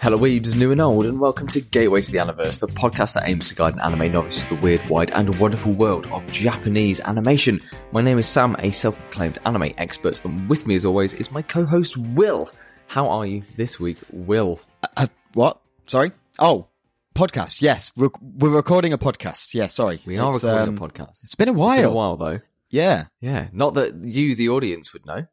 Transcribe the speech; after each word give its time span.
Hello, 0.00 0.16
weebs, 0.16 0.54
new 0.54 0.70
and 0.70 0.80
old, 0.80 1.06
and 1.06 1.18
welcome 1.18 1.48
to 1.48 1.60
Gateway 1.60 2.00
to 2.00 2.12
the 2.12 2.18
Universe, 2.18 2.58
the 2.58 2.68
podcast 2.68 3.14
that 3.14 3.28
aims 3.28 3.48
to 3.48 3.54
guide 3.56 3.74
an 3.74 3.80
anime 3.80 4.12
novice 4.12 4.40
to 4.44 4.54
the 4.54 4.60
weird, 4.60 4.86
wide, 4.88 5.10
and 5.10 5.36
wonderful 5.40 5.72
world 5.72 6.06
of 6.06 6.24
Japanese 6.30 7.00
animation. 7.00 7.60
My 7.90 8.00
name 8.00 8.16
is 8.16 8.28
Sam, 8.28 8.54
a 8.60 8.70
self-proclaimed 8.70 9.40
anime 9.44 9.74
expert, 9.76 10.24
and 10.24 10.48
with 10.48 10.68
me, 10.68 10.76
as 10.76 10.84
always, 10.84 11.14
is 11.14 11.32
my 11.32 11.42
co-host 11.42 11.96
Will. 11.96 12.48
How 12.86 13.08
are 13.08 13.26
you 13.26 13.42
this 13.56 13.80
week, 13.80 13.98
Will? 14.12 14.60
Uh, 14.96 15.08
what? 15.34 15.60
Sorry? 15.86 16.12
Oh, 16.38 16.68
podcast. 17.16 17.60
Yes, 17.60 17.90
we're, 17.96 18.10
we're 18.20 18.50
recording 18.50 18.92
a 18.92 18.98
podcast. 18.98 19.52
Yeah, 19.52 19.66
sorry. 19.66 20.00
We 20.06 20.16
are 20.18 20.32
It's, 20.32 20.44
recording 20.44 20.78
um, 20.78 20.84
a 20.84 20.88
podcast. 20.88 21.24
It's 21.24 21.34
been 21.34 21.48
a 21.48 21.52
while. 21.52 21.72
It's 21.72 21.82
been 21.82 21.90
a 21.90 21.94
while, 21.94 22.16
though. 22.16 22.40
Yeah. 22.70 23.06
Yeah, 23.20 23.48
not 23.52 23.74
that 23.74 24.04
you, 24.04 24.36
the 24.36 24.50
audience, 24.50 24.92
would 24.92 25.06
know. 25.06 25.26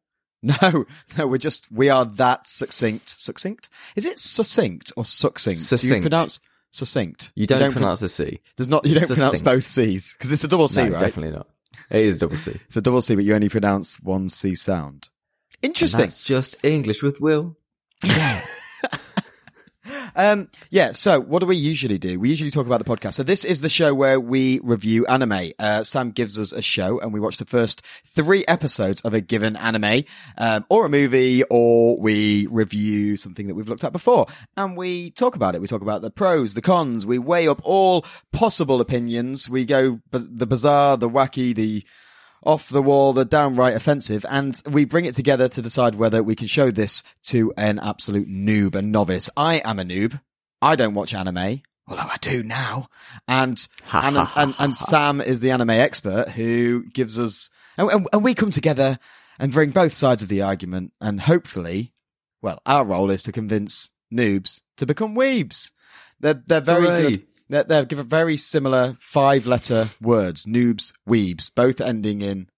No, 0.62 0.86
no, 1.18 1.28
we're 1.28 1.38
just, 1.38 1.72
we 1.72 1.90
are 1.90 2.06
that 2.06 2.48
succinct. 2.48 3.10
Succinct? 3.20 3.68
Is 3.96 4.06
it 4.06 4.20
succinct 4.20 4.94
or 4.96 5.04
succinct? 5.04 5.60
Succinct. 5.60 5.82
Do 5.82 5.88
you 5.88 5.90
Succinct. 5.90 6.04
pronounce 6.04 6.40
succinct? 6.72 7.32
You 7.36 7.48
don't, 7.48 7.60
pro- 7.60 7.72
pronounce 7.72 8.00
the 8.02 8.10
C. 8.10 8.40
There's 8.56 8.70
not, 8.70 8.86
you 8.86 8.96
don't 8.96 9.08
pronounce 9.08 9.40
both 9.40 9.68
C's. 9.68 10.14
Because 10.14 10.32
it's 10.32 10.44
a 10.44 10.48
double 10.48 10.68
C, 10.68 10.84
no, 10.84 10.90
right? 10.92 11.00
definitely 11.00 11.36
not. 11.36 11.48
It 11.90 12.06
is 12.06 12.18
a 12.18 12.20
double 12.20 12.38
C. 12.38 12.52
It's 12.68 12.78
a 12.78 12.82
double 12.82 13.02
C, 13.02 13.16
but 13.16 13.24
you 13.24 13.34
only 13.34 13.50
pronounce 13.50 14.00
one 14.02 14.30
C 14.30 14.54
sound. 14.56 15.10
Interesting. 15.62 16.02
That's 16.02 16.22
just 16.22 16.64
English 16.64 17.02
with 17.02 17.20
Will. 17.20 17.58
Um, 20.16 20.50
yeah. 20.70 20.94
So, 20.94 21.20
what 21.20 21.40
do 21.40 21.46
we 21.46 21.56
usually 21.56 21.98
do? 21.98 22.20
We 22.20 22.30
usually 22.30 22.52
talk 22.52 22.66
about 22.66 22.84
the 22.84 22.90
podcast. 22.96 23.16
So, 23.16 23.24
this 23.24 23.44
is 23.44 23.62
the 23.62 23.70
show 23.70 23.94
where 23.94 24.20
we 24.20 24.60
review 24.64 25.06
anime. 25.08 25.52
Uh, 25.60 25.84
Sam 25.84 26.12
gives 26.12 26.40
us 26.40 26.52
a 26.52 26.62
show, 26.62 27.00
and 27.00 27.14
we 27.14 27.20
watch 27.20 27.38
the 27.38 27.46
first 27.46 27.82
three 28.06 28.46
episodes 28.48 29.02
of 29.02 29.14
a 29.14 29.22
given 29.22 29.56
anime, 29.56 30.04
um, 30.38 30.66
or 30.70 30.86
a 30.86 30.90
movie, 30.90 31.44
or 31.50 31.98
we 31.98 32.48
review 32.48 33.18
something 33.18 33.48
that 33.48 33.56
we've 33.56 33.68
looked 33.68 33.84
at 33.84 33.92
before, 33.92 34.28
and 34.56 34.78
we 34.78 35.12
talk 35.12 35.36
about 35.36 35.56
it. 35.56 35.62
We 35.62 35.68
talk 35.68 35.82
about 35.82 36.02
the 36.02 36.12
pros, 36.12 36.54
the 36.54 36.62
cons. 36.62 37.06
We 37.06 37.20
weigh 37.20 37.48
up 37.48 37.62
all 37.64 38.06
possible 38.32 38.82
opinions. 38.82 39.50
We 39.50 39.66
go 39.66 40.00
b- 40.12 40.26
the 40.30 40.48
bizarre, 40.48 40.98
the 40.98 41.10
wacky, 41.10 41.54
the 41.54 41.84
off 42.46 42.70
the 42.70 42.82
wall, 42.82 43.14
the 43.14 43.26
downright 43.26 43.76
offensive, 43.76 44.26
and 44.30 44.62
we 44.70 44.86
bring 44.86 45.06
it 45.06 45.16
together 45.16 45.48
to 45.50 45.62
decide 45.62 45.96
whether 45.96 46.22
we 46.22 46.36
can 46.36 46.48
show 46.48 46.72
this 46.72 47.04
to 47.24 47.54
an 47.58 47.80
absolute 47.80 48.28
noob, 48.28 48.76
a 48.76 48.82
novice. 48.82 49.30
I 49.36 49.56
am 49.66 49.80
a 49.80 49.84
noob. 49.84 50.20
I 50.62 50.76
don't 50.76 50.94
watch 50.94 51.14
anime, 51.14 51.62
although 51.88 52.04
I 52.04 52.18
do 52.22 52.44
now. 52.44 52.88
And 53.28 53.68
and 53.92 54.18
and, 54.36 54.56
and 54.60 54.76
Sam 54.76 55.22
is 55.22 55.40
the 55.40 55.52
anime 55.52 55.72
expert 55.72 56.30
who 56.30 56.86
gives 56.94 57.20
us, 57.20 57.50
and, 57.78 57.90
and, 57.90 58.08
and 58.14 58.24
we 58.24 58.34
come 58.34 58.52
together 58.52 59.00
and 59.40 59.52
bring 59.52 59.72
both 59.72 59.94
sides 59.94 60.24
of 60.24 60.30
the 60.30 60.42
argument, 60.42 60.94
and 61.02 61.22
hopefully, 61.22 61.94
well, 62.42 62.62
our 62.66 62.86
role 62.86 63.12
is 63.12 63.24
to 63.24 63.32
convince 63.32 63.92
noobs 64.14 64.62
to 64.78 64.86
become 64.86 65.16
weebs. 65.16 65.72
They're 66.20 66.42
they're 66.46 66.62
very 66.62 66.86
Hooray. 66.88 67.02
good. 67.02 67.28
They're, 67.50 67.64
they're 67.64 67.86
given 67.86 68.08
very 68.08 68.38
similar 68.38 68.98
five 69.00 69.46
letter 69.46 69.88
words, 70.02 70.46
noobs, 70.46 70.94
weebs, 71.08 71.54
both 71.54 71.80
ending 71.80 72.22
in 72.22 72.50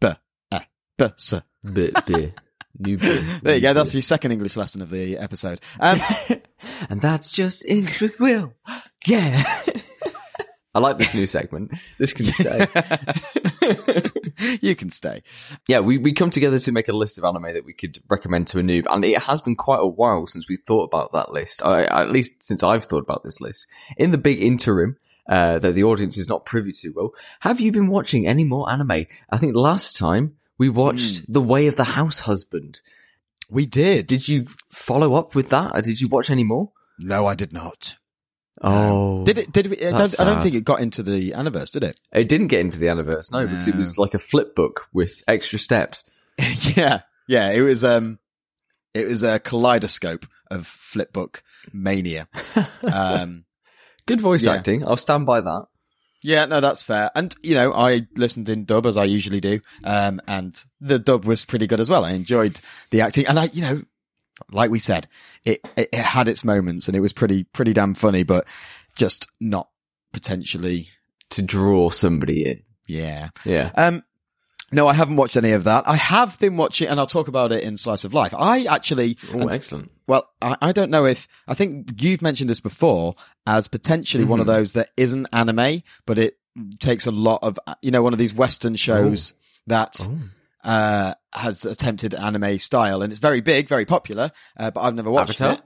b, 0.00 0.08
eh, 0.52 0.60
b, 0.96 1.04
s. 1.04 1.34
Bit, 1.72 2.06
bit. 2.06 2.40
New 2.78 2.98
bit. 2.98 3.42
There 3.42 3.54
you 3.54 3.60
go. 3.60 3.72
That's 3.72 3.94
your 3.94 4.02
second 4.02 4.32
English 4.32 4.56
lesson 4.56 4.82
of 4.82 4.90
the 4.90 5.16
episode. 5.16 5.60
Um, 5.80 6.00
and 6.88 7.00
that's 7.00 7.30
just 7.30 7.64
English 7.66 8.00
with 8.00 8.20
Will. 8.20 8.54
Yeah. 9.06 9.44
I 10.74 10.78
like 10.78 10.96
this 10.96 11.12
new 11.12 11.26
segment. 11.26 11.72
This 11.98 12.14
can 12.14 12.24
stay. 12.24 12.66
you 14.60 14.74
can 14.74 14.90
stay. 14.90 15.22
yeah, 15.68 15.80
we, 15.80 15.98
we 15.98 16.12
come 16.12 16.30
together 16.30 16.58
to 16.58 16.72
make 16.72 16.88
a 16.88 16.92
list 16.92 17.18
of 17.18 17.24
anime 17.24 17.54
that 17.54 17.64
we 17.64 17.72
could 17.72 17.98
recommend 18.08 18.48
to 18.48 18.58
a 18.58 18.62
noob, 18.62 18.86
and 18.90 19.04
it 19.04 19.22
has 19.22 19.40
been 19.40 19.56
quite 19.56 19.80
a 19.80 19.86
while 19.86 20.26
since 20.26 20.48
we 20.48 20.56
thought 20.56 20.84
about 20.84 21.12
that 21.12 21.32
list. 21.32 21.62
I, 21.64 21.84
at 21.84 22.10
least 22.10 22.42
since 22.42 22.62
I've 22.62 22.84
thought 22.84 23.02
about 23.02 23.22
this 23.24 23.40
list. 23.40 23.66
In 23.96 24.10
the 24.10 24.18
big 24.18 24.42
interim, 24.42 24.96
uh, 25.28 25.58
that 25.58 25.74
the 25.74 25.84
audience 25.84 26.18
is 26.18 26.28
not 26.28 26.44
privy 26.44 26.72
to, 26.72 26.90
Will, 26.90 27.14
have 27.40 27.60
you 27.60 27.72
been 27.72 27.88
watching 27.88 28.26
any 28.26 28.44
more 28.44 28.70
anime? 28.70 29.06
I 29.30 29.38
think 29.38 29.54
last 29.56 29.96
time 29.96 30.36
we 30.58 30.68
watched 30.68 31.32
The 31.32 31.40
Way 31.40 31.66
of 31.66 31.76
the 31.76 31.84
House 31.84 32.20
Husband. 32.20 32.80
We 33.50 33.66
did. 33.66 34.06
Did 34.06 34.28
you 34.28 34.46
follow 34.68 35.14
up 35.14 35.34
with 35.34 35.48
that? 35.50 35.72
Or 35.74 35.82
did 35.82 36.00
you 36.00 36.08
watch 36.08 36.30
any 36.30 36.44
more? 36.44 36.72
No, 36.98 37.26
I 37.26 37.34
did 37.34 37.52
not. 37.52 37.96
Oh, 38.62 39.24
Did 39.24 39.38
it? 39.38 39.52
Did 39.52 39.72
it? 39.72 39.82
I 39.94 39.98
don't, 39.98 40.20
I 40.20 40.24
don't 40.24 40.42
think 40.42 40.54
it 40.54 40.64
got 40.64 40.80
into 40.80 41.02
the 41.02 41.32
Anniverse, 41.32 41.70
did 41.72 41.82
it? 41.84 42.00
It 42.12 42.28
didn't 42.28 42.46
get 42.48 42.60
into 42.60 42.78
the 42.78 42.86
Anniverse, 42.86 43.32
no, 43.32 43.46
because 43.46 43.66
it 43.68 43.74
was 43.76 43.98
like 43.98 44.14
a 44.14 44.18
flip 44.18 44.54
book 44.54 44.86
with 44.92 45.22
extra 45.26 45.58
steps. 45.58 46.04
yeah, 46.76 47.00
yeah. 47.26 47.50
It 47.50 47.60
was. 47.62 47.82
Um, 47.84 48.18
it 48.94 49.08
was 49.08 49.24
a 49.24 49.40
kaleidoscope 49.40 50.24
of 50.50 50.66
flip 50.68 51.12
book 51.12 51.42
mania. 51.72 52.28
Um, 52.92 53.44
Good 54.06 54.20
voice 54.20 54.44
Yeah. 54.44 54.52
acting. 54.52 54.86
I'll 54.86 54.96
stand 54.98 55.24
by 55.26 55.40
that. 55.40 55.64
yeah, 56.22 56.44
no, 56.46 56.60
that's 56.60 56.82
fair. 56.84 57.10
And 57.14 57.34
you 57.42 57.54
know, 57.54 57.72
I 57.72 58.06
listened 58.16 58.48
in 58.48 58.66
dub 58.66 58.86
as 58.86 58.96
I 58.96 59.04
usually 59.04 59.40
do, 59.40 59.60
um, 59.82 60.20
and 60.28 60.62
the 60.80 60.98
dub 60.98 61.24
was 61.24 61.44
pretty 61.44 61.66
good 61.66 61.80
as 61.80 61.90
well. 61.90 62.04
I 62.04 62.12
enjoyed 62.12 62.60
the 62.90 63.00
acting, 63.00 63.26
and 63.26 63.38
I, 63.38 63.44
you 63.52 63.62
know, 63.62 63.82
like 64.50 64.70
we 64.70 64.78
said, 64.78 65.08
it 65.44 65.60
it, 65.76 65.88
it 65.92 66.00
had 66.00 66.28
its 66.28 66.44
moments, 66.44 66.88
and 66.88 66.96
it 66.96 67.00
was 67.00 67.12
pretty 67.12 67.44
pretty 67.44 67.72
damn 67.72 67.94
funny, 67.94 68.22
but 68.22 68.46
just 68.96 69.28
not 69.40 69.68
potentially. 70.12 70.88
To 71.30 71.42
draw 71.42 71.88
somebody 71.90 72.44
in. 72.46 72.62
Yeah. 72.86 73.30
Yeah. 73.44 73.72
Um, 73.76 74.04
no, 74.70 74.86
I 74.86 74.92
haven't 74.92 75.16
watched 75.16 75.36
any 75.36 75.50
of 75.52 75.64
that. 75.64 75.88
I 75.88 75.96
have 75.96 76.38
been 76.38 76.56
watching, 76.56 76.86
and 76.86 77.00
I'll 77.00 77.06
talk 77.06 77.26
about 77.28 77.50
it 77.50 77.64
in 77.64 77.76
Slice 77.76 78.04
of 78.04 78.12
Life. 78.14 78.34
I 78.36 78.64
actually, 78.66 79.16
Oh, 79.32 79.40
and- 79.40 79.54
excellent. 79.54 79.90
well, 80.06 80.28
I, 80.42 80.56
I 80.60 80.72
don't 80.72 80.90
know 80.90 81.06
if 81.06 81.26
I 81.48 81.54
think 81.54 82.00
you've 82.02 82.22
mentioned 82.22 82.50
this 82.50 82.60
before 82.60 83.16
as 83.46 83.66
potentially 83.68 84.24
one 84.24 84.38
of 84.38 84.46
Mm-hmm. 84.46 84.54
those 84.56 84.72
that 84.72 84.90
isn't 84.96 85.26
anime, 85.32 85.82
but 86.06 86.18
it 86.18 86.36
takes 86.78 87.06
a 87.06 87.10
lot 87.10 87.40
of 87.42 87.58
you 87.82 87.90
know 87.90 88.02
one 88.02 88.12
of 88.12 88.18
these 88.18 88.34
Western 88.34 88.76
shows 88.76 89.32
that 89.66 89.96
Oh. 90.02 90.18
Uh, 90.64 91.14
has 91.32 91.64
attempted 91.64 92.14
anime 92.14 92.58
style, 92.58 93.02
and 93.02 93.12
it's 93.12 93.20
very 93.20 93.40
big, 93.40 93.68
very 93.68 93.84
popular. 93.86 94.32
Uh, 94.56 94.70
but 94.70 94.80
I've 94.80 94.94
never 94.94 95.10
watched 95.10 95.40
Avatar? 95.40 95.52
it. 95.54 95.60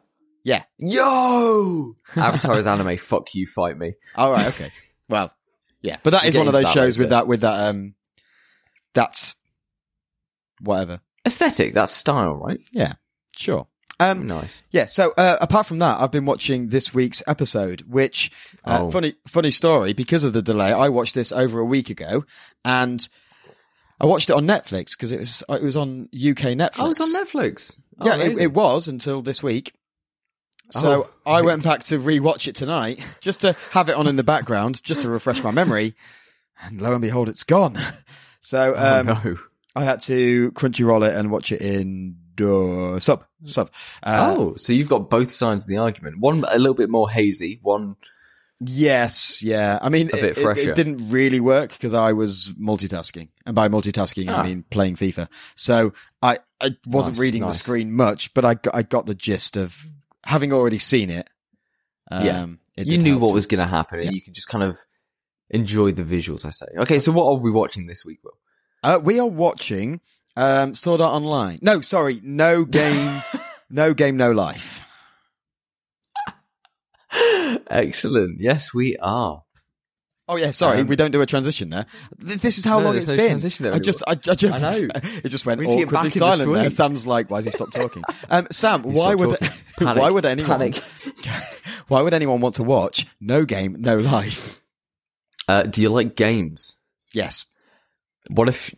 Yeah. 0.44 0.62
Yo! 0.78 1.94
Avatar 2.16 2.58
is 2.58 2.66
anime. 2.66 2.96
Fuck 2.98 3.34
you, 3.34 3.46
fight 3.46 3.78
me. 3.78 3.94
All 4.16 4.30
right. 4.32 4.46
Okay. 4.48 4.72
well, 5.08 5.32
yeah, 5.82 5.98
but 6.02 6.10
that 6.10 6.22
We'll 6.22 6.28
is 6.28 6.34
get 6.34 6.38
one 6.40 6.48
of 6.48 6.54
into 6.54 6.64
those 6.66 6.74
that 6.74 6.80
shows 6.80 6.98
with 6.98 7.10
that 7.10 7.26
with 7.26 7.40
that 7.42 7.68
um, 7.68 7.94
that's 8.94 9.34
whatever. 10.60 11.00
Aesthetic. 11.26 11.74
That's 11.74 11.92
style, 11.92 12.34
right? 12.34 12.58
Yeah. 12.72 12.94
Sure. 13.36 13.66
Um, 14.00 14.26
Nice. 14.26 14.62
Yeah. 14.70 14.86
So 14.86 15.12
uh, 15.16 15.38
apart 15.40 15.66
from 15.66 15.80
that, 15.80 16.00
I've 16.00 16.12
been 16.12 16.24
watching 16.24 16.68
this 16.68 16.94
week's 16.94 17.22
episode, 17.26 17.82
which 17.82 18.30
uh, 18.64 18.78
Oh. 18.82 18.90
funny 18.90 19.14
funny 19.26 19.50
story 19.50 19.92
because 19.92 20.24
of 20.24 20.32
the 20.32 20.42
delay. 20.42 20.72
I 20.72 20.88
watched 20.88 21.14
this 21.14 21.32
over 21.32 21.58
a 21.58 21.64
week 21.64 21.90
ago, 21.90 22.24
and 22.64 23.06
I 24.00 24.06
watched 24.06 24.30
it 24.30 24.36
on 24.36 24.46
Netflix 24.46 24.92
because 24.96 25.12
it 25.12 25.18
was 25.20 25.42
it 25.48 25.62
was 25.62 25.76
on 25.76 26.04
UK 26.14 26.54
Netflix. 26.54 26.76
Oh, 26.78 26.90
it's 26.90 27.00
on 27.00 27.24
Netflix. 27.24 27.80
Oh, 28.00 28.06
yeah, 28.06 28.16
it, 28.16 28.38
it 28.38 28.52
was 28.52 28.88
until 28.88 29.22
this 29.22 29.42
week. 29.42 29.74
So 30.70 31.08
Oh, 31.26 31.32
I 31.32 31.42
went 31.42 31.64
back 31.64 31.82
to 31.84 31.98
rewatch 31.98 32.46
it 32.46 32.54
tonight 32.54 33.04
just 33.20 33.40
to 33.40 33.56
have 33.70 33.88
it 33.88 33.96
on 33.96 34.06
in 34.06 34.16
the 34.16 34.22
background, 34.22 34.82
just 34.82 35.02
to 35.02 35.08
refresh 35.08 35.42
my 35.42 35.50
memory. 35.50 35.94
And 36.62 36.80
lo 36.80 36.92
and 36.92 37.02
behold, 37.02 37.28
it's 37.28 37.44
gone. 37.44 37.78
So 38.40 38.72
Oh, 38.76 39.00
um, 39.00 39.06
no. 39.06 39.36
I 39.74 39.82
had 39.84 40.00
to 40.02 40.52
crunchyroll 40.52 41.06
it 41.06 41.14
and 41.16 41.30
watch 41.30 41.50
it 41.50 41.60
in 41.60 42.16
uh, 42.40 43.00
sub 43.00 43.24
sub. 43.44 43.70
Uh, 44.00 44.34
oh, 44.38 44.54
so 44.56 44.72
you've 44.72 44.88
got 44.88 45.10
both 45.10 45.32
sides 45.32 45.64
of 45.64 45.68
the 45.68 45.78
argument. 45.78 46.20
One 46.20 46.44
a 46.48 46.56
little 46.56 46.74
bit 46.74 46.88
more 46.88 47.10
hazy. 47.10 47.58
One. 47.62 47.96
Yes, 48.60 49.42
yeah. 49.42 49.78
I 49.80 49.88
mean, 49.88 50.08
it, 50.08 50.36
it-. 50.36 50.38
It, 50.38 50.74
didn't 50.74 51.10
really 51.10 51.38
work 51.40 51.70
because 51.70 51.94
I 51.94 52.12
was 52.12 52.52
multitasking, 52.60 53.28
and 53.46 53.54
by 53.54 53.68
multitasking 53.68 54.28
Ah. 54.30 54.40
I 54.40 54.46
mean 54.46 54.64
playing 54.70 54.96
FIFA. 54.96 55.28
So 55.54 55.92
I 56.22 56.38
I 56.60 56.70
wasn't 56.86 57.16
Nice, 57.16 57.20
reading 57.20 57.46
the 57.46 57.52
screen 57.52 57.92
much, 57.92 58.34
but 58.34 58.44
I 58.44 58.54
got, 58.54 58.74
I 58.74 58.82
got 58.82 59.06
the 59.06 59.14
gist 59.14 59.56
of 59.56 59.86
having 60.24 60.52
already 60.52 60.78
seen 60.78 61.08
it. 61.08 61.30
Um, 62.10 62.24
Yeah. 62.26 62.46
it 62.76 62.86
You 62.88 62.98
knew 62.98 63.12
help 63.12 63.22
what 63.22 63.34
was 63.34 63.46
going 63.46 63.60
to 63.60 63.66
happen, 63.66 64.00
Yeah. 64.00 64.06
and 64.06 64.14
you 64.16 64.22
could 64.22 64.34
just 64.34 64.48
kind 64.48 64.64
of 64.64 64.76
enjoy 65.50 65.92
the 65.92 66.02
visuals. 66.02 66.44
I 66.44 66.50
say. 66.50 66.66
Okay, 66.78 66.98
so 66.98 67.12
what 67.12 67.26
are 67.26 67.34
we 67.38 67.52
watching 67.52 67.86
this 67.86 68.04
week, 68.04 68.18
Will? 68.24 68.38
Uh, 68.82 68.98
we 69.02 69.20
are 69.20 69.26
watching 69.26 70.00
um, 70.36 70.74
Sword 70.74 71.00
Art 71.00 71.14
Online. 71.14 71.58
No, 71.62 71.80
sorry, 71.80 72.20
no 72.24 72.64
game, 72.64 73.22
no 73.70 73.94
game, 73.94 74.16
no 74.16 74.32
life. 74.32 74.84
Excellent. 77.70 78.40
Yes, 78.40 78.72
we 78.74 78.96
are. 78.98 79.42
Oh 80.30 80.36
yeah, 80.36 80.50
sorry, 80.50 80.80
Um, 80.80 80.88
we 80.88 80.96
don't 80.96 81.10
do 81.10 81.22
a 81.22 81.26
transition 81.26 81.70
there. 81.70 81.86
This 82.18 82.58
is 82.58 82.64
how 82.64 82.80
No, 82.80 82.86
long 82.86 82.96
it's 82.96 83.08
no 83.08 83.16
been. 83.16 83.72
I 83.72 83.78
just, 83.78 84.02
I, 84.06 84.10
I 84.12 84.14
just, 84.34 84.44
I 84.54 84.58
know. 84.58 84.88
it 85.24 85.28
just 85.30 85.46
went 85.46 85.58
We 85.58 85.66
need 85.66 85.76
to 85.76 85.86
get 85.86 85.88
awkwardly 85.94 86.06
in 86.08 86.10
the 86.10 86.18
silent 86.18 86.52
there. 86.54 86.70
Sam's 86.70 87.06
like, 87.06 87.30
"Why 87.30 87.38
has 87.38 87.46
he 87.46 87.50
stopped 87.50 87.72
talking?" 87.72 88.02
Um, 88.28 88.46
Sam, 88.50 88.84
He 88.84 88.90
why 88.90 89.14
would. 89.14 89.38
Panic. 89.78 90.02
why 90.02 90.10
would 90.10 90.26
anyone, 90.26 90.74
why 91.88 92.02
would 92.02 92.12
anyone 92.12 92.40
want 92.42 92.56
to 92.56 92.62
watch 92.62 93.06
No 93.20 93.44
Game, 93.46 93.76
No 93.78 93.96
Life? 93.96 94.60
Uh, 95.46 95.62
do 95.62 95.80
you 95.80 95.88
like 95.88 96.14
games? 96.14 96.76
Yes. 97.14 97.46
What 98.28 98.48
if? 98.48 98.74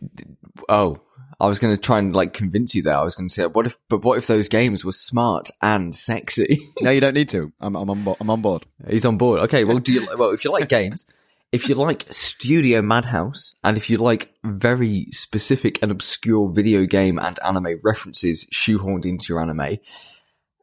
Oh, 0.69 1.01
I 1.41 1.47
was 1.47 1.57
going 1.59 1.75
to 1.75 1.81
try 1.81 1.97
and 1.97 2.15
like 2.15 2.33
convince 2.33 2.75
you 2.75 2.83
there. 2.83 2.95
I 2.97 3.03
was 3.03 3.15
going 3.15 3.27
to 3.27 3.33
say, 3.33 3.45
what 3.47 3.65
if, 3.65 3.75
but 3.89 4.03
what 4.03 4.17
if 4.19 4.27
those 4.27 4.47
games 4.47 4.85
were 4.85 4.91
smart 4.91 5.49
and 5.61 5.93
sexy? 5.95 6.59
No, 6.81 6.91
you 6.91 7.01
don't 7.01 7.15
need 7.15 7.29
to. 7.29 7.51
I'm, 7.59 7.75
I'm 7.75 7.89
on 7.89 8.03
board. 8.03 8.17
I'm 8.21 8.29
on 8.29 8.41
board. 8.41 8.65
He's 8.87 9.05
on 9.05 9.17
board. 9.17 9.39
Okay, 9.41 9.63
well, 9.63 9.79
do 9.79 9.91
you, 9.91 10.07
well, 10.17 10.29
if 10.31 10.45
you 10.45 10.51
like 10.51 10.69
games, 10.69 11.05
if 11.51 11.67
you 11.67 11.75
like 11.75 12.05
Studio 12.11 12.81
Madhouse, 12.81 13.55
and 13.63 13.75
if 13.75 13.89
you 13.89 13.97
like 13.97 14.31
very 14.43 15.07
specific 15.11 15.81
and 15.81 15.91
obscure 15.91 16.49
video 16.49 16.85
game 16.85 17.17
and 17.19 17.39
anime 17.43 17.79
references 17.83 18.45
shoehorned 18.53 19.05
into 19.05 19.25
your 19.33 19.41
anime, 19.41 19.79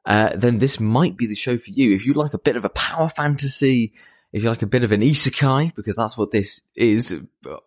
uh, 0.07 0.31
then 0.35 0.59
this 0.59 0.81
might 0.81 1.17
be 1.17 1.27
the 1.27 1.35
show 1.35 1.59
for 1.59 1.71
you. 1.71 1.95
If 1.95 2.07
you 2.07 2.15
like 2.15 2.35
a 2.35 2.39
bit 2.39 2.57
of 2.57 2.65
a 2.65 2.71
power 2.71 3.09
fantasy, 3.09 3.93
if 4.33 4.43
you 4.43 4.49
like 4.49 4.63
a 4.63 4.67
bit 4.67 4.85
of 4.85 4.93
an 4.93 5.01
isekai, 5.03 5.75
because 5.75 5.97
that's 5.97 6.17
what 6.17 6.31
this 6.31 6.63
is, 6.75 7.13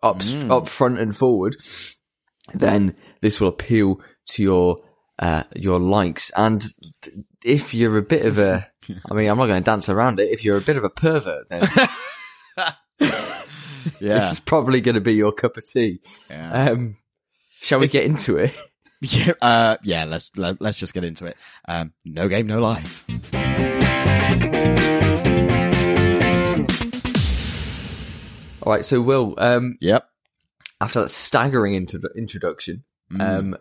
up, 0.02 0.18
Mm. 0.20 0.50
up 0.50 0.68
front 0.68 0.98
and 0.98 1.16
forward, 1.16 1.56
then 2.54 2.94
this 3.20 3.40
will 3.40 3.48
appeal 3.48 4.00
to 4.28 4.42
your 4.42 4.78
uh, 5.18 5.44
your 5.54 5.78
likes. 5.78 6.30
And 6.36 6.64
if 7.44 7.74
you're 7.74 7.98
a 7.98 8.02
bit 8.02 8.24
of 8.26 8.38
a, 8.38 8.66
I 9.10 9.14
mean, 9.14 9.28
I'm 9.28 9.38
not 9.38 9.46
going 9.46 9.62
to 9.62 9.64
dance 9.64 9.88
around 9.88 10.20
it. 10.20 10.30
If 10.30 10.44
you're 10.44 10.56
a 10.58 10.62
bit 10.62 10.76
of 10.76 10.84
a 10.84 10.90
pervert, 10.90 11.48
then 11.48 11.62
Yeah. 14.00 14.18
this 14.20 14.32
is 14.32 14.40
probably 14.40 14.80
going 14.80 14.94
to 14.96 15.00
be 15.00 15.14
your 15.14 15.32
cup 15.32 15.56
of 15.56 15.64
tea. 15.68 16.00
yeah. 16.30 16.70
Um, 16.70 16.96
shall 17.60 17.80
we 17.80 17.88
get 17.88 18.04
into 18.04 18.36
it? 18.38 18.56
Yeah, 19.04 19.32
uh, 19.42 19.76
yeah, 19.82 20.04
let's 20.04 20.30
let, 20.36 20.60
let's 20.62 20.78
just 20.78 20.94
get 20.94 21.02
into 21.02 21.26
it. 21.26 21.36
Um, 21.66 21.92
no 22.04 22.28
game, 22.28 22.46
no 22.46 22.60
life. 22.60 23.04
All 28.64 28.72
right. 28.72 28.84
So, 28.84 29.00
Will, 29.02 29.34
um, 29.38 29.76
Yep. 29.80 30.08
After 30.82 31.00
that 31.02 31.08
staggering 31.08 31.74
into 31.74 32.00
introduction, 32.16 32.84
Mm. 33.12 33.20
um, 33.38 33.56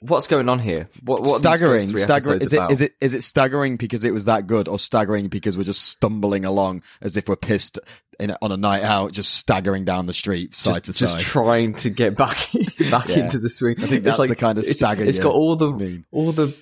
what's 0.00 0.26
going 0.26 0.48
on 0.50 0.58
here? 0.58 0.88
What, 1.02 1.22
what 1.22 1.38
staggering, 1.38 1.96
staggering. 1.96 2.40
Is 2.42 2.52
it 2.52 2.70
is 2.70 2.80
it 2.82 2.94
is 3.00 3.14
it 3.14 3.24
staggering 3.24 3.76
because 3.78 4.04
it 4.04 4.12
was 4.12 4.26
that 4.26 4.46
good, 4.46 4.68
or 4.68 4.78
staggering 4.78 5.28
because 5.28 5.56
we're 5.56 5.64
just 5.64 5.84
stumbling 5.88 6.44
along 6.44 6.82
as 7.00 7.16
if 7.16 7.26
we're 7.28 7.36
pissed 7.36 7.78
in, 8.20 8.36
on 8.42 8.52
a 8.52 8.56
night 8.56 8.82
out, 8.82 9.12
just 9.12 9.34
staggering 9.34 9.84
down 9.86 10.04
the 10.06 10.12
street 10.12 10.54
side 10.54 10.84
just, 10.84 10.98
to 11.00 11.06
side, 11.06 11.18
just 11.18 11.26
trying 11.30 11.74
to 11.76 11.88
get 11.90 12.16
back 12.16 12.36
back 12.90 13.08
Yeah. 13.08 13.24
into 13.24 13.38
the 13.38 13.48
swing. 13.48 13.76
I 13.82 13.86
think 13.86 14.04
that's 14.04 14.18
the 14.18 14.36
kind 14.36 14.58
of 14.58 14.64
it's- 14.64 14.76
stagger 14.76 15.04
It's 15.04 15.16
you 15.18 15.22
got 15.24 15.32
all 15.34 15.56
the 15.56 15.70
mean. 15.72 16.04
all 16.12 16.32
the 16.32 16.54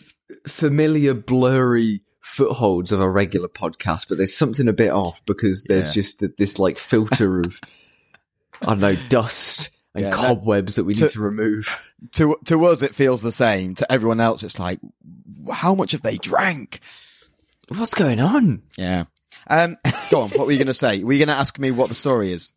familiar 0.47 1.15
blurry 1.15 2.01
footholds 2.21 2.93
of 2.93 3.01
a 3.01 3.09
regular 3.09 3.49
podcast, 3.49 4.07
but 4.09 4.17
there's 4.19 4.37
something 4.37 4.69
a 4.69 4.73
bit 4.73 4.91
off 4.91 5.21
because 5.27 5.65
there's 5.65 5.89
Yeah. 5.89 5.93
just 5.93 6.25
this 6.39 6.59
like 6.59 6.79
filter 6.79 7.41
of 7.41 7.61
I 8.63 8.67
don't 8.67 8.81
know 8.81 8.97
dust 9.09 9.71
and 9.95 10.05
Yeah, 10.05 10.11
cobwebs 10.13 10.75
that 10.77 10.85
we 10.85 10.95
need 10.95 11.01
to- 11.01 11.09
to 11.11 11.21
remove. 11.21 11.69
to 12.13 12.37
to 12.47 12.65
us, 12.67 12.83
it 12.83 12.95
feels 12.95 13.23
the 13.23 13.33
same. 13.33 13.75
To 13.77 13.91
everyone 13.93 14.21
else, 14.21 14.43
it's 14.43 14.59
like, 14.59 14.81
how 15.53 15.75
much 15.75 15.93
have 15.93 16.03
they 16.03 16.17
drank? 16.19 16.81
What's 17.69 17.95
going 17.95 18.21
on? 18.21 18.63
Yeah. 18.77 19.05
Um, 19.49 19.77
go 20.11 20.23
on. 20.23 20.31
What 20.31 20.47
were 20.47 20.53
you 20.53 20.59
going 20.59 20.67
to 20.69 20.75
say? 20.75 21.03
Were 21.03 21.13
you 21.13 21.19
going 21.19 21.35
to 21.35 21.41
ask 21.41 21.59
me 21.59 21.71
what 21.71 21.89
the 21.89 21.95
story 21.95 22.33
is? 22.33 22.49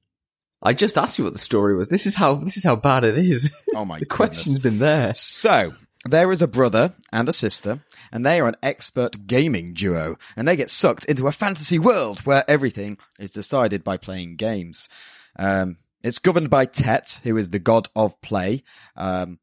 I 0.62 0.74
just 0.74 0.98
asked 0.98 1.18
you 1.18 1.24
what 1.24 1.34
the 1.34 1.40
story 1.40 1.76
was. 1.76 1.88
This 1.90 2.06
is 2.06 2.16
how 2.16 2.36
this 2.36 2.58
is 2.58 2.64
how 2.64 2.76
bad 2.76 3.04
it 3.04 3.18
is. 3.18 3.52
Oh 3.76 3.86
my 3.86 4.00
the 4.00 4.06
goodness. 4.06 4.16
question's 4.18 4.60
been 4.60 4.80
there. 4.80 5.14
So, 5.14 5.74
there 6.06 6.32
is 6.32 6.42
a 6.42 6.48
brother 6.48 6.94
and 7.12 7.30
a 7.30 7.34
sister, 7.34 7.80
and 8.12 8.26
they 8.26 8.40
are 8.40 8.48
an 8.48 8.56
expert 8.64 9.28
gaming 9.28 9.74
duo, 9.74 10.18
and 10.36 10.48
they 10.48 10.56
get 10.56 10.70
sucked 10.72 11.06
into 11.06 11.28
a 11.28 11.32
fantasy 11.32 11.78
world 11.78 12.20
where 12.22 12.44
everything 12.50 12.98
is 13.20 13.32
decided 13.34 13.84
by 13.84 13.98
playing 13.98 14.36
games. 14.36 14.90
Um, 15.38 15.78
it's 16.04 16.20
governed 16.20 16.50
by 16.50 16.66
Tet, 16.66 17.20
who 17.24 17.38
is 17.38 17.50
the 17.50 17.60
god 17.60 17.90
of 17.96 18.20
play, 18.22 18.64
um, 18.96 19.40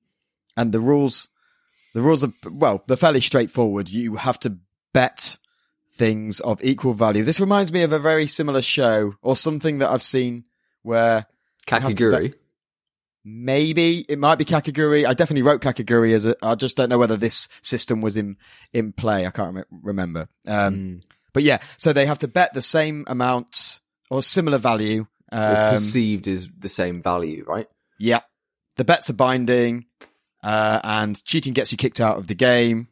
and 0.57 0.73
the 0.73 0.81
rules, 0.81 1.29
the 1.95 2.03
rules 2.03 2.25
are, 2.25 2.33
well, 2.45 2.83
they're 2.87 2.97
fairly 2.97 3.21
straightforward. 3.21 3.89
You 3.89 4.17
have 4.17 4.39
to 4.41 4.59
bet 4.93 5.37
things 5.97 6.41
of 6.41 6.63
equal 6.63 6.95
value. 6.95 7.25
This 7.25 7.41
reminds 7.41 7.73
me 7.73 7.83
of 7.83 7.93
a 7.93 7.99
very 7.99 8.27
similar 8.27 8.63
show, 8.63 9.15
or 9.23 9.37
something 9.37 9.79
that 9.79 9.91
I've 9.91 10.03
seen 10.03 10.45
where 10.83 11.27
Kakiguri. 11.67 12.35
Maybe 13.27 14.05
it 14.07 14.19
might 14.19 14.37
be 14.37 14.45
Kakaguri. 14.45 15.07
I 15.07 15.15
definitely 15.15 15.43
wrote 15.43 15.63
Kakaguri 15.63 16.13
as 16.13 16.27
a. 16.27 16.37
I 16.43 16.57
just 16.57 16.77
don't 16.77 16.91
know 16.91 16.99
whether 16.99 17.17
this 17.17 17.49
system 17.63 18.03
was 18.03 18.19
in 18.19 18.37
in 18.73 18.93
play. 18.93 19.27
I 19.27 19.31
can't 19.31 19.55
rem- 19.55 19.65
remember. 19.83 20.29
Um, 20.47 20.75
Mm. 20.75 21.03
But 21.33 21.43
yeah, 21.43 21.59
so 21.79 21.93
they 21.93 22.07
have 22.07 22.19
to 22.19 22.29
bet 22.29 22.55
the 22.55 22.63
same 22.63 23.05
amount 23.09 23.81
or 24.11 24.23
similar 24.23 24.59
value. 24.59 25.07
Um, 25.33 25.75
perceived 25.75 26.29
as 26.29 26.49
the 26.59 26.69
same 26.69 27.03
value, 27.03 27.45
right? 27.47 27.69
yeah, 27.99 28.21
the 28.77 28.85
bets 28.85 29.09
are 29.11 29.15
binding, 29.15 29.87
uh, 30.43 30.81
and 30.85 31.23
cheating 31.25 31.53
gets 31.55 31.73
you 31.73 31.79
kicked 31.79 32.01
out 32.01 32.19
of 32.19 32.27
the 32.27 32.35
game, 32.35 32.89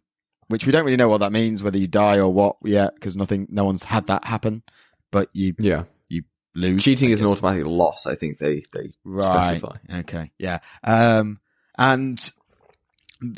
which 0.48 0.64
we 0.66 0.72
don't 0.72 0.84
really 0.84 0.96
know 0.96 1.08
what 1.08 1.18
that 1.18 1.32
means, 1.32 1.62
whether 1.62 1.78
you 1.78 1.86
die 1.86 2.18
or 2.18 2.32
what 2.32 2.56
yet, 2.64 2.94
because 2.94 3.16
nothing, 3.16 3.46
no 3.50 3.64
one's 3.64 3.84
had 3.84 4.06
that 4.06 4.24
happen. 4.24 4.62
But 5.10 5.28
you 5.32 5.54
Yeah. 5.58 5.84
you 6.08 6.22
lose. 6.54 6.82
Cheating 6.82 7.10
is 7.10 7.20
an 7.20 7.26
automatic 7.26 7.64
loss. 7.66 8.06
I 8.06 8.14
think 8.14 8.38
they 8.38 8.62
they 8.72 8.92
Right. 9.04 9.58
specify. 9.60 9.76
Okay. 10.00 10.30
Yeah. 10.38 10.58
Um, 10.82 11.38
and 11.78 12.32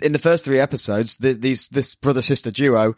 in 0.02 0.12
the 0.12 0.18
first 0.18 0.44
three 0.44 0.60
episodes, 0.60 1.16
the, 1.16 1.32
these 1.34 1.68
this 1.68 1.94
brother 1.94 2.22
sister 2.22 2.50
duo 2.50 2.94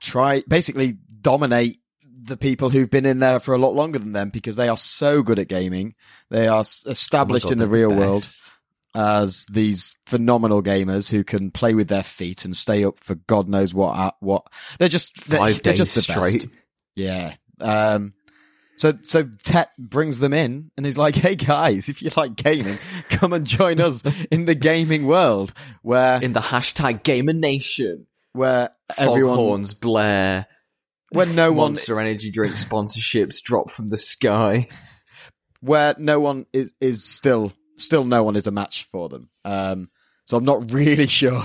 try 0.00 0.42
basically 0.48 0.98
dominate 1.20 1.80
the 2.24 2.36
people 2.36 2.70
who've 2.70 2.90
been 2.90 3.06
in 3.06 3.18
there 3.18 3.38
for 3.40 3.54
a 3.54 3.58
lot 3.58 3.74
longer 3.74 3.98
than 3.98 4.12
them 4.12 4.30
because 4.30 4.56
they 4.56 4.68
are 4.68 4.76
so 4.76 5.22
good 5.22 5.38
at 5.38 5.48
gaming. 5.48 5.94
They 6.30 6.48
are 6.48 6.60
established 6.86 7.46
Oh 7.46 7.50
my 7.50 7.52
in 7.52 7.58
the 7.58 7.68
real 7.68 7.90
world 7.90 8.26
as 8.94 9.44
these 9.50 9.96
phenomenal 10.06 10.62
gamers 10.62 11.10
who 11.10 11.24
can 11.24 11.50
play 11.50 11.74
with 11.74 11.88
their 11.88 12.02
feet 12.04 12.44
and 12.44 12.56
stay 12.56 12.84
up 12.84 12.98
for 12.98 13.16
God 13.16 13.48
knows 13.48 13.74
what. 13.74 13.96
uh, 13.98 14.10
What 14.20 14.46
they're 14.78 14.88
just 14.88 15.26
they're, 15.28 15.38
5 15.38 15.62
they're 15.62 15.72
days 15.72 15.78
just 15.78 15.94
the 15.96 16.02
straight. 16.02 16.42
best. 16.44 16.48
Yeah. 16.94 17.34
Um, 17.60 18.14
so, 18.76 18.92
so 19.02 19.28
Tet 19.42 19.70
brings 19.78 20.18
them 20.20 20.32
in 20.32 20.70
and 20.76 20.86
he's 20.86 20.98
like, 20.98 21.14
Hey 21.16 21.34
guys, 21.34 21.88
if 21.88 22.02
you 22.02 22.10
like 22.16 22.36
gaming, 22.36 22.78
come 23.08 23.32
and 23.32 23.44
join 23.46 23.80
us 23.80 24.02
in 24.30 24.44
the 24.44 24.54
gaming 24.54 25.06
world 25.06 25.52
where, 25.82 26.22
in 26.22 26.32
the 26.32 26.40
hashtag 26.40 27.02
Gamer 27.02 27.32
Nation. 27.32 28.06
where 28.32 28.70
everyone, 28.96 29.36
Foghorns 29.36 29.74
blare. 29.74 30.46
When 31.14 31.34
no 31.34 31.52
one, 31.52 31.72
Monster 31.72 31.98
Energy 32.00 32.30
drink 32.30 32.54
sponsorships 32.56 33.40
drop 33.42 33.70
from 33.70 33.88
the 33.90 33.96
sky. 33.96 34.68
where 35.60 35.94
no 35.98 36.20
one 36.20 36.44
is, 36.52 36.72
is 36.80 37.04
still, 37.04 37.52
still 37.78 38.04
no 38.04 38.22
one 38.22 38.36
is 38.36 38.46
a 38.46 38.50
match 38.50 38.84
for 38.92 39.08
them. 39.08 39.30
Um, 39.46 39.88
so 40.26 40.36
I'm 40.36 40.44
not 40.44 40.70
really 40.72 41.06
sure 41.08 41.42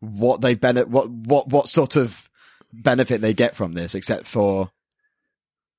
what 0.00 0.40
they 0.42 0.54
benefit, 0.54 0.90
what, 0.90 1.08
what, 1.10 1.48
what 1.48 1.68
sort 1.68 1.96
of 1.96 2.28
benefit 2.72 3.20
they 3.22 3.32
get 3.32 3.56
from 3.56 3.72
this, 3.72 3.94
except 3.94 4.26
for, 4.26 4.70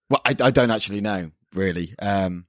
well, 0.10 0.22
I, 0.26 0.36
I 0.40 0.50
don't 0.52 0.72
actually 0.72 1.02
know 1.02 1.32
really. 1.54 1.94
Um, 2.00 2.46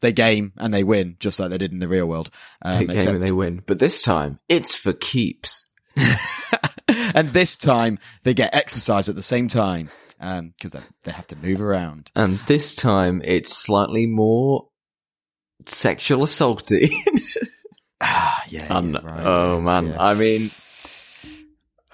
they 0.00 0.12
game 0.12 0.52
and 0.56 0.72
they 0.72 0.84
win 0.84 1.16
just 1.20 1.38
like 1.40 1.50
they 1.50 1.58
did 1.58 1.72
in 1.72 1.78
the 1.80 1.88
real 1.88 2.06
world. 2.06 2.30
They 2.64 2.70
Um, 2.70 2.78
game 2.86 2.90
except- 2.90 3.14
and 3.14 3.22
they 3.22 3.32
win, 3.32 3.62
but 3.66 3.78
this 3.80 4.00
time 4.02 4.38
it's 4.48 4.74
for 4.74 4.92
keeps. 4.92 5.66
and 7.14 7.32
this 7.32 7.56
time 7.56 7.98
they 8.22 8.34
get 8.34 8.54
exercise 8.54 9.08
at 9.08 9.14
the 9.16 9.22
same 9.22 9.48
time 9.48 9.90
because 10.18 10.72
they, 10.72 10.80
they 11.04 11.12
have 11.12 11.26
to 11.28 11.36
move 11.36 11.60
around. 11.62 12.10
And 12.14 12.38
this 12.46 12.74
time 12.74 13.22
it's 13.24 13.56
slightly 13.56 14.06
more 14.06 14.68
sexual 15.66 16.20
assaulty. 16.24 16.90
Ah, 18.02 18.42
yeah. 18.48 18.78
And- 18.78 18.94
yeah, 18.94 19.00
right, 19.02 19.26
oh 19.26 19.56
yes, 19.58 19.64
man, 19.66 19.86
yeah. 19.88 20.02
I 20.02 20.14
mean, 20.14 20.50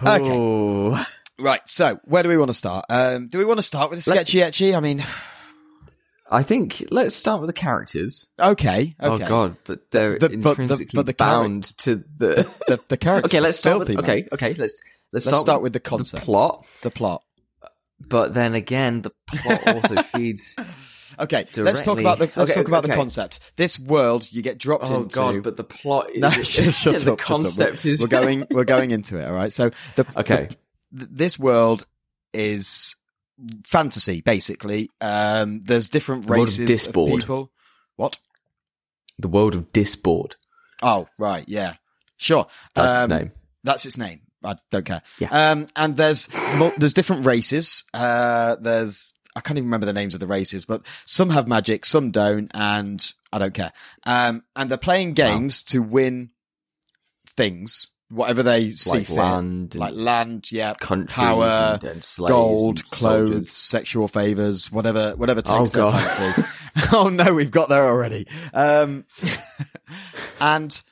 Okay. 0.01 0.31
oh. 0.39 1.07
right. 1.39 1.61
So 1.67 1.99
where 2.05 2.23
do 2.23 2.29
we 2.29 2.37
want 2.37 2.51
to 2.51 2.55
start? 2.55 2.85
Um, 2.89 3.27
do 3.27 3.39
we 3.39 3.45
want 3.45 3.59
to 3.59 3.63
start 3.65 3.91
with 3.91 4.05
the 4.05 4.11
Let- 4.11 4.17
sketchy 4.29 4.39
etchy? 4.39 4.77
I 4.77 4.79
mean, 4.81 5.05
I 6.31 6.43
think 6.45 6.85
let's 6.93 7.17
start 7.17 7.41
with 7.41 7.49
the 7.49 7.53
characters. 7.55 8.29
okay, 8.39 8.95
okay. 9.03 9.25
Oh 9.25 9.29
god, 9.29 9.57
but 9.65 9.91
they're 9.91 10.19
The- 10.19 10.29
but 10.29 10.29
the- 10.29 10.63
intrinsically 10.63 10.97
but 10.97 11.07
the 11.07 11.15
bound 11.15 11.77
to 11.79 12.05
the. 12.17 12.49
The, 12.69 12.81
the 12.89 12.97
character. 12.97 13.27
okay, 13.31 13.41
let's 13.41 13.59
start 13.59 13.79
with. 13.81 13.89
filthy, 13.89 14.01
man. 14.03 14.11
Okay, 14.11 14.29
okay, 14.33 14.55
let's 14.55 14.81
let's, 15.13 15.27
Let's 15.27 15.41
start 15.41 15.63
with 15.63 15.73
the 15.73 15.81
concept. 15.81 16.25
plot. 16.25 16.65
the 16.83 16.91
plot. 16.91 17.23
But 17.99 18.35
then 18.35 18.55
again, 18.55 19.03
the 19.03 19.11
plot 19.27 19.67
also 19.67 20.03
feeds. 20.03 20.55
Okay, 21.19 21.47
let's 21.57 21.81
talk 21.81 21.99
about 21.99 22.19
the 22.19 22.27
let's 22.37 22.51
Okay, 22.51 22.55
talk 22.61 22.69
about 22.69 22.83
the 22.83 22.91
okay. 22.91 22.97
concept. 22.97 23.41
This 23.57 23.79
world 23.79 24.29
you 24.31 24.43
get 24.43 24.59
dropped 24.59 24.91
Oh 24.91 25.03
into. 25.03 25.21
Oh 25.21 25.33
god, 25.33 25.43
but 25.43 25.57
the 25.57 25.65
plot 25.65 26.11
is 26.11 26.21
no, 26.21 26.31
shut, 26.43 26.65
the 26.65 26.69
up. 26.69 26.75
shut 26.91 27.07
up. 27.09 27.19
concept 27.19 27.87
is 27.87 28.01
we're 28.03 28.09
going. 28.09 28.47
We're 28.51 28.65
going 28.65 28.91
into 28.91 29.19
it. 29.19 29.25
All 29.27 29.33
right. 29.35 29.53
So 29.53 29.71
the 29.95 30.05
Okay. 30.17 30.49
the- 30.93 31.07
this 31.11 31.39
world 31.39 31.87
is 32.35 32.95
fantasy, 33.65 34.21
basically. 34.21 34.89
Um, 35.01 35.61
there's 35.65 35.89
different 35.89 36.27
The 36.27 36.31
world 36.33 36.49
of 36.49 36.59
races 36.59 36.87
of, 36.87 36.95
people. 36.95 37.51
What? 37.97 38.19
the 39.19 39.29
world 39.29 39.55
of 39.55 39.73
Disboard. 39.73 40.37
Oh, 40.83 41.09
right. 41.19 41.45
Yeah. 41.49 41.75
Sure. 42.19 42.47
That's 42.75 42.93
Um, 43.05 43.11
his 43.11 43.19
name. 43.21 43.33
That's 43.65 43.87
its 43.87 43.97
name. 43.97 44.21
I 44.45 44.57
don't 44.71 44.85
care. 44.85 45.03
Yeah. 45.19 45.29
Um, 45.53 45.67
and 45.77 45.97
there's 45.97 46.33
mo- 46.33 46.73
there's 46.77 46.93
different 46.93 47.27
races. 47.27 47.85
Uh, 47.95 48.57
there's 48.61 49.15
I 49.35 49.41
can't 49.41 49.59
even 49.59 49.67
remember 49.67 49.87
the 49.87 49.93
names 49.93 50.15
of 50.15 50.21
the 50.21 50.27
races, 50.27 50.65
but 50.65 50.83
some 51.05 51.31
have 51.31 51.47
magic, 51.49 51.85
some 51.85 52.11
don't, 52.11 52.51
and 52.55 53.13
I 53.33 53.39
don't 53.39 53.53
care. 53.55 53.73
Um, 54.05 54.45
and 54.55 54.71
they're 54.71 54.79
playing 54.79 55.13
games 55.15 55.63
to 55.65 55.83
win 55.83 56.31
things, 57.37 57.91
whatever 58.11 58.43
they 58.43 58.71
see 58.71 58.91
Like 58.99 59.07
fit, 59.09 59.17
land 59.17 59.75
and 59.75 59.81
like 59.81 59.95
land, 59.95 60.51
yeah, 60.53 60.73
countries 60.81 61.13
power, 61.15 61.45
and, 61.45 61.85
and 61.85 62.05
slaves 62.05 62.31
gold, 62.31 62.91
clothes, 62.91 63.29
soldiers. 63.31 63.53
sexual 63.53 64.09
favors, 64.09 64.73
whatever, 64.73 65.15
whatever 65.17 65.43
Oh, 65.47 65.59
takes 65.59 65.71
their 65.73 65.91
fancy. 65.91 66.43
oh 66.93 67.09
no, 67.11 67.35
we've 67.35 67.51
got 67.51 67.69
there 67.69 67.85
already. 67.85 68.27
Um, 68.55 69.05
and 70.41 70.83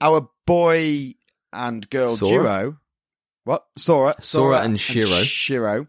our 0.00 0.28
boy 0.46 1.14
and 1.52 1.88
girl 1.90 2.16
Sora? 2.16 2.42
duo, 2.42 2.76
what 3.44 3.64
Sora, 3.76 4.14
Sora 4.20 4.60
and 4.60 4.78
Shiro. 4.78 5.22
Shiro. 5.22 5.86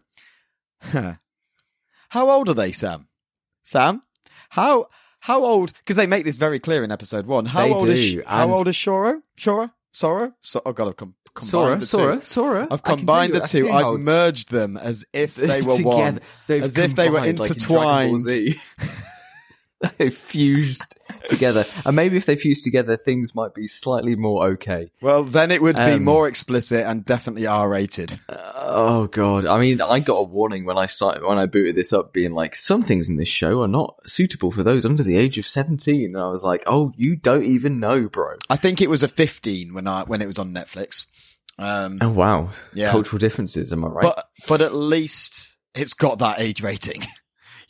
Huh. 0.82 1.14
How 2.10 2.28
old 2.30 2.48
are 2.48 2.54
they, 2.54 2.72
Sam? 2.72 3.06
Sam, 3.62 4.02
how 4.48 4.88
how 5.20 5.44
old? 5.44 5.72
Because 5.74 5.94
they 5.94 6.08
make 6.08 6.24
this 6.24 6.34
very 6.36 6.58
clear 6.58 6.82
in 6.82 6.90
episode 6.90 7.26
one. 7.26 7.46
How 7.46 7.62
They 7.62 7.72
old 7.72 7.88
is 7.88 8.12
do, 8.14 8.22
how 8.26 8.52
old 8.52 8.66
is 8.66 8.74
Shoro? 8.74 9.20
Shora? 9.38 9.70
Sora? 9.92 10.34
So, 10.40 10.60
oh 10.66 10.72
god, 10.72 10.88
I've 10.88 10.96
com- 10.96 11.14
combined 11.34 11.48
Sora, 11.50 11.76
the 11.76 11.86
Sora, 11.86 12.16
two. 12.16 12.22
Sora. 12.22 12.68
I've 12.68 12.82
combined 12.82 13.34
the 13.34 13.40
two. 13.40 13.70
I've 13.70 13.86
it's- 14.00 14.06
merged 14.06 14.50
them 14.50 14.76
as 14.76 15.04
if 15.12 15.36
they 15.36 15.62
were 15.62 15.76
one. 15.82 16.20
They've 16.48 16.64
As 16.64 16.76
if 16.76 16.96
they 16.96 17.08
were 17.10 17.18
combined, 17.20 17.38
like 17.38 17.50
in 17.50 17.56
Dragon 17.58 17.76
Ball 17.76 18.14
intertwined. 18.16 18.18
Z. 18.22 18.60
they 19.98 20.10
fused 20.10 20.96
together, 21.30 21.64
and 21.86 21.96
maybe 21.96 22.16
if 22.16 22.26
they 22.26 22.36
fused 22.36 22.64
together, 22.64 22.96
things 22.96 23.34
might 23.34 23.54
be 23.54 23.66
slightly 23.66 24.14
more 24.16 24.48
okay. 24.48 24.90
Well, 25.00 25.24
then 25.24 25.50
it 25.50 25.62
would 25.62 25.76
be 25.76 25.82
Um, 25.82 26.04
more 26.04 26.28
explicit 26.28 26.84
and 26.86 27.04
definitely 27.04 27.46
R-rated. 27.46 28.20
Oh 28.28 29.06
god! 29.06 29.46
I 29.46 29.58
mean, 29.58 29.80
I 29.80 30.00
got 30.00 30.16
a 30.16 30.22
warning 30.22 30.64
when 30.64 30.76
I 30.78 30.86
started 30.86 31.22
when 31.24 31.38
I 31.38 31.46
booted 31.46 31.74
this 31.76 31.92
up, 31.92 32.12
being 32.12 32.32
like, 32.32 32.54
some 32.56 32.82
things 32.82 33.08
in 33.08 33.16
this 33.16 33.28
show 33.28 33.62
are 33.62 33.68
not 33.68 33.96
suitable 34.06 34.50
for 34.50 34.62
those 34.62 34.84
under 34.84 35.02
the 35.02 35.16
age 35.16 35.38
of 35.38 35.46
seventeen. 35.46 36.14
And 36.14 36.18
I 36.22 36.28
was 36.28 36.42
like, 36.42 36.62
oh, 36.66 36.92
you 36.96 37.16
don't 37.16 37.44
even 37.44 37.80
know, 37.80 38.08
bro. 38.08 38.36
I 38.48 38.56
think 38.56 38.80
it 38.80 38.90
was 38.90 39.02
a 39.02 39.08
15 39.08 39.72
when 39.74 39.86
I 39.86 40.02
when 40.04 40.20
it 40.22 40.26
was 40.26 40.38
on 40.38 40.52
Netflix. 40.52 41.06
Um, 41.58 41.98
Oh 42.00 42.08
wow! 42.10 42.50
Yeah. 42.72 42.90
cultural 42.90 43.18
differences. 43.18 43.72
Am 43.72 43.84
I 43.84 43.88
right? 43.88 44.02
but 44.02 44.28
but 44.48 44.60
at 44.60 44.74
least 44.74 45.58
it's 45.74 45.94
got 45.94 46.18
that 46.20 46.40
age 46.40 46.62
rating. 46.62 47.02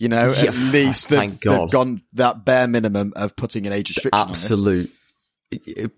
You 0.00 0.08
know, 0.08 0.32
Yeah, 0.36 0.48
at 0.48 0.56
least 0.56 1.08
they've, 1.10 1.38
they've 1.38 1.70
gone 1.70 2.02
that 2.14 2.44
bare 2.44 2.66
minimum 2.66 3.12
of 3.14 3.36
putting 3.36 3.66
an 3.66 3.72
age 3.72 3.90
restriction. 3.90 4.18
Absolute, 4.18 4.90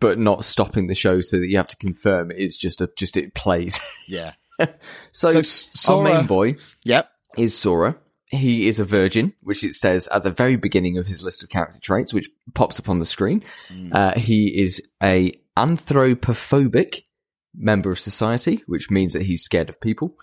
but 0.01 0.19
not 0.19 0.45
stopping 0.45 0.89
the 0.89 0.95
show 0.95 1.21
so 1.21 1.39
that 1.39 1.47
you 1.49 1.57
have 1.57 1.69
to 1.69 1.77
confirm 1.77 2.31
it 2.31 2.39
is 2.39 2.57
just 2.57 2.81
a 2.81 2.91
just 2.99 3.17
it 3.17 3.33
plays. 3.35 3.81
Yeah. 4.07 4.33
So, 5.13 5.41
So 5.43 5.99
our 5.99 6.05
main 6.05 6.27
boy 6.27 6.57
Yep. 6.85 7.09
is 7.39 7.57
Sora. 7.57 7.97
He 8.29 8.69
is 8.69 8.79
a 8.79 8.85
virgin, 8.85 9.33
which 9.43 9.63
it 9.65 9.73
says 9.75 10.09
at 10.09 10.23
the 10.23 10.31
very 10.31 10.57
beginning 10.57 10.99
of 10.99 11.07
his 11.07 11.23
list 11.25 11.43
of 11.43 11.49
character 11.49 11.81
traits, 11.81 12.15
which 12.15 12.31
pops 12.55 12.79
up 12.79 12.89
on 12.89 12.99
the 12.99 13.05
screen. 13.07 13.43
Hmm. 13.69 13.91
Uh, 13.93 14.13
he 14.19 14.61
is 14.63 14.81
a 15.03 15.33
anthropophobic 15.57 17.03
member 17.55 17.91
of 17.91 17.99
society, 18.01 18.61
which 18.67 18.91
means 18.91 19.13
that 19.13 19.23
he's 19.23 19.43
scared 19.43 19.69
of 19.69 19.81
people. 19.81 20.17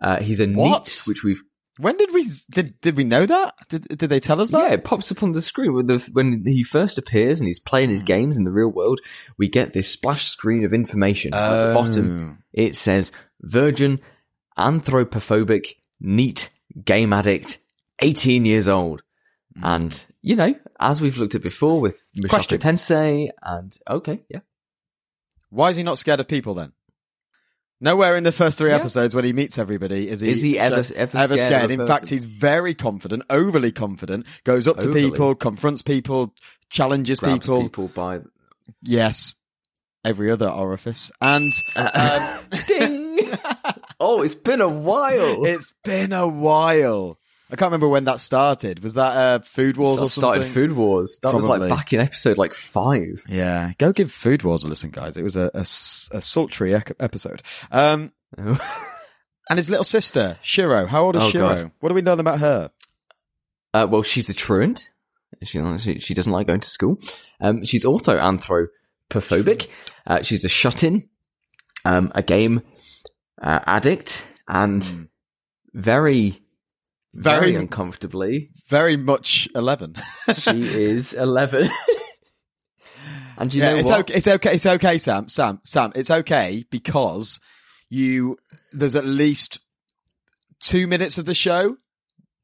Uh, 0.00 0.18
he's 0.20 0.40
a 0.40 0.46
What? 0.48 0.80
NEET, 0.86 1.02
which 1.06 1.22
we've 1.22 1.42
When 1.82 1.96
did 1.96 2.12
we 2.14 2.24
did 2.52 2.80
did 2.80 2.96
we 2.96 3.04
know 3.04 3.26
that? 3.26 3.54
Did 3.68 3.88
did 3.98 4.08
they 4.10 4.20
tell 4.20 4.40
us 4.40 4.50
that? 4.52 4.62
yeah, 4.62 4.74
it 4.74 4.84
pops 4.84 5.10
up 5.10 5.22
on 5.22 5.32
the 5.32 5.42
screen 5.42 5.74
when, 5.74 5.86
the, 5.86 5.98
when 6.12 6.44
he 6.46 6.62
first 6.62 6.96
appears 6.96 7.40
and 7.40 7.46
he's 7.48 7.58
playing 7.58 7.90
his 7.90 8.02
games 8.04 8.36
in 8.36 8.44
the 8.44 8.52
real 8.52 8.68
world. 8.68 9.00
We 9.36 9.48
get 9.48 9.72
this 9.72 9.88
splash 9.90 10.30
screen 10.30 10.64
of 10.64 10.72
information 10.72 11.34
at 11.34 11.48
the 11.50 11.70
Oh. 11.70 11.74
bottom. 11.74 12.44
It 12.52 12.76
says 12.76 13.10
virgin, 13.40 14.00
anthropophobic, 14.58 15.74
NEET, 16.00 16.50
game 16.84 17.12
addict, 17.12 17.58
eighteen 18.00 18.44
years 18.44 18.68
old, 18.68 19.02
Hmm. 19.56 19.64
and 19.64 20.04
you 20.22 20.36
know, 20.36 20.54
as 20.78 21.00
we've 21.00 21.18
looked 21.18 21.34
at 21.34 21.42
before 21.42 21.80
with 21.80 22.00
Mushoku 22.16 22.58
Tensei, 22.58 23.30
and 23.42 23.76
okay, 23.90 24.22
yeah, 24.28 24.40
Why 25.50 25.70
is 25.70 25.76
he 25.76 25.82
not 25.82 25.98
scared 25.98 26.20
of 26.20 26.28
people 26.28 26.54
then? 26.54 26.72
Nowhere 27.82 28.16
in 28.16 28.22
the 28.24 28.30
first 28.32 28.56
three 28.58 28.70
Yeah. 28.70 28.76
episodes 28.76 29.14
when 29.14 29.24
he 29.24 29.32
meets 29.32 29.58
everybody 29.58 30.08
is 30.08 30.20
he, 30.20 30.30
Is 30.30 30.40
he 30.40 30.58
ever- 30.58 30.84
so- 30.84 30.94
ever 30.94 31.36
scared 31.36 31.64
of 31.64 31.70
In 31.72 31.86
fact, 31.86 32.08
he's 32.08 32.24
very 32.24 32.74
confident, 32.74 33.24
overly 33.28 33.72
confident, 33.72 34.24
goes 34.44 34.66
up 34.68 34.78
Overly. 34.78 35.02
to 35.02 35.10
people, 35.10 35.34
confronts 35.34 35.82
people, 35.82 36.32
challenges 36.70 37.18
grabs 37.18 37.40
people. 37.40 37.62
people 37.64 37.88
by 37.88 38.20
Yes, 38.82 39.34
every 40.04 40.30
other 40.30 40.48
orifice, 40.48 41.10
and 41.20 41.52
um, 41.76 42.38
ding. 42.68 43.18
oh, 44.00 44.22
it's 44.22 44.34
been 44.34 44.60
a 44.60 44.68
while. 44.68 45.44
it's 45.44 45.72
been 45.84 46.12
a 46.12 46.26
while. 46.28 47.18
I 47.50 47.56
can't 47.56 47.68
remember 47.70 47.88
when 47.88 48.04
that 48.04 48.20
started. 48.20 48.82
Was 48.82 48.94
that 48.94 49.16
uh, 49.16 49.38
Food 49.40 49.76
Wars 49.76 49.98
That 49.98 50.04
or 50.04 50.08
something? 50.08 50.42
started 50.42 50.46
Food 50.54 50.72
Wars. 50.72 51.18
That 51.22 51.34
was 51.34 51.44
like 51.44 51.68
back 51.68 51.92
in 51.92 52.00
episode 52.00 52.38
like 52.38 52.54
five. 52.54 53.22
Yeah, 53.28 53.72
go 53.78 53.92
give 53.92 54.10
Food 54.10 54.42
Wars 54.42 54.64
a 54.64 54.68
listen, 54.68 54.90
guys. 54.90 55.16
It 55.16 55.22
was 55.22 55.36
a 55.36 55.50
a 55.54 55.64
sultry 55.64 56.72
ec- 56.72 56.96
episode. 57.00 57.42
Um, 57.70 58.12
and 58.38 58.58
his 59.56 59.68
little 59.68 59.84
sister, 59.84 60.38
Shiro. 60.42 60.86
How 60.86 61.04
old 61.04 61.16
is 61.16 61.22
Oh, 61.24 61.30
Shiro? 61.30 61.54
God. 61.54 61.70
What 61.80 61.88
do 61.90 61.94
we 61.94 62.00
know 62.02 62.14
about 62.14 62.38
her? 62.40 62.70
Uh, 63.74 63.86
well, 63.90 64.02
she's 64.02 64.28
a 64.28 64.34
truant. 64.34 64.88
She, 65.44 65.98
she 65.98 66.14
doesn't 66.14 66.32
like 66.32 66.46
going 66.46 66.60
to 66.60 66.68
school. 66.68 66.98
Um, 67.40 67.64
she's 67.64 67.84
also 67.84 68.16
anthropophobic. 68.18 69.66
Uh, 70.06 70.22
she's 70.22 70.44
a 70.44 70.48
shut-in, 70.48 71.08
um, 71.84 72.12
a 72.14 72.22
game 72.22 72.62
uh, 73.42 73.60
addict, 73.66 74.24
and 74.46 75.08
very, 75.72 76.41
very, 77.14 77.52
Very- 77.52 77.54
uncomfortably, 77.56 78.50
Very 78.68 78.96
much 78.96 79.48
eleven. 79.54 79.94
she 80.34 80.62
is 80.62 81.12
eleven. 81.12 81.68
and 83.38 83.52
you 83.52 83.62
yeah, 83.62 83.72
know 83.72 83.76
it's 83.78 83.88
what? 83.90 84.00
okay. 84.00 84.14
It's 84.14 84.28
okay. 84.28 84.54
It's 84.54 84.66
okay, 84.66 84.98
Sam. 84.98 85.28
Sam. 85.28 85.60
Sam. 85.64 85.92
It's 85.94 86.10
okay 86.10 86.64
because 86.70 87.40
you. 87.88 88.38
There's 88.72 88.96
at 88.96 89.04
least 89.04 89.60
two 90.60 90.86
minutes 90.86 91.18
of 91.18 91.26
the 91.26 91.34
show 91.34 91.76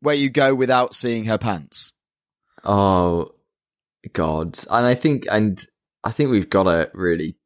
where 0.01 0.15
you 0.15 0.29
go 0.29 0.55
without 0.55 0.95
seeing 0.95 1.25
her 1.25 1.39
pants. 1.39 1.95
Oh 2.65 3.31
God! 4.13 4.59
And 4.71 4.87
I 4.87 4.95
think, 4.95 5.27
and 5.31 5.61
I 6.05 6.11
think 6.11 6.31
we've 6.31 6.51
got 6.51 6.65
to 6.65 6.91
really 6.95 7.37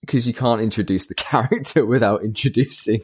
because 0.00 0.26
you 0.26 0.34
can't 0.34 0.60
introduce 0.60 1.06
the 1.06 1.14
character 1.30 1.86
without 1.86 2.22
introducing 2.24 3.00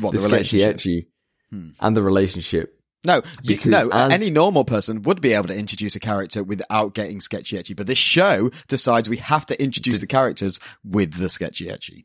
What 0.00 0.12
the, 0.12 0.18
the, 0.20 0.28
relationship? 0.28 0.76
etchy 0.76 1.06
Hmm. 1.50 1.70
and 1.80 1.96
the 1.96 2.02
relationship. 2.02 2.79
No, 3.04 3.22
you, 3.42 3.58
no. 3.64 3.88
as- 3.90 4.12
any 4.12 4.30
normal 4.30 4.64
person 4.64 5.02
would 5.02 5.20
be 5.20 5.32
able 5.32 5.48
to 5.48 5.56
introduce 5.56 5.96
a 5.96 6.00
character 6.00 6.42
without 6.42 6.94
getting 6.94 7.20
sketchy 7.20 7.56
etchy, 7.56 7.74
but 7.74 7.86
this 7.86 7.98
show 7.98 8.50
decides 8.68 9.08
we 9.08 9.16
have 9.18 9.46
to 9.46 9.62
introduce 9.62 10.00
the 10.00 10.06
characters 10.06 10.60
with 10.84 11.14
the 11.14 11.28
sketchy 11.28 11.66
etchy. 11.66 12.04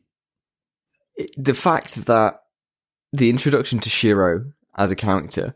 The 1.36 1.54
fact 1.54 2.06
that 2.06 2.40
the 3.12 3.30
introduction 3.30 3.78
to 3.80 3.90
Shiro 3.90 4.52
as 4.76 4.90
a 4.90 4.96
character 4.96 5.54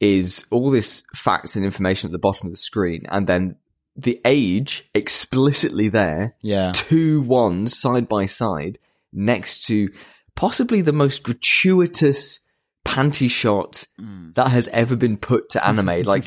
is 0.00 0.46
all 0.50 0.70
this 0.70 1.02
facts 1.14 1.56
and 1.56 1.64
information 1.64 2.08
at 2.08 2.12
the 2.12 2.18
bottom 2.18 2.46
of 2.46 2.52
the 2.52 2.58
screen, 2.58 3.04
and 3.10 3.26
then 3.26 3.56
the 3.96 4.20
age 4.24 4.88
explicitly 4.94 5.88
there, 5.88 6.36
Yeah, 6.40 6.72
two 6.72 7.22
ones 7.22 7.76
side 7.76 8.08
by 8.08 8.26
side 8.26 8.78
next 9.12 9.64
to 9.64 9.90
possibly 10.36 10.82
the 10.82 10.92
most 10.92 11.22
gratuitous 11.24 12.40
panty 12.88 13.30
shot 13.30 13.84
Mm. 14.00 14.34
that 14.36 14.48
has 14.48 14.68
ever 14.68 14.96
been 14.96 15.16
put 15.16 15.50
to 15.50 15.66
anime. 15.66 16.02
Like 16.04 16.26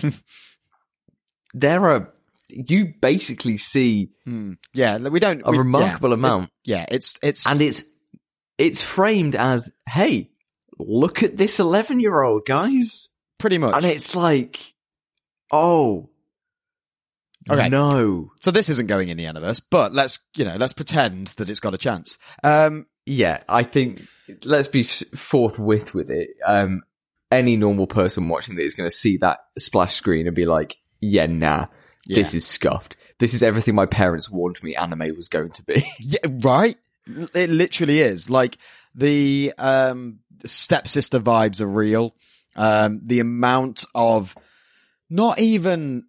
there 1.54 1.90
are 1.90 2.14
you 2.50 2.94
basically 3.02 3.58
see 3.58 4.10
Hmm. 4.26 4.54
yeah. 4.74 4.98
We 4.98 5.20
don't 5.20 5.42
a 5.46 5.52
we- 5.52 5.58
remarkable 5.58 6.10
yeah, 6.10 6.14
amount 6.16 6.50
Yeah, 6.66 6.86
it's 6.90 7.18
it's 7.24 7.46
and 7.50 7.62
it's 7.62 7.84
it's 8.58 8.82
framed 8.82 9.36
as 9.36 9.74
hey 9.90 10.30
look 10.78 11.24
at 11.24 11.38
this 11.38 11.60
11 11.60 12.00
year 12.00 12.22
old 12.22 12.46
guys 12.46 13.10
pretty 13.40 13.58
much. 13.58 13.76
and 13.76 13.86
it's 13.86 14.16
like 14.16 14.74
oh 15.52 16.10
Okay. 17.50 17.70
no 17.70 18.32
so 18.44 18.52
this 18.52 18.70
isn't 18.70 18.88
going 18.88 19.10
in 19.10 19.18
the 19.18 19.24
universe, 19.24 19.60
but 19.60 19.94
let's 19.94 20.20
you 20.36 20.46
know 20.46 20.58
let's 20.58 20.74
pretend 20.74 21.28
that 21.38 21.50
it's 21.50 21.60
got 21.60 21.74
a 21.74 21.78
chance. 21.78 22.18
Um, 22.44 22.86
yeah 23.12 23.44
i 23.50 23.64
think 23.64 24.02
let's 24.46 24.68
be 24.68 24.84
forthwith 24.84 25.94
with 25.94 26.10
it. 26.10 26.30
Um 26.46 26.84
any 27.30 27.56
normal 27.56 27.88
person 27.88 28.28
watching 28.28 28.56
this 28.56 28.68
is 28.68 28.76
going 28.76 28.90
to 28.90 28.96
see 28.96 29.18
that 29.18 29.40
splash 29.58 29.96
screen 29.96 30.28
and 30.28 30.36
be 30.36 30.46
like 30.46 30.78
yeah 31.00 31.26
nah 31.26 31.68
this 32.08 32.34
is 32.34 32.46
scuffed. 32.46 32.98
This 33.20 33.34
is 33.34 33.44
everything 33.44 33.76
my 33.76 33.86
parents 33.86 34.30
warned 34.30 34.62
me 34.64 34.76
anime 34.76 35.16
was 35.16 35.28
going 35.28 35.52
to 35.52 35.64
be. 35.64 35.86
Yeah, 36.00 36.20
right. 36.42 36.78
It 37.34 37.50
literally 37.50 38.00
is. 38.00 38.30
Like 38.30 38.58
the 38.96 39.54
um 39.58 40.20
stepsister 40.46 41.20
vibes 41.20 41.62
are 41.62 41.68
real. 41.68 42.16
Um, 42.56 43.00
the 43.04 43.20
amount 43.20 43.86
of 43.96 44.36
not 45.10 45.40
even 45.40 46.06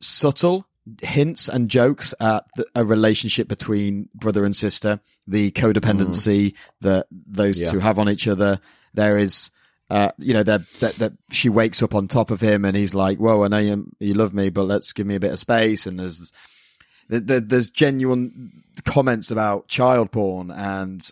subtle 0.00 0.66
hints 1.00 1.48
and 1.48 1.68
jokes 1.68 2.14
at 2.20 2.44
the, 2.56 2.66
a 2.74 2.84
relationship 2.84 3.48
between 3.48 4.08
brother 4.14 4.44
and 4.44 4.54
sister, 4.56 5.00
the 5.26 5.50
codependency 5.52 6.54
that 6.80 7.06
those 7.10 7.60
Yeah. 7.60 7.70
two 7.70 7.78
have 7.78 7.98
on 7.98 8.08
each 8.08 8.26
other. 8.26 8.60
There 8.94 9.16
is, 9.18 9.50
uh, 9.90 10.10
you 10.18 10.34
know, 10.34 10.42
that 10.42 10.62
that 10.80 11.12
she 11.30 11.48
wakes 11.48 11.82
up 11.82 11.94
on 11.94 12.08
top 12.08 12.30
of 12.30 12.40
him 12.40 12.64
and 12.64 12.76
he's 12.76 12.94
like, 12.94 13.18
"Whoa, 13.18 13.44
I 13.44 13.48
know 13.48 13.58
you 13.58 13.86
you 14.00 14.14
love 14.14 14.34
me, 14.34 14.50
but 14.50 14.64
let's 14.64 14.92
give 14.92 15.06
me 15.06 15.14
a 15.14 15.20
bit 15.20 15.32
of 15.32 15.38
space." 15.38 15.86
And 15.86 16.00
there's 16.00 16.32
The, 17.08 17.20
the, 17.20 17.40
there's 17.40 17.68
genuine 17.70 18.62
comments 18.84 19.30
about 19.30 19.68
child 19.68 20.10
porn 20.12 20.50
and 20.50 21.06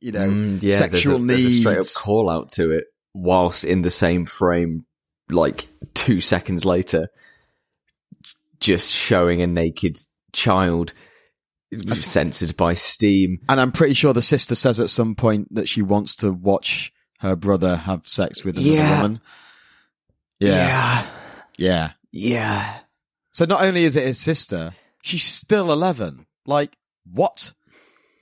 you 0.00 0.12
know 0.12 0.28
Mm, 0.28 0.62
yeah, 0.62 0.78
sexual 0.78 1.18
there's 1.18 1.40
a, 1.40 1.42
there's 1.42 1.54
a 1.56 1.60
straight 1.60 1.78
up 1.78 1.86
call 1.96 2.30
out 2.30 2.48
to 2.50 2.70
it, 2.70 2.84
whilst 3.14 3.62
in 3.64 3.82
the 3.82 3.90
same 3.90 4.26
frame, 4.26 4.86
like 5.30 5.68
two 5.94 6.20
seconds 6.20 6.64
later, 6.64 7.08
just 8.60 8.90
showing 8.90 9.42
a 9.42 9.46
naked 9.46 9.98
child 10.32 10.92
censored 12.00 12.56
by 12.56 12.74
Steam. 12.74 13.38
And 13.48 13.60
I'm 13.60 13.72
pretty 13.72 13.94
sure 13.94 14.12
the 14.12 14.22
sister 14.22 14.54
says 14.54 14.78
at 14.80 14.90
some 14.90 15.14
point 15.14 15.52
that 15.54 15.68
she 15.68 15.82
wants 15.82 16.16
to 16.16 16.30
watch 16.32 16.92
her 17.20 17.36
brother 17.36 17.76
have 17.76 18.06
sex 18.06 18.44
with 18.44 18.56
another 18.58 18.74
Yeah. 18.76 19.02
woman. 19.02 19.20
Yeah, 20.40 20.50
yeah, 20.56 21.06
yeah. 21.58 21.90
yeah. 22.12 22.78
So 23.32 23.44
not 23.44 23.62
only 23.64 23.84
is 23.84 23.96
it 23.96 24.06
his 24.06 24.20
sister, 24.20 24.74
she's 25.02 25.24
still 25.24 25.72
11. 25.72 26.26
Like, 26.46 26.76
what? 27.10 27.52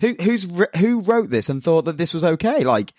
Who, 0.00 0.14
who's, 0.20 0.46
who 0.76 1.00
wrote 1.00 1.30
this 1.30 1.48
and 1.48 1.62
thought 1.62 1.84
that 1.86 1.96
this 1.96 2.14
was 2.14 2.24
okay? 2.24 2.60
Like, 2.64 2.92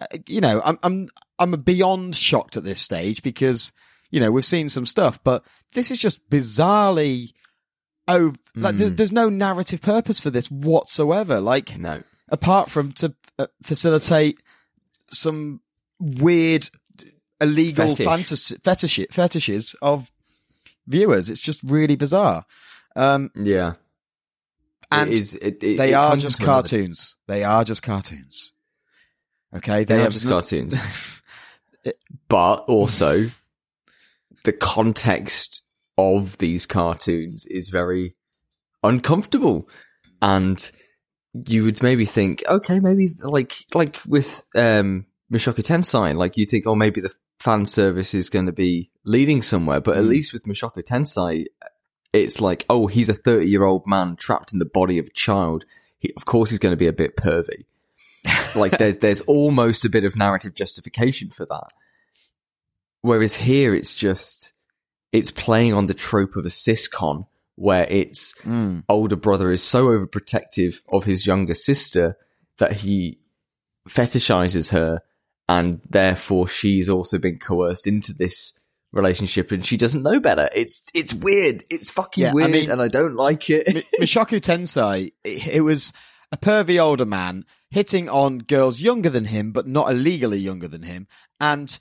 uh, 0.00 0.18
you 0.26 0.40
know, 0.40 0.60
I'm, 0.64 0.78
I'm, 0.82 1.08
I'm 1.38 1.52
beyond 1.62 2.14
shocked 2.16 2.56
at 2.56 2.64
this 2.64 2.80
stage 2.80 3.22
because, 3.22 3.72
you 4.16 4.20
know, 4.20 4.30
we've 4.30 4.46
seen 4.46 4.70
some 4.70 4.86
stuff, 4.86 5.22
but 5.22 5.44
this 5.74 5.90
is 5.90 5.98
just 5.98 6.26
bizarrely, 6.30 7.32
oh, 8.08 8.32
like, 8.54 8.76
Mm. 8.76 8.96
there's 8.96 9.12
no 9.12 9.28
narrative 9.28 9.82
purpose 9.82 10.20
for 10.20 10.30
this 10.30 10.50
whatsoever. 10.50 11.38
Like, 11.38 11.76
No. 11.78 12.02
apart 12.30 12.70
from 12.70 12.92
to 12.92 13.14
uh, 13.38 13.48
facilitate 13.62 14.40
some 15.10 15.60
weird 16.00 16.70
illegal 17.42 17.88
Fetish. 17.94 18.06
fantasy, 18.06 18.56
fetish, 18.64 19.00
fetishes 19.10 19.76
of 19.82 20.10
viewers. 20.86 21.28
It's 21.28 21.40
just 21.40 21.62
really 21.62 21.96
bizarre. 21.96 22.46
Um, 22.96 23.30
Yeah. 23.34 23.74
and 24.90 25.10
it 25.10 25.18
is, 25.18 25.34
it, 25.34 25.62
it, 25.62 25.76
they 25.76 25.92
are 25.92 26.16
just 26.16 26.38
into 26.40 26.44
another- 26.50 26.62
cartoons. 26.62 27.16
They 27.26 27.44
are 27.44 27.64
just 27.64 27.82
cartoons. 27.82 28.54
Okay, 29.54 29.84
They, 29.84 29.94
they, 29.96 30.00
are 30.00 30.04
have 30.04 30.12
just 30.14 30.24
no- 30.24 30.30
cartoons. 30.30 30.74
but 32.28 32.54
also, 32.66 33.26
the 34.46 34.52
context 34.52 35.62
of 35.98 36.38
these 36.38 36.64
cartoons 36.66 37.44
is 37.46 37.68
very 37.68 38.14
uncomfortable. 38.82 39.68
And 40.22 40.70
you 41.46 41.64
would 41.64 41.82
maybe 41.82 42.06
think, 42.06 42.42
okay, 42.48 42.80
maybe 42.80 43.10
like 43.22 43.54
like 43.74 43.98
with 44.06 44.44
um 44.54 45.06
Mushoku 45.32 45.62
Tensei, 45.62 46.14
like 46.16 46.36
you 46.36 46.46
think, 46.46 46.66
oh, 46.66 46.74
maybe 46.74 47.00
the 47.00 47.12
fan 47.40 47.66
service 47.66 48.14
is 48.14 48.30
going 48.30 48.46
to 48.46 48.52
be 48.52 48.90
leading 49.04 49.42
somewhere. 49.42 49.80
But 49.80 49.98
at 49.98 50.04
Mm. 50.04 50.08
least 50.08 50.32
with 50.32 50.44
Mushoku 50.44 50.82
Tensei, 50.82 51.44
it's 52.12 52.40
like, 52.40 52.64
oh, 52.70 52.86
he's 52.86 53.08
a 53.08 53.14
thirty-year-old 53.14 53.86
man 53.86 54.16
trapped 54.16 54.52
in 54.52 54.58
the 54.58 54.64
body 54.64 54.98
of 54.98 55.06
a 55.06 55.10
child. 55.10 55.64
He, 55.98 56.12
of 56.16 56.24
course, 56.24 56.50
he's 56.50 56.58
going 56.58 56.72
to 56.72 56.76
be 56.76 56.86
a 56.86 56.92
bit 56.92 57.16
pervy. 57.16 57.64
like 58.54 58.72
there's 58.78 58.96
there's 58.98 59.20
almost 59.22 59.84
a 59.84 59.88
bit 59.90 60.04
of 60.04 60.16
narrative 60.16 60.54
justification 60.54 61.30
for 61.30 61.46
that. 61.46 61.68
Whereas 63.06 63.36
here, 63.36 63.72
it's 63.74 63.94
just 63.94 64.52
it's 65.12 65.30
playing 65.30 65.72
on 65.74 65.86
the 65.86 65.94
trope 65.94 66.34
of 66.36 66.44
a 66.44 66.48
siscon 66.48 67.26
where 67.54 67.84
its 67.84 68.34
Mm. 68.44 68.82
older 68.88 69.16
brother 69.16 69.52
is 69.52 69.62
so 69.62 69.86
overprotective 69.86 70.80
of 70.92 71.04
his 71.04 71.24
younger 71.26 71.54
sister 71.54 72.16
that 72.58 72.72
he 72.72 73.20
fetishizes 73.88 74.70
her 74.72 75.00
and 75.48 75.80
therefore 75.88 76.48
she's 76.48 76.88
also 76.88 77.18
been 77.18 77.38
coerced 77.38 77.86
into 77.86 78.12
this 78.12 78.52
relationship 78.92 79.52
and 79.52 79.64
she 79.64 79.76
doesn't 79.76 80.02
know 80.02 80.18
better. 80.18 80.48
It's 80.54 80.86
it's 80.92 81.14
weird. 81.14 81.64
It's 81.70 81.88
fucking 81.88 82.22
Yeah, 82.22 82.30
I 82.30 82.34
weird 82.34 82.50
mean- 82.50 82.70
and 82.70 82.82
I 82.82 82.88
don't 82.88 83.14
like 83.14 83.48
it. 83.50 83.72
Mi- 83.72 83.84
Mushoku 84.00 84.40
Tensei, 84.40 85.12
it, 85.24 85.46
it 85.46 85.60
was 85.60 85.92
a 86.32 86.36
pervy 86.36 86.80
older 86.82 87.06
man 87.06 87.44
hitting 87.70 88.08
on 88.08 88.38
girls 88.38 88.80
younger 88.80 89.10
than 89.10 89.26
him, 89.26 89.52
but 89.52 89.66
not 89.68 89.90
illegally 89.90 90.38
younger 90.38 90.66
than 90.68 90.82
him, 90.82 91.06
and 91.40 91.78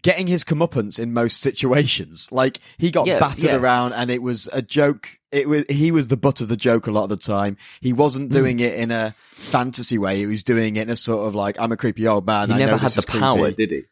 getting 0.00 0.26
his 0.26 0.42
comeuppance 0.44 0.98
in 0.98 1.12
most 1.12 1.40
situations. 1.40 2.30
Like 2.32 2.60
he 2.78 2.90
got 2.90 3.06
Yeah, 3.06 3.18
battered 3.18 3.44
yeah. 3.44 3.56
around, 3.56 3.92
and 3.92 4.10
it 4.10 4.22
was 4.22 4.48
a 4.52 4.62
joke. 4.62 5.18
It 5.30 5.48
was 5.48 5.64
he 5.68 5.90
was 5.90 6.08
the 6.08 6.16
butt 6.16 6.40
of 6.40 6.48
the 6.48 6.56
joke 6.56 6.86
a 6.86 6.90
lot 6.90 7.04
of 7.04 7.08
the 7.10 7.16
time. 7.16 7.56
He 7.80 7.92
wasn't 7.92 8.28
Hmm. 8.28 8.38
doing 8.38 8.60
it 8.60 8.74
in 8.74 8.90
a 8.90 9.14
fantasy 9.34 9.98
way. 9.98 10.18
He 10.18 10.26
was 10.26 10.44
doing 10.44 10.76
it 10.76 10.82
in 10.82 10.90
a 10.90 10.96
sort 10.96 11.26
of 11.26 11.34
like 11.34 11.56
I'm 11.60 11.72
a 11.72 11.76
creepy 11.76 12.06
old 12.06 12.26
man. 12.26 12.48
he 12.48 12.54
I 12.54 12.58
never 12.58 12.76
had 12.76 12.90
the 12.92 12.98
is 13.00 13.04
creepy." 13.04 13.18
power, 13.20 13.50
did 13.50 13.70
he? 13.70 13.82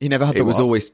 He 0.00 0.08
never 0.08 0.24
had 0.26 0.34
the 0.34 0.40
It 0.40 0.42
was 0.42 0.56
what? 0.56 0.62
always 0.62 0.92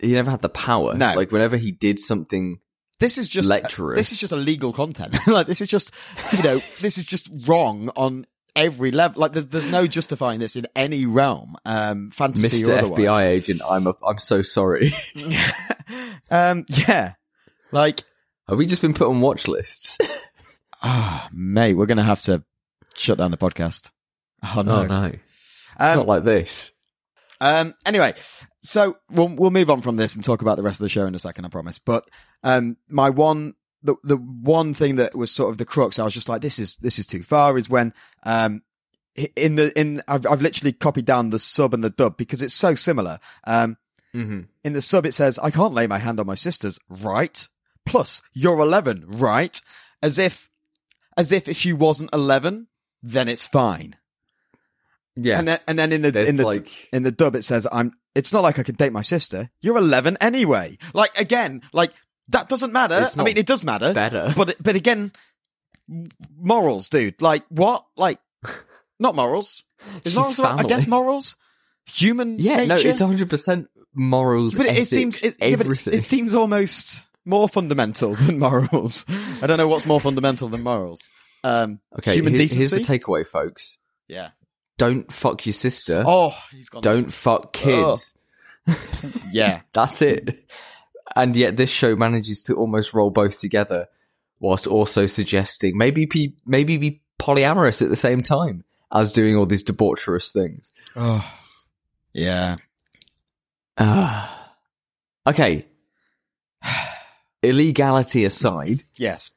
he 0.00 0.12
never 0.12 0.30
had 0.30 0.42
the 0.42 0.48
power. 0.48 0.94
No. 0.94 1.14
Like 1.14 1.30
whenever 1.32 1.56
he 1.56 1.70
did 1.70 1.98
something 1.98 2.60
this 2.98 3.18
is 3.18 3.28
just 3.28 3.48
lecturers. 3.48 3.96
This 3.98 4.10
is 4.12 4.18
just 4.20 4.32
illegal 4.32 4.72
content. 4.72 5.14
like 5.26 5.46
this 5.46 5.60
is 5.60 5.68
just 5.68 5.90
you 6.32 6.42
know 6.42 6.60
this 6.80 6.96
is 6.98 7.04
just 7.04 7.28
wrong 7.46 7.90
on 7.96 8.26
every 8.56 8.90
level. 8.90 9.20
Like 9.20 9.32
there's 9.32 9.66
no 9.66 9.86
justifying 9.86 10.40
this 10.40 10.56
in 10.56 10.66
any 10.74 11.06
realm, 11.06 11.56
um, 11.64 12.10
fantasy 12.10 12.62
Mr. 12.62 12.68
or 12.68 12.78
otherwise. 12.78 12.98
FBI 12.98 13.22
agent, 13.22 13.60
I'm 13.68 13.86
a, 13.86 13.94
I'm 14.04 14.18
so 14.18 14.42
sorry. 14.42 14.94
um, 16.30 16.64
yeah, 16.68 17.12
like 17.70 18.02
Have 18.48 18.58
we 18.58 18.66
just 18.66 18.82
been 18.82 18.94
put 18.94 19.08
on 19.08 19.20
watch 19.20 19.46
lists? 19.46 19.98
ah, 20.82 21.28
mate, 21.32 21.74
we're 21.74 21.86
gonna 21.86 22.02
have 22.02 22.22
to 22.22 22.42
shut 22.96 23.18
down 23.18 23.30
the 23.30 23.36
podcast. 23.36 23.90
Oh 24.42 24.62
no. 24.62 24.82
Oh 24.82 24.86
no. 24.86 25.12
Um, 25.78 25.96
Not 25.98 26.06
like 26.06 26.24
this. 26.24 26.72
Um, 27.40 27.74
anyway, 27.84 28.14
so 28.62 28.96
we'll 29.10 29.28
we'll 29.28 29.50
move 29.50 29.70
on 29.70 29.82
from 29.82 29.96
this 29.96 30.14
and 30.14 30.24
talk 30.24 30.42
about 30.42 30.56
the 30.56 30.62
rest 30.62 30.80
of 30.80 30.84
the 30.84 30.88
show 30.88 31.06
in 31.06 31.14
a 31.14 31.18
second, 31.18 31.44
I 31.44 31.48
promise. 31.48 31.78
But 31.78 32.08
um, 32.42 32.78
my 32.88 33.10
one 33.10 33.54
the 33.86 33.94
the 34.04 34.16
one 34.16 34.74
thing 34.74 34.96
that 34.96 35.16
was 35.16 35.30
sort 35.30 35.50
of 35.50 35.58
the 35.58 35.64
crux, 35.64 35.98
I 35.98 36.04
was 36.04 36.14
just 36.14 36.28
like, 36.28 36.42
this 36.42 36.58
is 36.58 36.76
this 36.76 36.98
is 36.98 37.06
too 37.06 37.22
far. 37.22 37.56
Is 37.56 37.68
when 37.70 37.94
um 38.24 38.62
in 39.34 39.54
the 39.56 39.78
in 39.78 40.02
I've 40.06 40.26
I've 40.26 40.42
literally 40.42 40.72
copied 40.72 41.06
down 41.06 41.30
the 41.30 41.38
sub 41.38 41.72
and 41.72 41.82
the 41.82 41.90
dub 41.90 42.16
because 42.16 42.42
it's 42.42 42.54
so 42.54 42.74
similar. 42.74 43.18
Um, 43.44 43.76
Mm-hmm. 44.14 44.42
in 44.64 44.72
the 44.72 44.80
sub 44.80 45.04
it 45.04 45.12
says, 45.12 45.38
I 45.38 45.50
can't 45.50 45.74
lay 45.74 45.86
my 45.86 45.98
hand 45.98 46.18
on 46.20 46.26
my 46.26 46.36
sisters, 46.36 46.78
right? 46.88 47.46
Plus, 47.84 48.22
you're 48.32 48.58
eleven, 48.60 49.04
right? 49.06 49.60
As 50.02 50.16
if 50.18 50.48
as 51.18 51.32
if 51.32 51.48
if 51.48 51.56
she 51.58 51.74
wasn't 51.74 52.08
eleven, 52.14 52.68
then 53.02 53.28
it's 53.28 53.46
fine. 53.46 53.96
Yeah. 55.16 55.38
And 55.38 55.48
then 55.48 55.60
and 55.68 55.78
then 55.78 55.92
in 55.92 56.00
the 56.02 56.10
There's 56.12 56.28
in 56.30 56.36
the 56.36 56.44
like 56.46 56.88
in 56.94 57.02
the 57.02 57.10
dub 57.12 57.34
it 57.36 57.42
says 57.44 57.66
I'm 57.70 57.92
it's 58.14 58.32
not 58.32 58.42
like 58.42 58.58
I 58.58 58.62
can 58.62 58.74
date 58.76 58.92
my 58.92 59.02
sister. 59.02 59.50
You're 59.60 59.76
11 59.76 60.16
anyway. 60.22 60.78
Like 60.94 61.18
again, 61.18 61.60
like 61.74 61.92
that 62.28 62.48
doesn't 62.48 62.72
matter. 62.72 62.98
It's 63.02 63.16
I 63.18 63.24
mean 63.24 63.36
it 63.36 63.46
does 63.46 63.64
matter. 63.64 63.92
better. 63.94 64.32
But 64.36 64.56
but 64.60 64.76
again 64.76 65.12
morals, 66.38 66.88
dude. 66.88 67.20
Like 67.22 67.44
what? 67.48 67.84
Like 67.96 68.18
not 69.00 69.14
morals. 69.14 69.62
Is 70.04 70.12
She's 70.12 70.14
morals 70.16 70.40
I 70.40 70.62
guess 70.64 70.86
morals? 70.86 71.36
Human 71.86 72.38
yeah, 72.40 72.64
no, 72.64 72.74
it's 72.74 73.00
100% 73.00 73.66
morals. 73.94 74.56
but 74.56 74.66
it, 74.66 74.78
it 74.78 74.86
seems 74.88 75.22
it, 75.22 75.36
yeah, 75.40 75.54
but 75.54 75.66
it, 75.68 75.86
it 75.86 76.00
seems 76.00 76.34
almost 76.34 77.06
more 77.24 77.48
fundamental 77.48 78.14
than 78.16 78.38
morals. 78.40 79.04
I 79.40 79.46
don't 79.46 79.58
know 79.58 79.68
what's 79.68 79.86
more 79.86 80.00
fundamental 80.00 80.48
than 80.48 80.62
morals. 80.62 81.08
Um 81.44 81.78
okay, 81.98 82.14
human 82.14 82.34
here- 82.34 82.48
here's 82.50 82.70
the 82.70 82.78
takeaway, 82.78 83.26
folks. 83.26 83.78
yeah. 84.08 84.30
Don't 84.78 85.10
fuck 85.10 85.46
your 85.46 85.54
sister. 85.54 86.02
Oh, 86.06 86.34
he's 86.50 86.68
gone. 86.68 86.82
Don't 86.82 87.10
fuck 87.12 87.52
kids. 87.54 88.14
Yeah. 89.32 89.60
That's 89.72 90.02
it. 90.02 90.50
And 91.14 91.36
yet 91.36 91.56
this 91.56 91.70
show 91.70 91.94
manages 91.96 92.42
to 92.44 92.54
almost 92.54 92.92
roll 92.94 93.10
both 93.10 93.38
together 93.40 93.86
whilst 94.40 94.66
also 94.66 95.06
suggesting 95.06 95.76
maybe 95.78 96.06
be, 96.06 96.34
maybe 96.44 96.76
be 96.76 97.00
polyamorous 97.18 97.80
at 97.80 97.88
the 97.88 97.96
same 97.96 98.22
time 98.22 98.64
as 98.92 99.12
doing 99.12 99.36
all 99.36 99.46
these 99.46 99.64
debaucherous 99.64 100.32
things. 100.32 100.72
Oh. 100.94 101.24
Yeah. 102.12 102.56
Ah. 103.78 104.52
okay. 105.26 105.66
Illegality 107.42 108.24
aside, 108.24 108.82
Yes. 108.96 109.30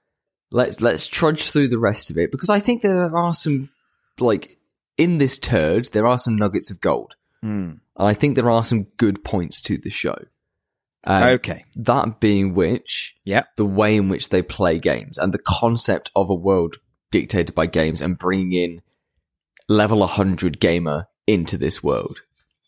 let's 0.51 0.82
let's 0.82 1.05
trudge 1.05 1.51
through 1.51 1.67
the 1.67 1.77
rest 1.77 2.10
of 2.10 2.17
it 2.17 2.32
because 2.32 2.49
I 2.49 2.60
think 2.60 2.82
there 2.82 3.15
are 3.15 3.34
some 3.36 3.69
like 4.19 4.58
in 4.97 5.19
this 5.19 5.38
turd 5.38 5.86
there 5.91 6.08
are 6.08 6.17
some 6.17 6.36
nuggets 6.36 6.71
of 6.71 6.82
gold. 6.82 7.15
Hmm. 7.41 7.73
And 7.95 8.08
I 8.08 8.13
think 8.13 8.36
there 8.36 8.49
are 8.49 8.63
some 8.63 8.84
good 8.97 9.23
points 9.23 9.62
to 9.62 9.77
the 9.77 9.89
show. 9.91 10.17
Um, 11.05 11.23
Okay. 11.23 11.63
That 11.75 12.19
being 12.19 12.53
which, 12.53 13.15
Yep. 13.25 13.55
the 13.55 13.65
way 13.65 13.95
in 13.95 14.09
which 14.09 14.29
they 14.29 14.41
play 14.41 14.79
games 14.79 15.17
and 15.17 15.33
the 15.33 15.39
concept 15.39 16.12
of 16.15 16.29
a 16.29 16.35
world 16.35 16.77
dictated 17.12 17.55
by 17.55 17.65
games 17.65 18.01
and 18.01 18.17
bringing 18.17 18.51
in 18.53 18.81
level 19.67 19.99
100 19.99 20.59
gamer 20.59 21.05
into 21.25 21.57
this 21.57 21.81
world. 21.83 22.21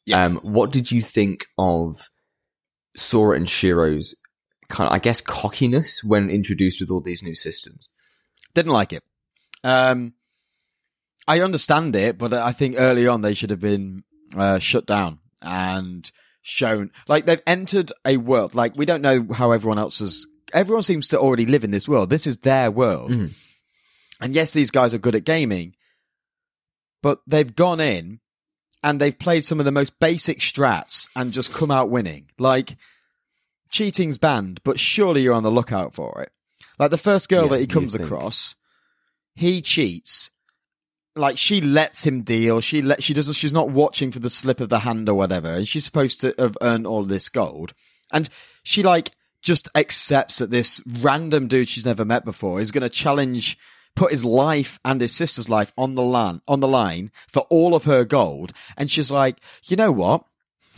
Yeah. 0.05 0.23
Um, 0.25 0.37
what 0.37 0.71
did 0.71 0.91
you 0.91 1.01
think 1.01 1.45
of 1.57 2.09
Sora 2.95 3.37
and 3.37 3.49
Shiro's 3.49 4.15
kind 4.69 4.87
of, 4.87 4.93
I 4.93 4.99
guess, 4.99 5.21
cockiness 5.21 6.03
when 6.03 6.29
introduced 6.29 6.79
with 6.81 6.89
all 6.91 7.01
these 7.01 7.21
new 7.23 7.35
systems? 7.35 7.87
Didn't 8.53 8.71
like 8.71 8.93
it. 8.93 9.03
Um, 9.63 10.13
I 11.27 11.41
understand 11.41 11.95
it, 11.95 12.17
but 12.17 12.33
I 12.33 12.51
think 12.51 12.75
early 12.77 13.07
on 13.07 13.21
they 13.21 13.33
should 13.33 13.51
have 13.51 13.59
been 13.59 14.03
uh, 14.35 14.59
shut 14.59 14.85
down 14.85 15.19
and 15.43 16.09
shown. 16.41 16.91
Like 17.07 17.25
they've 17.25 17.41
entered 17.47 17.91
a 18.05 18.17
world. 18.17 18.55
Like 18.55 18.75
we 18.75 18.85
don't 18.85 19.01
know 19.01 19.27
how 19.33 19.51
everyone 19.51 19.79
else 19.79 19.99
has 19.99 20.25
everyone 20.53 20.83
seems 20.83 21.07
to 21.09 21.19
already 21.19 21.45
live 21.45 21.63
in 21.63 21.71
this 21.71 21.87
world. 21.87 22.09
This 22.09 22.27
is 22.27 22.37
their 22.39 22.69
world. 22.71 23.11
Mhm. 23.11 23.33
And 24.19 24.35
yes, 24.35 24.51
these 24.51 24.71
guys 24.71 24.93
are 24.93 24.97
good 24.99 25.15
at 25.15 25.23
gaming, 25.23 25.75
but 27.01 27.21
they've 27.25 27.55
gone 27.55 27.79
in 27.79 28.19
and 28.83 28.99
they've 28.99 29.17
played 29.17 29.43
some 29.43 29.59
of 29.59 29.65
the 29.65 29.71
most 29.71 29.99
basic 29.99 30.39
strats 30.39 31.07
and 31.15 31.31
just 31.31 31.53
come 31.53 31.71
out 31.71 31.89
winning. 31.89 32.29
Like, 32.37 32.75
cheating's 33.69 34.17
banned, 34.17 34.61
but 34.63 34.79
surely 34.79 35.21
you're 35.21 35.33
on 35.33 35.43
the 35.43 35.51
lookout 35.51 35.93
for 35.93 36.21
it. 36.21 36.31
Like 36.77 36.91
the 36.91 36.97
first 36.97 37.29
girl 37.29 37.43
Yeah, 37.43 37.49
that 37.51 37.59
he 37.61 37.67
comes 37.67 37.95
across, 37.95 38.55
he 39.35 39.61
cheats. 39.61 40.31
Like 41.15 41.37
she 41.37 41.59
lets 41.59 42.05
him 42.05 42.21
deal. 42.21 42.61
She 42.61 42.81
let 42.81 43.03
she 43.03 43.13
doesn't. 43.13 43.33
She's 43.33 43.53
not 43.53 43.69
watching 43.69 44.11
for 44.11 44.19
the 44.19 44.29
slip 44.29 44.59
of 44.59 44.69
the 44.69 44.79
hand 44.79 45.09
or 45.09 45.15
whatever, 45.15 45.49
and 45.49 45.67
she's 45.67 45.83
supposed 45.83 46.21
to 46.21 46.33
have 46.37 46.57
earned 46.61 46.87
all 46.87 47.03
this 47.03 47.27
gold. 47.27 47.73
And 48.13 48.29
she 48.63 48.81
like 48.81 49.11
just 49.41 49.67
accepts 49.75 50.37
that 50.37 50.51
this 50.51 50.81
random 50.87 51.47
dude 51.47 51.67
she's 51.67 51.85
never 51.85 52.05
met 52.05 52.23
before 52.23 52.61
is 52.61 52.71
going 52.71 52.83
to 52.83 52.89
challenge, 52.89 53.57
put 53.95 54.11
his 54.11 54.23
life 54.23 54.79
and 54.85 55.01
his 55.01 55.13
sister's 55.13 55.49
life 55.49 55.73
on 55.77 55.95
the 55.95 56.03
line 56.03 56.41
on 56.47 56.59
the 56.59 56.67
line 56.67 57.11
for 57.27 57.41
all 57.49 57.75
of 57.75 57.83
her 57.83 58.05
gold. 58.05 58.53
And 58.77 58.89
she's 58.89 59.11
like, 59.11 59.37
you 59.65 59.75
know 59.75 59.91
what? 59.91 60.23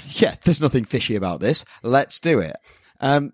Yeah, 0.08 0.36
there's 0.44 0.62
nothing 0.62 0.86
fishy 0.86 1.16
about 1.16 1.40
this. 1.40 1.64
Let's 1.84 2.20
do 2.20 2.40
it. 2.40 2.56
Um, 3.00 3.34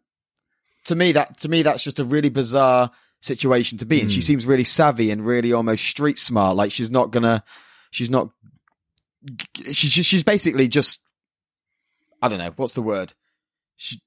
to 0.86 0.96
me, 0.96 1.14
that 1.14 1.38
to 1.38 1.50
me 1.50 1.62
that's 1.62 1.84
just 1.84 2.00
a 2.00 2.04
really 2.04 2.30
bizarre 2.30 2.92
situation 3.22 3.78
to 3.80 3.86
be 3.86 4.02
in. 4.02 4.10
She 4.10 4.20
Mm. 4.20 4.24
seems 4.24 4.46
really 4.46 4.64
savvy 4.64 5.12
and 5.12 5.26
really 5.26 5.52
almost 5.54 5.84
street 5.86 6.20
smart. 6.20 6.56
Like 6.56 6.72
she's 6.72 6.90
not 6.92 7.12
gonna, 7.12 7.44
she's 7.92 8.10
not. 8.10 8.30
She, 9.66 9.74
she- 9.90 10.04
she's 10.04 10.24
basically 10.24 10.68
just, 10.68 11.02
I 12.22 12.30
don't 12.30 12.40
know 12.40 12.54
what's 12.56 12.74
the 12.74 12.82
word. 12.82 13.14
She 13.76 14.02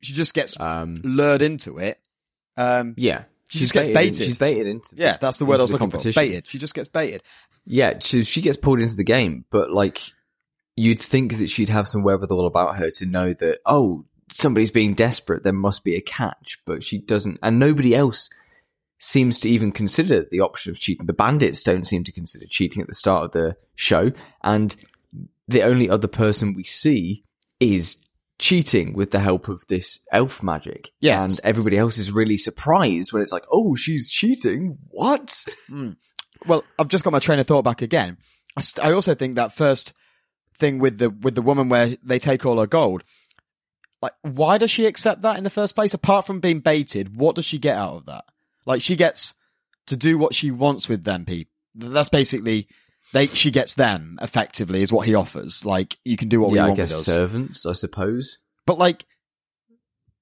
she 0.00 0.12
just 0.12 0.34
gets 0.34 0.58
Um, 0.60 1.00
lured 1.02 1.42
into 1.42 1.78
it. 1.78 1.98
Um, 2.56 2.94
yeah, 2.96 3.24
She 3.48 3.58
just 3.60 3.72
gets 3.72 3.88
baited. 3.88 4.16
She's 4.26 4.38
baited 4.38 4.66
into. 4.66 4.94
yeah, 4.96 5.16
that's 5.20 5.38
the 5.38 5.44
word 5.44 5.60
I 5.60 5.62
was 5.64 5.72
looking 5.72 5.90
for. 5.90 5.98
Baited. 6.12 6.44
She 6.48 6.58
just 6.58 6.74
gets 6.74 6.88
baited. 6.88 7.22
Yeah, 7.64 7.98
she, 8.00 8.22
she 8.24 8.40
gets 8.42 8.56
pulled 8.56 8.80
into 8.80 8.94
the 8.96 9.04
game, 9.04 9.44
but 9.50 9.70
like 9.70 10.00
you'd 10.76 11.00
think 11.00 11.38
that 11.38 11.48
she'd 11.50 11.68
have 11.70 11.88
some 11.88 12.02
wherewithal 12.02 12.46
about 12.46 12.76
her 12.76 12.90
to 12.90 13.06
know 13.06 13.32
that 13.32 13.58
oh 13.66 14.04
somebody's 14.30 14.70
being 14.70 14.94
desperate, 14.94 15.42
there 15.42 15.52
must 15.52 15.84
be 15.84 15.94
a 15.94 16.00
catch, 16.00 16.58
but 16.66 16.82
she 16.82 16.98
doesn't, 16.98 17.38
and 17.42 17.58
nobody 17.58 17.94
else 17.94 18.28
seems 18.98 19.38
to 19.40 19.48
even 19.50 19.72
consider 19.72 20.24
the 20.30 20.40
option 20.40 20.70
of 20.70 20.78
cheating. 20.78 21.06
The 21.06 21.12
bandits 21.12 21.62
don't 21.62 21.86
seem 21.86 22.04
to 22.04 22.12
consider 22.12 22.46
cheating 22.48 22.82
at 22.82 22.88
the 22.88 22.94
start 22.94 23.24
of 23.24 23.32
the 23.32 23.56
show, 23.74 24.12
and 24.42 24.74
the 25.48 25.62
only 25.62 25.88
other 25.88 26.08
person 26.08 26.54
we 26.54 26.64
see 26.64 27.24
is 27.60 27.96
cheating 28.38 28.92
with 28.92 29.10
the 29.12 29.18
help 29.18 29.48
of 29.48 29.66
this 29.68 30.00
elf 30.12 30.42
magic. 30.42 30.90
Yes. 31.00 31.38
and 31.38 31.40
everybody 31.44 31.78
else 31.78 31.98
is 31.98 32.12
really 32.12 32.36
surprised 32.36 33.12
when 33.12 33.22
it's 33.22 33.32
like, 33.32 33.44
oh, 33.50 33.74
she's 33.76 34.10
cheating. 34.10 34.78
What? 34.88 35.44
Hmm. 35.68 35.92
Well, 36.46 36.64
I've 36.78 36.88
just 36.88 37.04
got 37.04 37.12
my 37.12 37.18
train 37.18 37.38
of 37.38 37.46
thought 37.46 37.64
back 37.64 37.82
again. 37.82 38.18
I, 38.56 38.60
st- 38.60 38.84
I 38.84 38.92
also 38.92 39.14
think 39.14 39.36
that 39.36 39.54
first 39.54 39.92
thing 40.58 40.78
with 40.78 40.98
the 40.98 41.10
with 41.10 41.34
the 41.34 41.42
woman 41.42 41.68
where 41.68 41.96
they 42.02 42.18
take 42.18 42.44
all 42.44 42.58
her 42.58 42.66
gold, 42.66 43.04
like, 44.02 44.12
why 44.22 44.58
does 44.58 44.70
she 44.70 44.86
accept 44.86 45.22
that 45.22 45.38
in 45.38 45.44
the 45.44 45.50
first 45.50 45.74
place? 45.74 45.94
Apart 45.94 46.26
from 46.26 46.40
being 46.40 46.60
baited, 46.60 47.16
what 47.16 47.34
does 47.34 47.44
she 47.44 47.58
get 47.58 47.76
out 47.76 47.94
of 47.94 48.06
that? 48.06 48.24
Like, 48.64 48.82
she 48.82 48.96
gets 48.96 49.34
to 49.86 49.96
do 49.96 50.18
what 50.18 50.34
she 50.34 50.50
wants 50.50 50.88
with 50.88 51.04
them 51.04 51.24
people. 51.24 51.52
That's 51.74 52.08
basically 52.08 52.68
they. 53.12 53.26
She 53.26 53.50
gets 53.50 53.74
them 53.74 54.18
effectively, 54.20 54.82
is 54.82 54.92
what 54.92 55.06
he 55.06 55.14
offers. 55.14 55.64
Like, 55.64 55.98
you 56.04 56.16
can 56.16 56.28
do 56.28 56.40
what 56.40 56.50
we 56.50 56.56
yeah, 56.56 56.64
I 56.64 56.68
want 56.68 56.76
guess 56.76 56.90
with 56.90 57.00
us. 57.00 57.06
servants, 57.06 57.66
I 57.66 57.72
suppose. 57.72 58.38
But 58.66 58.78
like, 58.78 59.04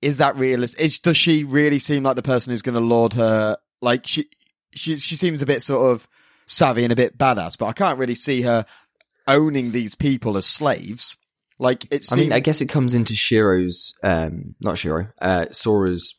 is 0.03 0.19
that 0.19 0.37
realistic? 0.37 0.81
Is, 0.81 0.99
does 0.99 1.17
she 1.17 1.45
really 1.45 1.79
seem 1.79 2.03
like 2.03 2.17
the 2.17 2.23
person 2.23 2.51
who's 2.51 2.63
going 2.63 2.75
to 2.75 2.81
lord 2.81 3.15
her? 3.15 3.57
Like 3.81 4.07
she, 4.07 4.29
she, 4.73 4.97
she 4.97 5.17
seems 5.17 5.43
a 5.43 5.47
bit 5.47 5.63
sort 5.63 5.93
of 5.93 6.09
savvy 6.47 6.85
and 6.85 6.93
a 6.93 6.97
bit 6.97 7.17
badass, 7.17 7.57
but 7.57 7.67
I 7.67 7.73
can't 7.73 7.99
really 7.99 8.15
see 8.15 8.43
her 8.43 8.67
owning 9.27 9.73
these 9.73 9.95
people 9.95 10.37
as 10.37 10.47
slaves. 10.47 11.17
Like 11.65 11.87
it 11.91 12.07
I 12.13 12.17
mean, 12.17 12.33
I 12.33 12.41
guess 12.41 12.61
it 12.61 12.67
comes 12.67 12.95
into 12.95 13.17
Shiro's, 13.17 13.95
um, 14.03 14.55
not 14.61 14.79
Shiro, 14.79 15.09
uh, 15.21 15.47
Sora's 15.51 16.15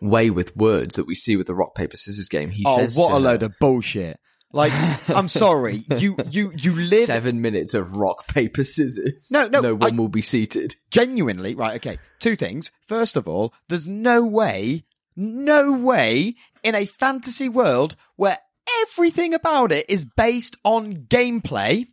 way 0.00 0.28
with 0.30 0.54
words 0.56 0.96
that 0.96 1.06
we 1.06 1.14
see 1.14 1.36
with 1.36 1.46
the 1.46 1.54
rock 1.54 1.74
paper 1.74 1.96
scissors 1.96 2.28
game. 2.28 2.50
He 2.50 2.64
says, 2.64 2.74
oh, 2.76 2.80
says, 2.80 2.96
what 2.96 3.12
a 3.12 3.18
load 3.18 3.42
of 3.42 3.54
bullshit! 3.58 4.18
Like, 4.52 4.72
I'm 5.08 5.28
sorry, 5.28 5.84
you, 5.98 6.16
you, 6.30 6.52
you 6.56 6.74
live 6.74 7.06
seven 7.06 7.40
minutes 7.40 7.74
of 7.74 7.96
rock 7.96 8.26
paper 8.28 8.64
scissors. 8.64 9.28
No, 9.30 9.48
no, 9.48 9.60
no 9.60 9.74
one 9.74 9.94
I- 9.94 9.96
will 9.96 10.08
be 10.08 10.22
seated. 10.22 10.76
genuinely 10.90 11.54
right. 11.54 11.76
Okay, 11.76 11.98
two 12.20 12.36
things. 12.36 12.70
First 12.86 13.16
of 13.16 13.28
all, 13.28 13.52
there's 13.68 13.86
no 13.86 14.24
way, 14.24 14.84
no 15.14 15.72
way 15.72 16.34
in 16.62 16.74
a 16.74 16.86
fantasy 16.86 17.48
world 17.48 17.96
where 18.16 18.38
everything 18.82 19.34
about 19.34 19.72
it 19.72 19.86
is 19.88 20.04
based 20.04 20.56
on 20.64 20.94
gameplay 21.06 21.86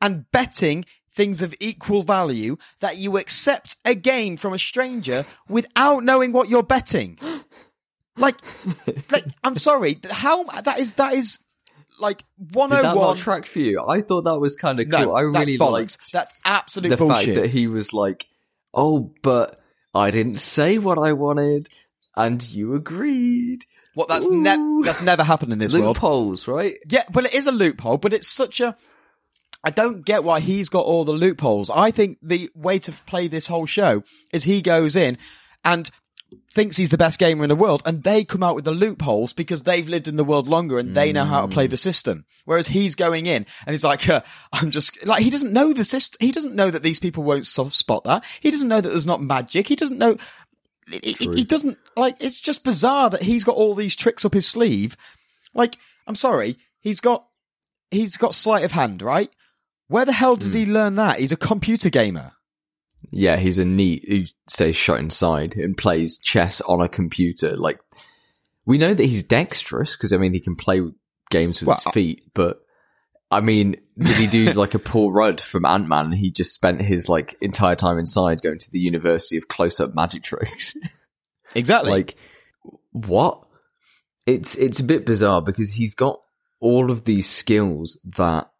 and 0.00 0.30
betting 0.30 0.84
things 1.16 1.42
of 1.42 1.54
equal 1.58 2.02
value 2.02 2.56
that 2.80 2.98
you 2.98 3.16
accept 3.16 3.76
a 3.84 3.94
game 3.96 4.36
from 4.36 4.52
a 4.52 4.58
stranger 4.58 5.24
without 5.48 6.04
knowing 6.04 6.30
what 6.32 6.48
you're 6.48 6.62
betting. 6.62 7.18
Like, 8.18 8.36
like 9.10 9.24
I'm 9.44 9.58
sorry, 9.58 9.98
how 10.10 10.44
that 10.44 10.78
is 10.78 10.94
that 10.94 11.12
is 11.12 11.38
like 12.00 12.18
Did 12.38 12.48
that 12.52 12.56
101. 12.56 12.94
not 12.94 13.10
oh 13.10 13.14
track 13.14 13.44
for 13.44 13.58
you? 13.58 13.84
I 13.86 14.00
thought 14.00 14.22
that 14.24 14.38
was 14.38 14.56
kind 14.56 14.80
of 14.80 14.88
no, 14.88 15.04
cool. 15.04 15.14
I 15.14 15.24
that's 15.24 15.38
really 15.48 15.58
bollocks. 15.58 15.70
liked 15.72 16.12
That's 16.12 16.32
absolute 16.42 16.88
the 16.88 16.96
bullshit. 16.96 17.34
fact 17.34 17.42
that 17.42 17.50
he 17.50 17.66
was 17.66 17.92
like, 17.92 18.26
"Oh, 18.72 19.12
but 19.22 19.60
I 19.94 20.10
didn't 20.10 20.36
say 20.36 20.78
what 20.78 20.98
I 20.98 21.12
wanted, 21.12 21.68
and 22.16 22.42
you 22.50 22.74
agreed." 22.74 23.66
What 23.92 24.08
that's 24.08 24.26
ne- 24.30 24.80
that's 24.82 25.02
never 25.02 25.22
happened 25.22 25.52
in 25.52 25.58
this 25.58 25.72
world. 25.74 25.84
Loopholes, 25.96 26.48
right? 26.48 26.76
Yeah, 26.88 27.04
but 27.12 27.26
it 27.26 27.34
is 27.34 27.46
a 27.46 27.52
loophole, 27.52 27.98
but 27.98 28.14
it's 28.14 28.28
such 28.28 28.60
a. 28.62 28.74
I 29.66 29.70
don't 29.70 30.04
get 30.04 30.22
why 30.24 30.38
he's 30.40 30.68
got 30.68 30.84
all 30.84 31.04
the 31.04 31.12
loopholes. 31.12 31.70
I 31.70 31.90
think 31.90 32.18
the 32.22 32.48
way 32.54 32.78
to 32.78 32.92
play 32.92 33.26
this 33.26 33.48
whole 33.48 33.66
show 33.66 34.04
is 34.32 34.44
he 34.44 34.62
goes 34.62 34.94
in 34.94 35.18
and 35.64 35.90
thinks 36.52 36.76
he's 36.76 36.90
the 36.90 36.96
best 36.98 37.18
gamer 37.18 37.42
in 37.44 37.48
the 37.48 37.56
world, 37.56 37.82
and 37.84 38.02
they 38.04 38.24
come 38.24 38.42
out 38.44 38.54
with 38.54 38.64
the 38.64 38.70
loopholes 38.70 39.32
because 39.32 39.64
they've 39.64 39.88
lived 39.88 40.06
in 40.06 40.16
the 40.16 40.24
world 40.24 40.46
longer 40.46 40.78
and 40.78 40.94
they 40.94 41.12
know 41.12 41.24
how 41.24 41.42
to 41.42 41.52
play 41.52 41.66
the 41.66 41.76
system. 41.76 42.24
Whereas 42.44 42.68
he's 42.68 42.94
going 42.94 43.26
in 43.26 43.44
and 43.66 43.74
he's 43.74 43.82
like, 43.84 44.08
uh, 44.08 44.22
I'm 44.52 44.70
just 44.70 45.04
like 45.04 45.22
he 45.24 45.30
doesn't 45.30 45.52
know 45.52 45.72
the 45.72 45.84
system. 45.84 46.16
He 46.24 46.30
doesn't 46.32 46.54
know 46.54 46.70
that 46.70 46.82
these 46.84 47.00
people 47.00 47.24
won't 47.24 47.46
so- 47.46 47.68
spot 47.68 48.04
that. 48.04 48.24
He 48.40 48.50
doesn't 48.52 48.68
know 48.68 48.80
that 48.80 48.88
there's 48.88 49.04
not 49.04 49.20
magic. 49.20 49.66
He 49.68 49.74
doesn't 49.76 49.98
know. 49.98 50.16
He- 51.02 51.16
he 51.34 51.44
doesn't 51.44 51.76
like. 51.96 52.16
It's 52.20 52.38
just 52.40 52.62
bizarre 52.62 53.10
that 53.10 53.24
he's 53.24 53.42
got 53.42 53.56
all 53.56 53.74
these 53.74 53.96
tricks 53.96 54.24
up 54.24 54.34
his 54.34 54.46
sleeve. 54.46 54.96
Like, 55.54 55.76
I'm 56.06 56.14
sorry, 56.14 56.56
he's 56.80 57.00
got 57.00 57.26
he's 57.90 58.16
got 58.16 58.34
sleight 58.34 58.64
of 58.64 58.72
hand, 58.72 59.02
right? 59.02 59.30
Where 59.88 60.04
the 60.04 60.12
hell 60.12 60.36
did 60.36 60.50
hmm. 60.50 60.56
he 60.56 60.66
learn 60.66 60.96
that? 60.96 61.20
He's 61.20 61.32
a 61.32 61.36
computer 61.36 61.90
gamer. 61.90 62.32
Yeah, 63.10 63.36
he's 63.36 63.58
a 63.58 63.64
NEET 63.64 64.04
who 64.08 64.24
stays 64.48 64.76
shut 64.76 64.98
inside 64.98 65.54
and 65.54 65.76
plays 65.76 66.18
chess 66.18 66.60
on 66.62 66.80
a 66.80 66.88
computer. 66.88 67.56
Like, 67.56 67.78
we 68.64 68.78
know 68.78 68.94
that 68.94 69.04
he's 69.04 69.22
dexterous 69.22 69.96
because 69.96 70.12
I 70.12 70.18
mean 70.18 70.34
he 70.34 70.40
can 70.40 70.56
play 70.56 70.82
games 71.30 71.60
with 71.60 71.68
Well, 71.68 71.76
his 71.76 71.92
feet, 71.92 72.22
but 72.34 72.60
I 73.30 73.40
mean, 73.40 73.76
did 73.98 74.16
he 74.16 74.26
do 74.26 74.44
like 74.54 74.74
a 74.74 74.78
Paul 74.78 75.12
Rudd 75.12 75.40
from 75.40 75.64
Ant 75.64 75.88
Man? 75.88 76.12
He 76.12 76.30
just 76.30 76.52
spent 76.52 76.80
his 76.80 77.08
like 77.08 77.36
entire 77.40 77.76
time 77.76 77.98
inside 77.98 78.42
going 78.42 78.58
to 78.58 78.70
the 78.70 78.80
University 78.80 79.36
of 79.36 79.48
Close 79.48 79.80
Up 79.80 79.94
Magic 79.94 80.22
Tricks. 80.22 80.76
Exactly. 81.54 81.90
like, 81.90 82.16
what? 82.90 83.46
It's 84.26 84.56
it's 84.56 84.78
a 84.78 84.84
bit 84.84 85.06
bizarre 85.06 85.40
because 85.40 85.72
he's 85.72 85.94
got 85.94 86.20
all 86.60 86.90
of 86.90 87.04
these 87.04 87.30
skills 87.30 87.98
that 88.16 88.50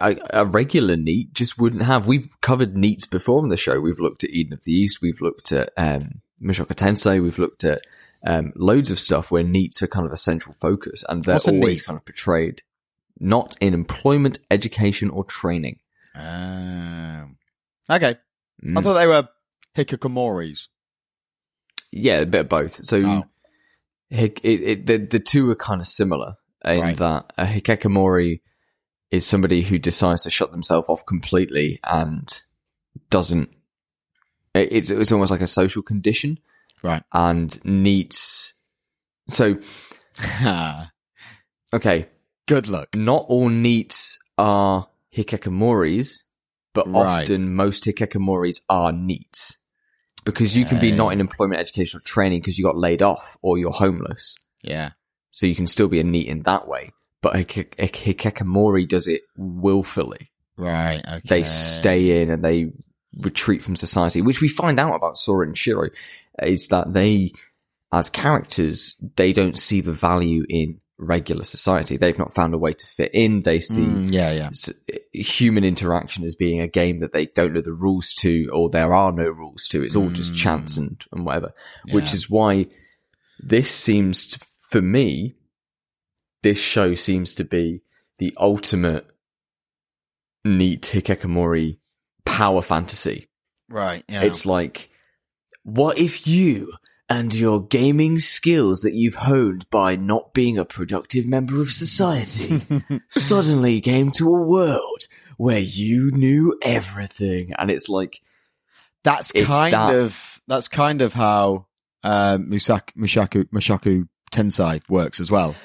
a, 0.00 0.16
a 0.30 0.44
regular 0.44 0.96
NEET 0.96 1.32
just 1.34 1.58
wouldn't 1.58 1.82
have. 1.82 2.06
We've 2.06 2.28
covered 2.40 2.74
NEETs 2.74 3.06
before 3.10 3.42
on 3.42 3.48
the 3.48 3.56
show. 3.56 3.80
We've 3.80 3.98
looked 4.00 4.24
at 4.24 4.30
Eden 4.30 4.52
of 4.54 4.62
the 4.64 4.72
East. 4.72 5.00
We've 5.02 5.20
looked 5.20 5.52
at 5.52 5.70
um, 5.76 6.22
Mushoku 6.42 6.74
Tensei. 6.74 7.22
We've 7.22 7.38
looked 7.38 7.64
at 7.64 7.80
um, 8.24 8.52
loads 8.56 8.90
of 8.90 8.98
stuff 8.98 9.30
where 9.30 9.44
NEETs 9.44 9.82
are 9.82 9.86
kind 9.86 10.06
of 10.06 10.12
a 10.12 10.16
central 10.16 10.54
focus, 10.60 11.04
and 11.08 11.22
they're 11.24 11.34
What's 11.36 11.48
always 11.48 11.82
kind 11.82 11.96
of 11.98 12.04
portrayed 12.04 12.62
not 13.18 13.56
in 13.60 13.72
employment, 13.74 14.38
education, 14.50 15.08
or 15.10 15.24
training. 15.24 15.78
Um, 16.14 17.36
okay. 17.90 18.16
Mm. 18.64 18.78
I 18.78 18.82
thought 18.82 18.94
they 18.94 19.06
were 19.06 19.28
hikikomoris. 19.76 20.68
Yeah, 21.92 22.18
a 22.18 22.26
bit 22.26 22.42
of 22.42 22.48
both. 22.48 22.76
So 22.76 22.98
Oh. 23.04 23.24
Hik- 24.10 24.40
it, 24.44 24.60
it, 24.62 24.86
the 24.86 24.98
the 24.98 25.18
two 25.18 25.50
are 25.50 25.56
kind 25.56 25.80
of 25.80 25.86
similar 25.88 26.34
in 26.64 26.78
Right. 26.80 26.96
that 26.96 27.32
a 27.36 27.44
hikikomori 27.44 28.40
is 29.10 29.26
somebody 29.26 29.62
who 29.62 29.78
decides 29.78 30.22
to 30.24 30.30
shut 30.30 30.50
themselves 30.52 30.88
off 30.88 31.06
completely 31.06 31.78
and 31.84 32.42
doesn't. 33.10 33.50
It's 34.54 34.90
it's 34.90 35.12
almost 35.12 35.30
like 35.30 35.42
a 35.42 35.46
social 35.46 35.82
condition 35.82 36.38
Right. 36.82 37.02
and 37.12 37.62
needs. 37.64 38.54
So 39.30 39.58
okay, 41.72 42.08
Good 42.46 42.68
luck. 42.68 42.94
not 42.94 43.24
all 43.28 43.48
NEETs 43.50 44.16
are 44.38 44.88
hikikomoris, 45.14 46.22
but 46.74 46.86
Right. 46.88 47.22
often 47.24 47.54
most 47.54 47.84
hikikomoris 47.84 48.60
are 48.68 48.92
NEETs. 48.92 49.56
because 50.24 50.56
you 50.56 50.64
can 50.64 50.80
be 50.80 50.88
Yeah. 50.88 50.96
not 50.96 51.12
in 51.12 51.20
employment, 51.20 51.60
education, 51.60 51.98
or 51.98 52.00
training 52.00 52.40
because 52.40 52.58
you 52.58 52.64
got 52.64 52.76
laid 52.76 53.00
off 53.00 53.36
or 53.42 53.58
you're 53.58 53.70
homeless. 53.70 54.36
Yeah. 54.60 54.90
So 55.30 55.46
you 55.46 55.54
can 55.54 55.68
still 55.68 55.86
be 55.86 56.00
a 56.00 56.04
NEET 56.04 56.26
in 56.26 56.42
that 56.42 56.66
way. 56.66 56.90
But 57.32 57.36
a, 57.36 57.52
Hik- 57.52 57.74
a 57.78 58.86
does 58.86 59.06
it 59.08 59.22
willfully. 59.36 60.30
Right. 60.56 61.02
Okay. 61.06 61.20
They 61.28 61.44
stay 61.44 62.22
in 62.22 62.30
and 62.30 62.44
they 62.44 62.70
retreat 63.18 63.62
from 63.62 63.76
society, 63.76 64.22
which 64.22 64.40
we 64.40 64.48
find 64.48 64.78
out 64.80 64.94
about 64.94 65.18
Sora 65.18 65.46
and 65.46 65.56
Shiro 65.56 65.88
is 66.42 66.68
that 66.68 66.92
they, 66.92 67.32
as 67.92 68.10
characters, 68.10 68.94
they 69.16 69.32
don't 69.32 69.58
see 69.58 69.80
the 69.80 69.92
value 69.92 70.44
in 70.48 70.80
regular 70.98 71.44
society. 71.44 71.96
They've 71.96 72.18
not 72.18 72.34
found 72.34 72.54
a 72.54 72.58
way 72.58 72.72
to 72.72 72.86
fit 72.86 73.10
in. 73.14 73.42
They 73.42 73.60
see 73.60 73.82
Mm, 73.82 74.12
yeah. 74.12 74.32
Yeah. 74.32 74.48
s- 74.48 74.72
human 75.12 75.64
interaction 75.64 76.24
as 76.24 76.34
being 76.34 76.60
a 76.60 76.68
game 76.68 77.00
that 77.00 77.12
they 77.12 77.26
don't 77.26 77.52
know 77.52 77.60
the 77.60 77.72
rules 77.72 78.12
to 78.20 78.48
or 78.52 78.70
there 78.70 78.94
are 78.94 79.12
no 79.12 79.24
rules 79.28 79.66
to. 79.68 79.82
It's 79.82 79.96
all 79.96 80.08
just 80.10 80.32
Mm. 80.32 80.36
chance 80.36 80.76
and, 80.78 81.02
and 81.12 81.26
whatever, 81.26 81.52
which 81.90 82.14
is 82.14 82.30
why 82.30 82.66
this 83.38 83.70
seems 83.70 84.26
to, 84.28 84.40
for 84.70 84.80
me, 84.80 85.34
this 86.42 86.58
show 86.58 86.94
seems 86.94 87.34
to 87.34 87.44
be 87.44 87.82
the 88.18 88.34
ultimate 88.38 89.06
NEET 90.44 90.82
Hikikomori 90.82 91.78
power 92.24 92.62
fantasy. 92.62 93.28
Right. 93.68 94.04
Yeah. 94.08 94.22
It's 94.22 94.46
like, 94.46 94.90
what 95.64 95.98
if 95.98 96.26
you 96.26 96.72
and 97.08 97.32
your 97.34 97.64
gaming 97.64 98.18
skills 98.18 98.80
that 98.82 98.94
you've 98.94 99.14
honed 99.16 99.68
by 99.70 99.96
not 99.96 100.34
being 100.34 100.58
a 100.58 100.64
productive 100.64 101.26
member 101.26 101.60
of 101.60 101.70
society 101.72 102.60
suddenly 103.08 103.80
came 103.80 104.10
to 104.12 104.28
a 104.34 104.42
world 104.42 105.06
where 105.36 105.58
you 105.58 106.10
knew 106.12 106.56
everything? 106.62 107.52
And 107.58 107.70
it's 107.70 107.88
like, 107.88 108.20
that's 109.02 109.32
it's 109.34 109.46
kind 109.48 109.74
that- 109.74 109.94
of 109.94 110.40
that's 110.48 110.68
kind 110.68 111.02
of 111.02 111.12
how 111.12 111.66
um, 112.04 112.48
Musak, 112.50 112.92
Mushaku 112.96 113.44
Mushoku 113.46 114.08
Tensei 114.30 114.80
works 114.88 115.18
as 115.18 115.28
well, 115.30 115.56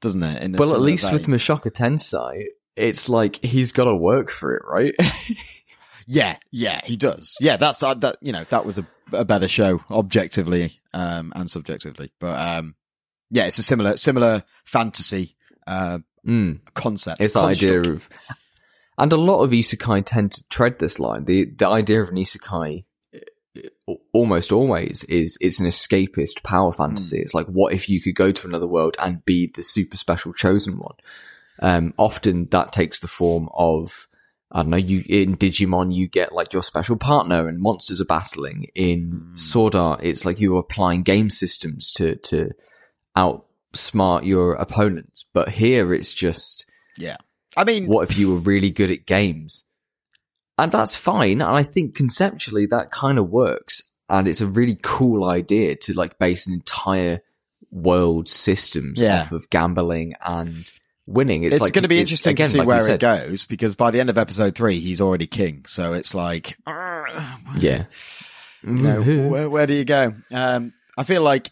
doesn't 0.00 0.22
it? 0.22 0.42
In 0.42 0.52
well, 0.52 0.74
at 0.74 0.80
least 0.80 1.12
with. 1.12 1.26
Mushoku 1.26 1.70
Tensei, 1.70 2.44
it's 2.76 3.08
like 3.08 3.42
he's 3.44 3.72
got 3.72 3.84
to 3.84 3.94
work 3.94 4.30
for 4.30 4.56
it, 4.56 4.62
right? 4.66 4.94
yeah, 6.06 6.36
yeah, 6.50 6.80
he 6.84 6.96
does. 6.96 7.36
Yeah, 7.40 7.56
that's 7.56 7.82
uh, 7.82 7.94
that. 7.94 8.16
You 8.20 8.32
know, 8.32 8.44
that 8.50 8.64
was 8.64 8.78
a, 8.78 8.86
a 9.12 9.24
better 9.24 9.48
show 9.48 9.82
objectively 9.90 10.80
um, 10.94 11.32
and 11.34 11.50
subjectively, 11.50 12.12
but 12.20 12.38
um, 12.38 12.74
yeah, 13.30 13.46
it's 13.46 13.58
a 13.58 13.62
similar 13.62 13.96
similar 13.96 14.44
fantasy 14.64 15.36
uh, 15.66 15.98
mm. 16.26 16.60
concept. 16.74 17.20
It's 17.20 17.34
the 17.34 17.40
idea 17.40 17.80
of, 17.80 18.08
and 18.98 19.12
a 19.12 19.16
lot 19.16 19.42
of 19.42 19.50
isekai 19.50 20.04
tend 20.06 20.32
to 20.32 20.44
tread 20.48 20.78
this 20.78 20.98
line. 20.98 21.24
The 21.24 21.44
the 21.44 21.68
idea 21.68 22.00
of 22.00 22.08
an 22.08 22.16
isekai, 22.16 22.84
almost 24.12 24.52
always, 24.52 25.04
is 25.04 25.38
it's 25.40 25.60
an 25.60 25.66
escapist 25.66 26.42
power 26.42 26.72
fantasy. 26.72 27.18
It's 27.18 27.34
like, 27.34 27.46
what 27.46 27.72
if 27.72 27.88
you 27.88 28.00
could 28.00 28.14
go 28.14 28.32
to 28.32 28.46
another 28.46 28.66
world 28.66 28.96
and 29.00 29.24
be 29.24 29.50
the 29.54 29.62
super 29.62 29.96
special 29.96 30.32
chosen 30.32 30.78
one? 30.78 30.94
Um, 31.60 31.94
often 31.96 32.48
that 32.50 32.72
takes 32.72 33.00
the 33.00 33.08
form 33.08 33.48
of, 33.54 34.08
I 34.50 34.62
don't 34.62 34.70
know, 34.70 34.76
you 34.76 35.02
in 35.08 35.36
Digimon 35.36 35.94
you 35.94 36.08
get 36.08 36.32
like 36.32 36.52
your 36.52 36.62
special 36.62 36.96
partner 36.96 37.48
and 37.48 37.60
monsters 37.60 38.00
are 38.00 38.06
battling. 38.06 38.68
In 38.74 39.12
Mm. 39.12 39.40
Sword 39.40 39.74
Art, 39.74 40.00
it's 40.02 40.24
like 40.24 40.40
you're 40.40 40.58
applying 40.58 41.02
game 41.02 41.30
systems 41.30 41.90
to 41.92 42.16
to 42.16 42.50
outsmart 43.16 44.24
your 44.24 44.54
opponents. 44.54 45.24
But 45.32 45.48
here 45.48 45.94
it's 45.94 46.12
just 46.12 46.66
yeah. 46.98 47.16
I 47.56 47.64
mean, 47.64 47.86
what 47.86 48.10
if 48.10 48.18
you 48.18 48.30
were 48.30 48.40
really 48.40 48.70
good 48.70 48.90
at 48.90 49.06
games? 49.06 49.64
And 50.58 50.72
that's 50.72 50.96
fine. 50.96 51.42
And 51.42 51.42
I 51.42 51.62
think 51.62 51.94
conceptually 51.94 52.66
that 52.66 52.90
kind 52.90 53.18
of 53.18 53.28
works. 53.28 53.82
And 54.08 54.26
it's 54.28 54.40
a 54.40 54.46
really 54.46 54.78
cool 54.82 55.24
idea 55.28 55.76
to 55.76 55.92
like 55.92 56.18
base 56.18 56.46
an 56.46 56.54
entire 56.54 57.20
world 57.70 58.28
systems 58.28 59.00
Yeah. 59.00 59.22
off 59.22 59.32
of 59.32 59.50
gambling 59.50 60.14
and 60.24 60.70
winning. 61.06 61.42
It's, 61.42 61.56
it's, 61.56 61.62
like 61.62 61.72
going 61.72 61.82
to 61.82 61.88
be 61.88 62.00
interesting 62.00 62.30
again, 62.32 62.46
to 62.46 62.52
see 62.52 62.58
like 62.58 62.68
where 62.68 62.88
it 62.88 63.00
goes 63.00 63.44
because 63.44 63.74
by 63.74 63.90
the 63.90 64.00
end 64.00 64.08
of 64.10 64.16
episode 64.16 64.54
three, 64.54 64.78
he's 64.78 65.00
already 65.00 65.26
king. 65.26 65.64
So 65.66 65.92
it's 65.92 66.14
like, 66.14 66.56
Yeah. 66.66 67.84
you 68.62 68.72
know, 68.72 69.02
where, 69.02 69.50
where 69.50 69.66
do 69.66 69.74
you 69.74 69.84
go? 69.84 70.14
Um, 70.32 70.72
I 70.96 71.04
feel 71.04 71.22
like 71.22 71.50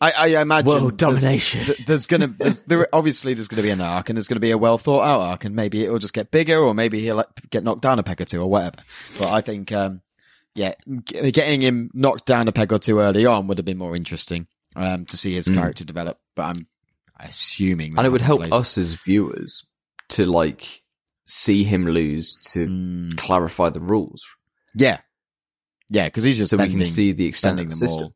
I, 0.00 0.12
I 0.36 0.40
imagine 0.40 0.66
World 0.66 0.96
domination. 0.96 1.64
th- 1.66 1.84
There's, 1.84 2.06
gonna, 2.06 2.28
there's, 2.28 2.62
there, 2.62 2.88
obviously 2.92 3.34
there's 3.34 3.48
gonna 3.48 3.62
be 3.62 3.70
an 3.70 3.80
arc 3.82 4.08
and 4.08 4.16
there's 4.16 4.28
gonna 4.28 4.40
be 4.40 4.50
a 4.50 4.56
well 4.58 4.78
thought 4.78 5.02
out 5.04 5.20
arc 5.20 5.44
and 5.44 5.54
maybe 5.54 5.84
it'll 5.84 5.98
just 5.98 6.14
get 6.14 6.30
bigger 6.30 6.56
or 6.58 6.72
maybe 6.74 7.00
he'll 7.00 7.16
like, 7.16 7.28
get 7.50 7.64
knocked 7.64 7.82
down 7.82 7.98
a 7.98 8.02
peg 8.02 8.20
or 8.20 8.24
two 8.24 8.40
or 8.40 8.48
whatever. 8.48 8.78
But 9.18 9.30
I 9.30 9.40
think, 9.42 9.72
um, 9.72 10.00
yeah, 10.54 10.72
getting 11.06 11.60
him 11.60 11.90
knocked 11.92 12.24
down 12.26 12.48
a 12.48 12.52
peg 12.52 12.72
or 12.72 12.78
two 12.78 12.98
early 13.00 13.26
on 13.26 13.46
would 13.46 13.58
have 13.58 13.64
been 13.66 13.78
more 13.78 13.94
interesting, 13.94 14.46
um, 14.74 15.04
to 15.06 15.16
see 15.18 15.34
his 15.34 15.48
Mm. 15.48 15.54
character 15.54 15.84
develop. 15.84 16.18
But 16.34 16.42
I'm 16.44 16.66
assuming, 17.18 17.92
that 17.92 17.98
and 17.98 18.06
it 18.06 18.10
would 18.10 18.20
help 18.22 18.40
later. 18.40 18.54
us 18.54 18.78
as 18.78 18.94
viewers 18.94 19.64
to 20.10 20.24
like 20.26 20.82
see 21.26 21.62
him 21.62 21.86
lose 21.86 22.36
to 22.52 22.66
Mm, 22.66 23.16
clarify 23.16 23.68
the 23.70 23.80
rules 23.80 24.24
yeah, 24.74 25.00
yeah, 25.88 26.06
because 26.06 26.24
he's 26.24 26.38
just 26.38 26.50
so 26.50 26.56
we 26.56 26.68
can 26.68 26.82
see 26.84 27.12
the 27.12 27.26
extent 27.26 27.60
of 27.60 27.68
the 27.68 27.76
system. 27.76 28.04
all 28.04 28.14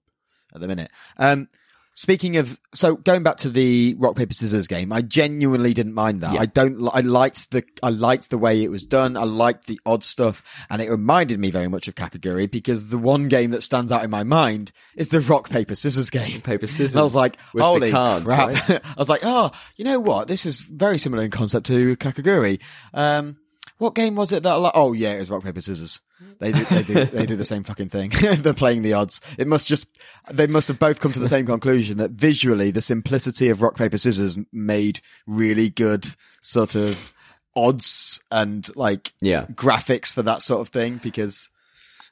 at 0.55 0.61
the 0.61 0.68
minute. 0.68 0.90
Um, 1.18 1.49
speaking 1.94 2.37
of, 2.37 2.59
so 2.74 2.96
going 2.96 3.22
back 3.22 3.38
to 3.38 3.48
the 3.48 3.94
rock 3.98 4.16
paper 4.16 4.35
scissors 4.35 4.66
game, 4.68 4.92
I 4.92 5.00
genuinely 5.00 5.72
didn't 5.72 5.94
mind 5.94 6.20
that. 6.20 6.35
Yeah. 6.35 6.40
I 6.40 6.46
don't. 6.46 6.88
I 6.92 7.00
liked 7.00 7.50
the. 7.50 7.64
I 7.83 7.90
liked 7.90 8.30
the 8.30 8.38
way 8.38 8.62
it 8.62 8.70
was 8.70 8.85
done. 8.85 9.16
I 9.16 9.24
liked 9.24 9.66
the 9.66 9.80
odd 9.87 10.04
stuff, 10.04 10.42
and 10.68 10.83
it 10.83 10.90
reminded 10.90 11.38
me 11.38 11.50
very 11.50 11.68
much 11.68 11.88
of 11.88 11.94
Kakaguri 11.94 12.50
because 12.50 12.90
the 12.90 12.98
one 12.98 13.28
game 13.28 13.50
that 13.50 13.62
stands 13.62 13.90
out 13.90 14.04
in 14.04 14.11
my 14.11 14.24
mind 14.24 14.72
is 14.94 15.09
the 15.09 15.20
rock 15.20 15.48
paper 15.48 15.74
scissors 15.74 16.11
game. 16.11 16.40
Paper 16.42 16.66
scissors. 16.66 16.94
And 16.94 17.00
I 17.00 17.04
was 17.04 17.14
like, 17.14 17.38
holy 17.57 17.90
cards, 17.90 18.26
crap. 18.26 18.48
right? 18.48 18.70
I 18.85 18.94
was 18.98 19.09
like, 19.09 19.22
oh, 19.24 19.50
you 19.76 19.85
know 19.85 20.00
what? 20.00 20.28
This 20.28 20.44
is 20.44 20.59
very 20.59 20.98
similar 20.98 21.22
in 21.22 21.30
concept 21.30 21.66
to 21.66 21.96
Kakaguri. 21.96 22.61
Um, 22.92 23.37
what 23.78 23.94
game 23.94 24.14
was 24.14 24.32
it 24.32 24.42
that 24.42 24.52
I 24.52 24.54
like? 24.56 24.72
Oh 24.74 24.92
yeah, 24.92 25.12
it 25.14 25.20
was 25.20 25.30
rock, 25.30 25.42
paper, 25.44 25.60
scissors. 25.60 26.00
They 26.40 26.52
do, 26.52 26.64
they 26.64 26.82
do, 26.82 27.04
they 27.04 27.26
do 27.26 27.37
the 27.37 27.44
same 27.44 27.64
fucking 27.64 27.88
thing. 27.90 28.10
They're 28.20 28.52
playing 28.54 28.82
the 28.82 28.92
odds. 28.94 29.20
It 29.38 29.46
must 29.46 29.66
just, 29.66 29.87
they 30.30 30.46
must 30.46 30.68
have 30.68 30.78
both 30.78 31.00
come 31.00 31.12
to 31.12 31.20
the 31.20 31.28
same 31.28 31.46
conclusion 31.46 31.98
that 31.98 32.12
visually 32.12 32.70
the 32.70 32.82
simplicity 32.82 33.48
of 33.50 33.62
rock, 33.62 33.76
paper, 33.76 33.98
scissors 33.98 34.37
made 34.52 35.00
really 35.26 35.70
good 35.70 36.06
sort 36.40 36.74
of 36.74 37.12
odds 37.56 38.22
and 38.30 38.68
like 38.76 39.12
Yeah. 39.20 39.46
graphics 39.52 40.12
for 40.12 40.22
that 40.22 40.42
sort 40.42 40.60
of 40.60 40.68
thing 40.68 40.98
because 41.02 41.50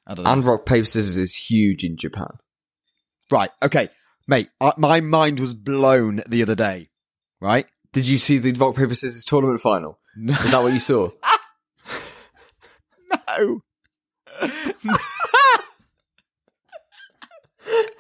I 0.06 0.14
don't 0.14 0.24
know. 0.24 0.32
And 0.32 0.44
rock 0.44 0.66
paper 0.66 0.84
scissors 0.84 1.16
is 1.18 1.34
huge 1.34 1.84
in 1.84 1.96
Japan. 1.96 2.28
right. 3.30 3.50
Okay. 3.62 3.88
Mate, 4.28 4.48
I, 4.60 4.72
my 4.76 5.00
mind 5.00 5.40
was 5.40 5.52
blown 5.54 6.22
the 6.28 6.42
other 6.42 6.54
day. 6.54 6.90
Right? 7.40 7.66
Did 7.92 8.06
you 8.06 8.18
see 8.18 8.38
the 8.38 8.52
rock 8.52 8.76
paper 8.76 8.94
scissors 8.94 9.24
tournament 9.24 9.60
final? 9.60 9.98
No. 10.16 10.32
Is 10.34 10.50
that 10.52 10.62
what 10.62 10.72
you 10.72 10.80
saw? 10.80 11.10
No. 13.28 13.60
well, 14.40 14.50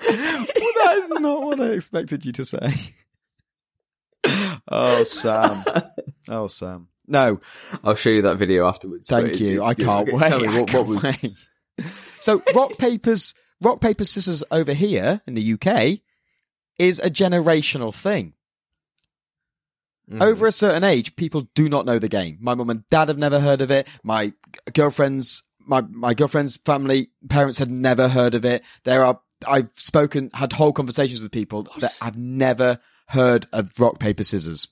that 0.06 0.98
is 1.02 1.08
not 1.10 1.42
what 1.42 1.60
I 1.60 1.70
expected 1.70 2.24
you 2.26 2.32
to 2.32 2.44
say. 2.44 2.72
Oh, 4.68 5.02
Sam. 5.02 5.64
Oh, 6.28 6.46
Sam. 6.46 6.86
No, 7.08 7.40
I'll 7.82 7.96
show 7.96 8.10
you 8.10 8.22
that 8.22 8.36
video 8.36 8.66
afterwards. 8.68 9.08
thank 9.08 9.40
you. 9.40 9.62
I 9.64 9.74
can't 9.74 10.08
Okay, 10.08 10.16
wait. 10.16 10.28
Tell 10.28 10.40
me 10.40 10.46
what, 10.60 10.68
can't 10.68 10.86
what 10.88 11.02
was. 11.02 11.02
wait. 11.02 11.34
So, 12.20 12.40
rock 12.54 12.78
papers, 12.78 13.34
rock 13.60 13.80
paper 13.80 14.04
scissors 14.04 14.44
over 14.52 14.72
here 14.74 15.20
in 15.26 15.34
the 15.34 15.54
UK 15.54 15.98
is 16.78 17.00
a 17.00 17.10
generational 17.10 17.92
thing. 17.92 18.34
Mhm. 20.10 20.22
Over 20.22 20.46
a 20.46 20.52
certain 20.52 20.84
age, 20.84 21.14
people 21.16 21.48
do 21.54 21.68
not 21.68 21.86
know 21.86 21.98
the 21.98 22.08
game. 22.08 22.36
My 22.40 22.54
mum 22.54 22.70
and 22.70 22.88
dad 22.90 23.08
have 23.08 23.18
never 23.18 23.40
heard 23.40 23.60
of 23.60 23.70
it. 23.70 23.86
My 24.02 24.32
girlfriend's 24.72 25.42
my 25.64 25.80
my 25.82 26.12
girlfriend's 26.12 26.56
family 26.56 27.10
parents 27.28 27.58
had 27.58 27.70
never 27.70 28.08
heard 28.08 28.34
of 28.34 28.44
it. 28.44 28.62
There 28.84 29.04
are 29.04 29.20
I've 29.46 29.70
spoken 29.76 30.30
had 30.34 30.52
whole 30.54 30.72
conversations 30.72 31.22
with 31.22 31.30
people 31.32 31.68
that 31.78 31.96
have 32.00 32.16
never 32.16 32.78
heard 33.08 33.46
of 33.52 33.78
rock 33.78 33.98
paper 34.00 34.24
scissors. 34.24 34.66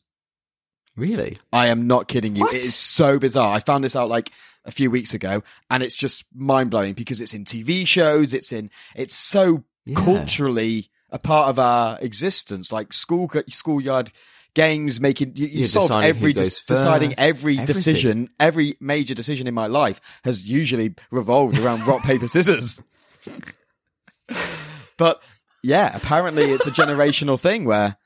Really? 0.96 1.38
I 1.52 1.68
am 1.68 1.86
not 1.86 2.08
kidding 2.08 2.36
you. 2.36 2.42
What? 2.42 2.54
It 2.54 2.64
is 2.64 2.74
so 2.74 3.18
bizarre. 3.18 3.54
I 3.54 3.60
found 3.60 3.84
this 3.84 3.96
out 3.96 4.08
like 4.08 4.30
a 4.64 4.70
few 4.72 4.90
weeks 4.90 5.14
ago 5.14 5.42
and 5.70 5.82
it's 5.82 5.96
just 5.96 6.24
mind 6.34 6.70
blowing 6.70 6.94
because 6.94 7.20
it's 7.20 7.32
in 7.34 7.44
TV 7.44 7.86
shows. 7.86 8.34
It's 8.34 8.52
in, 8.52 8.70
it's 8.94 9.14
so 9.14 9.64
Yeah. 9.86 9.94
culturally 9.94 10.90
a 11.10 11.18
part 11.18 11.48
of 11.48 11.58
our 11.58 11.98
existence, 12.00 12.70
like 12.70 12.92
school, 12.92 13.30
schoolyard 13.48 14.12
games, 14.54 15.00
making, 15.00 15.32
you, 15.36 15.46
you 15.46 15.64
solve 15.64 15.90
every, 15.90 16.32
dis- 16.32 16.64
deciding 16.64 17.14
every 17.18 17.58
everything. 17.58 17.66
decision, 17.66 18.28
every 18.38 18.76
major 18.80 19.14
decision 19.14 19.46
in 19.46 19.54
my 19.54 19.66
life 19.66 20.00
has 20.24 20.42
usually 20.42 20.94
revolved 21.10 21.58
around 21.58 21.86
rock, 21.86 22.02
paper, 22.02 22.28
scissors. 22.28 22.80
but 24.96 25.22
yeah, 25.62 25.94
apparently 25.94 26.50
it's 26.50 26.66
a 26.66 26.70
generational 26.70 27.38
thing 27.38 27.64
where 27.64 27.96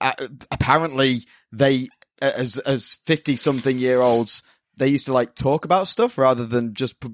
uh, 0.00 0.14
apparently 0.50 1.24
they 1.52 1.88
as 2.20 2.58
as 2.58 2.98
50 3.06 3.36
something 3.36 3.78
year 3.78 4.00
olds 4.00 4.42
they 4.76 4.88
used 4.88 5.06
to 5.06 5.12
like 5.12 5.34
talk 5.34 5.64
about 5.64 5.86
stuff 5.88 6.18
rather 6.18 6.46
than 6.46 6.74
just 6.74 7.00
p- 7.00 7.10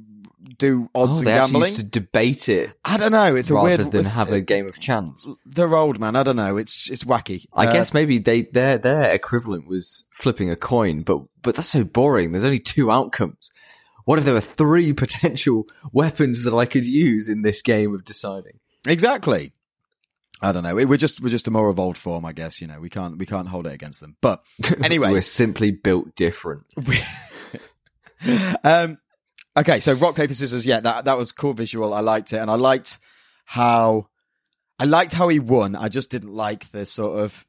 do 0.58 0.88
odds 0.94 1.12
Oh, 1.12 1.18
and 1.18 1.26
they 1.26 1.32
gambling. 1.32 1.62
used 1.70 1.76
to 1.76 1.82
debate 1.82 2.48
it 2.48 2.70
I 2.84 2.96
don't 2.96 3.12
know. 3.12 3.34
It's 3.34 3.50
a 3.50 3.54
rather 3.54 3.64
weird. 3.66 3.80
than 3.80 4.00
it's- 4.00 4.14
have 4.14 4.30
a 4.32 4.40
game 4.40 4.66
of 4.68 4.78
chance. 4.78 5.28
They're 5.46 5.74
old, 5.74 5.98
man. 5.98 6.16
I 6.16 6.22
don't 6.22 6.36
know. 6.36 6.56
It's 6.56 6.90
it's 6.90 7.04
wacky. 7.04 7.46
I 7.52 7.66
Uh, 7.66 7.72
guess 7.72 7.94
maybe 7.94 8.18
they 8.18 8.42
their 8.42 8.78
their 8.78 9.10
equivalent 9.12 9.66
was 9.66 10.04
flipping 10.10 10.50
a 10.50 10.56
coin, 10.56 11.02
but 11.02 11.22
but 11.42 11.54
that's 11.54 11.70
so 11.70 11.84
boring. 11.84 12.32
There's 12.32 12.44
only 12.44 12.58
two 12.60 12.90
outcomes. 12.90 13.50
What 14.04 14.18
if 14.18 14.24
there 14.26 14.34
were 14.34 14.40
three 14.40 14.92
potential 15.04 15.66
weapons 15.92 16.44
that 16.44 16.54
I 16.54 16.66
could 16.66 16.84
use 16.84 17.28
in 17.28 17.42
this 17.42 17.62
game 17.62 17.94
of 17.94 18.04
deciding? 18.04 18.58
exactly. 18.86 19.52
I 20.42 20.52
don't 20.52 20.62
know. 20.62 20.74
We're 20.74 20.98
just 20.98 21.20
we're 21.22 21.30
just 21.30 21.48
a 21.48 21.50
more 21.50 21.70
evolved 21.70 21.96
form, 21.96 22.26
I 22.26 22.32
guess. 22.34 22.60
You 22.60 22.66
know, 22.66 22.78
we 22.80 22.90
can't 22.90 23.16
we 23.16 23.24
can't 23.24 23.48
hold 23.48 23.66
it 23.66 23.72
against 23.72 24.00
them. 24.02 24.16
But 24.20 24.42
Anyway. 24.82 25.10
we're 25.10 25.22
simply 25.22 25.70
built 25.70 26.14
different. 26.16 26.64
um, 28.64 28.98
okay, 29.56 29.80
so 29.80 29.92
rock 29.94 30.16
paper 30.16 30.34
scissors. 30.34 30.64
Yeah, 30.66 30.80
that 30.80 31.04
that 31.06 31.16
was 31.16 31.32
cool 31.32 31.52
visual. 31.54 31.92
I 31.94 32.00
liked 32.00 32.32
it, 32.32 32.38
and 32.38 32.50
I 32.50 32.54
liked 32.54 32.98
how 33.44 34.08
I 34.78 34.84
liked 34.84 35.12
how 35.12 35.28
he 35.28 35.38
won. 35.40 35.76
I 35.76 35.88
just 35.88 36.10
didn't 36.10 36.34
like 36.34 36.70
the 36.72 36.84
sort 36.86 37.18
of 37.20 37.46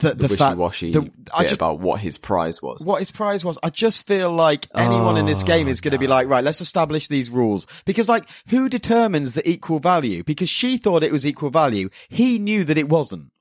the 0.00 0.14
The, 0.14 0.28
the, 0.28 0.28
wishy-washy 0.28 0.92
the- 0.92 1.10
I 1.34 1.40
bit 1.42 1.48
just- 1.48 1.54
about 1.60 1.80
what 1.80 2.00
his 2.00 2.18
prize 2.18 2.62
was. 2.62 2.84
what 2.84 3.00
his 3.00 3.10
prize 3.10 3.44
was. 3.44 3.58
I 3.64 3.70
just 3.70 4.06
feel 4.06 4.30
like 4.32 4.68
anyone 4.72 5.16
in 5.16 5.26
this 5.26 5.42
game 5.42 5.66
Oh, 5.66 5.70
is 5.70 5.80
going 5.80 5.90
to 5.92 5.98
be 5.98 6.06
ah, 6.06 6.10
like, 6.10 6.28
right, 6.28 6.44
let's 6.44 6.60
establish 6.60 7.08
these 7.08 7.30
rules. 7.30 7.66
Because 7.84 8.08
like, 8.08 8.28
who 8.48 8.68
determines 8.68 9.34
the 9.34 9.48
equal 9.48 9.80
value? 9.80 10.22
Because 10.22 10.48
she 10.48 10.76
thought 10.78 11.02
it 11.02 11.10
was 11.10 11.26
equal 11.26 11.50
value. 11.50 11.90
He 12.08 12.38
knew 12.38 12.62
that 12.62 12.78
it 12.78 12.88
wasn't. 12.88 13.32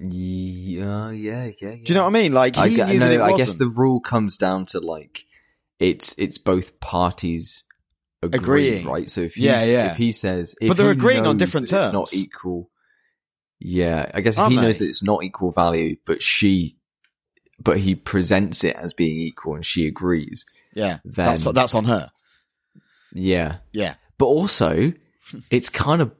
Yeah, 0.00 1.06
uh, 1.06 1.10
yeah, 1.10 1.44
yeah. 1.46 1.52
yeah. 1.60 1.74
Do 1.76 1.82
you 1.86 1.94
know 1.94 2.02
what 2.04 2.10
I 2.10 2.12
mean? 2.12 2.32
Like, 2.32 2.54
he 2.56 2.80
I, 2.82 2.86
knew 2.92 2.98
no, 3.00 3.08
that 3.08 3.14
it 3.14 3.20
I 3.20 3.30
wasn't. 3.30 3.48
guess 3.48 3.56
the 3.56 3.68
rule 3.68 4.00
comes 4.00 4.36
down 4.36 4.66
to 4.66 4.80
like 4.80 5.24
it's 5.78 6.14
it's 6.18 6.38
both 6.38 6.80
parties 6.80 7.64
agreeing, 8.22 8.42
Agreeing. 8.78 8.86
right? 8.86 9.10
So 9.10 9.20
if 9.22 9.36
Yeah, 9.38 9.64
yeah. 9.64 9.90
if 9.92 9.96
he 9.96 10.12
says, 10.12 10.54
if 10.60 10.68
But 10.68 10.76
they're 10.76 10.90
agreeing 10.90 11.26
on 11.26 11.36
different 11.36 11.68
terms, 11.68 11.86
It's 11.86 11.92
not 11.92 12.14
equal. 12.14 12.70
Yeah, 13.60 14.10
I 14.14 14.20
guess 14.20 14.34
if 14.34 14.40
Aren't 14.40 14.52
he 14.52 14.60
knows 14.60 14.78
that 14.78 14.88
it's 14.88 15.02
not 15.02 15.22
equal 15.24 15.50
value, 15.50 15.96
but 16.06 16.22
she, 16.22 16.76
but 17.60 17.78
he 17.78 17.94
presents 17.96 18.62
it 18.64 18.76
as 18.76 18.92
being 18.92 19.18
equal, 19.20 19.54
and 19.56 19.64
she 19.66 19.86
agrees. 19.86 20.44
yeah, 20.74 20.98
Then 21.04 21.26
that's 21.26 21.44
that's 21.44 21.74
on 21.74 21.84
her. 21.86 22.10
yeah, 23.12 23.56
Yeah, 23.72 23.94
but 24.16 24.26
also 24.26 24.92
it's 25.50 25.70
kind 25.70 26.02
of. 26.02 26.12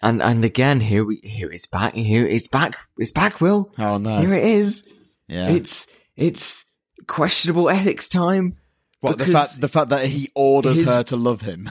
And 0.00 0.22
and 0.22 0.44
again, 0.44 0.78
here 0.78 1.04
we 1.04 1.16
here 1.24 1.50
it's 1.50 1.66
back. 1.66 1.92
Here 1.94 2.24
it's 2.24 2.46
back. 2.46 2.76
It's 2.98 3.10
back. 3.10 3.40
Will 3.40 3.72
oh 3.78 3.98
no, 3.98 4.18
here 4.18 4.32
it 4.34 4.44
is. 4.44 4.84
yeah. 5.26 5.48
It's 5.48 5.88
it's 6.16 6.64
questionable 7.08 7.68
ethics 7.68 8.08
time. 8.08 8.57
What 9.00 9.18
the 9.18 9.26
fact 9.26 9.60
the 9.60 9.68
fact 9.68 9.90
that 9.90 10.06
he 10.06 10.30
orders 10.34 10.78
his- 10.80 10.88
her 10.88 11.02
to 11.04 11.16
love 11.16 11.40
him. 11.42 11.70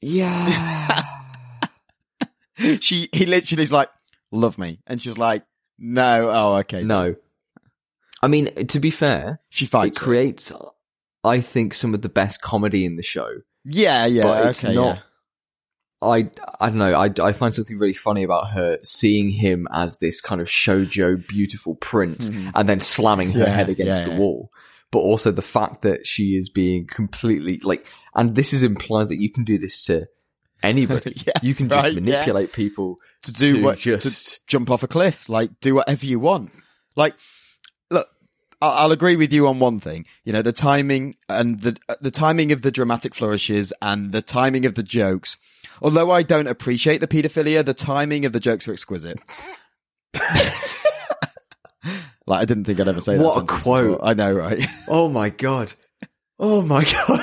Yeah. 0.00 1.00
she 2.80 3.08
he 3.12 3.26
literally 3.26 3.62
is 3.62 3.72
like, 3.72 3.88
love 4.30 4.58
me, 4.58 4.80
and 4.86 5.00
she's 5.00 5.18
like, 5.18 5.44
no, 5.78 6.28
oh 6.30 6.54
okay, 6.56 6.82
no. 6.82 7.14
I 8.22 8.28
mean, 8.28 8.66
to 8.66 8.78
be 8.80 8.90
fair, 8.90 9.40
She 9.50 9.64
it 9.64 9.68
fights. 9.70 9.98
her. 9.98 10.04
creates, 10.04 10.52
I 11.24 11.40
think, 11.40 11.74
some 11.74 11.92
of 11.94 12.02
the 12.02 12.08
best 12.08 12.40
comedy 12.40 12.84
in 12.84 12.96
the 12.96 13.02
show. 13.02 13.28
Yeah, 13.64 14.06
yeah, 14.06 14.22
but 14.22 14.46
it's 14.46 14.64
okay, 14.64 14.74
not. 14.74 14.96
yeah. 14.96 15.00
I 16.02 16.30
I 16.60 16.68
don't 16.68 16.78
know. 16.78 16.94
I, 16.94 17.10
I 17.28 17.32
find 17.32 17.54
something 17.54 17.78
really 17.78 17.94
funny 17.94 18.22
about 18.24 18.50
her 18.50 18.78
seeing 18.82 19.28
him 19.30 19.66
as 19.72 19.98
this 19.98 20.20
kind 20.20 20.40
of 20.40 20.48
shojo 20.48 21.26
beautiful 21.26 21.76
prince, 21.76 22.28
and 22.54 22.68
then 22.68 22.80
slamming 22.80 23.32
her 23.32 23.40
Mm-hmm. 23.40 23.48
Yeah, 23.48 23.54
head 23.54 23.68
against 23.68 24.02
yeah, 24.02 24.08
the 24.08 24.12
yeah. 24.14 24.18
wall. 24.18 24.50
But 24.92 25.00
also 25.00 25.32
the 25.32 25.42
fact 25.42 25.82
that 25.82 26.06
she 26.06 26.36
is 26.36 26.48
being 26.48 26.86
completely 26.86 27.58
like, 27.64 27.86
and 28.14 28.36
this 28.36 28.52
is 28.52 28.62
implied 28.62 29.08
that 29.08 29.18
you 29.18 29.30
can 29.30 29.42
do 29.42 29.58
this 29.58 29.82
to 29.84 30.06
anybody. 30.62 31.16
Yeah, 31.26 31.32
you 31.42 31.54
can 31.54 31.68
just 31.68 31.82
right, 31.82 31.94
yeah. 31.94 32.00
manipulate 32.00 32.52
people 32.52 32.98
to 33.22 33.32
do 33.32 33.62
what 33.62 33.78
just 33.78 34.34
to 34.34 34.40
jump 34.46 34.70
off 34.70 34.82
a 34.82 34.88
cliff 34.88 35.28
like 35.28 35.60
do 35.60 35.74
whatever 35.74 36.06
you 36.06 36.18
want 36.18 36.50
like 36.96 37.14
look 37.90 38.08
I'll 38.60 38.92
agree 38.92 39.16
with 39.16 39.32
you 39.32 39.48
on 39.48 39.58
one 39.58 39.80
thing. 39.80 40.06
You 40.24 40.32
know, 40.32 40.40
the 40.40 40.52
timing 40.52 41.16
and 41.28 41.58
the 41.60 41.76
uh, 41.88 41.96
the 42.00 42.12
timing 42.12 42.52
of 42.52 42.62
the 42.62 42.70
dramatic 42.70 43.12
flourishes 43.12 43.72
and 43.82 44.12
the 44.12 44.22
timing 44.22 44.66
of 44.66 44.76
the 44.76 44.84
jokes. 44.84 45.36
Although 45.80 46.12
I 46.12 46.22
don't 46.22 46.46
appreciate 46.46 47.00
the 47.00 47.08
paedophilia, 47.08 47.64
the 47.64 47.74
timing 47.74 48.24
of 48.24 48.32
the 48.32 48.38
jokes 48.38 48.68
are 48.68 48.72
exquisite. 48.72 49.18
like 52.26 52.40
I 52.42 52.44
didn't 52.44 52.64
think 52.64 52.80
I'd 52.80 52.88
ever 52.88 53.00
say 53.00 53.16
that. 53.16 53.22
What 53.22 53.42
a 53.42 53.46
quote. 53.46 53.92
before. 53.98 54.04
I 54.04 54.14
know, 54.14 54.32
right? 54.32 54.64
Oh 54.88 55.08
my 55.08 55.30
god. 55.30 55.74
Oh 56.38 56.62
my 56.62 56.84
god. 57.06 57.20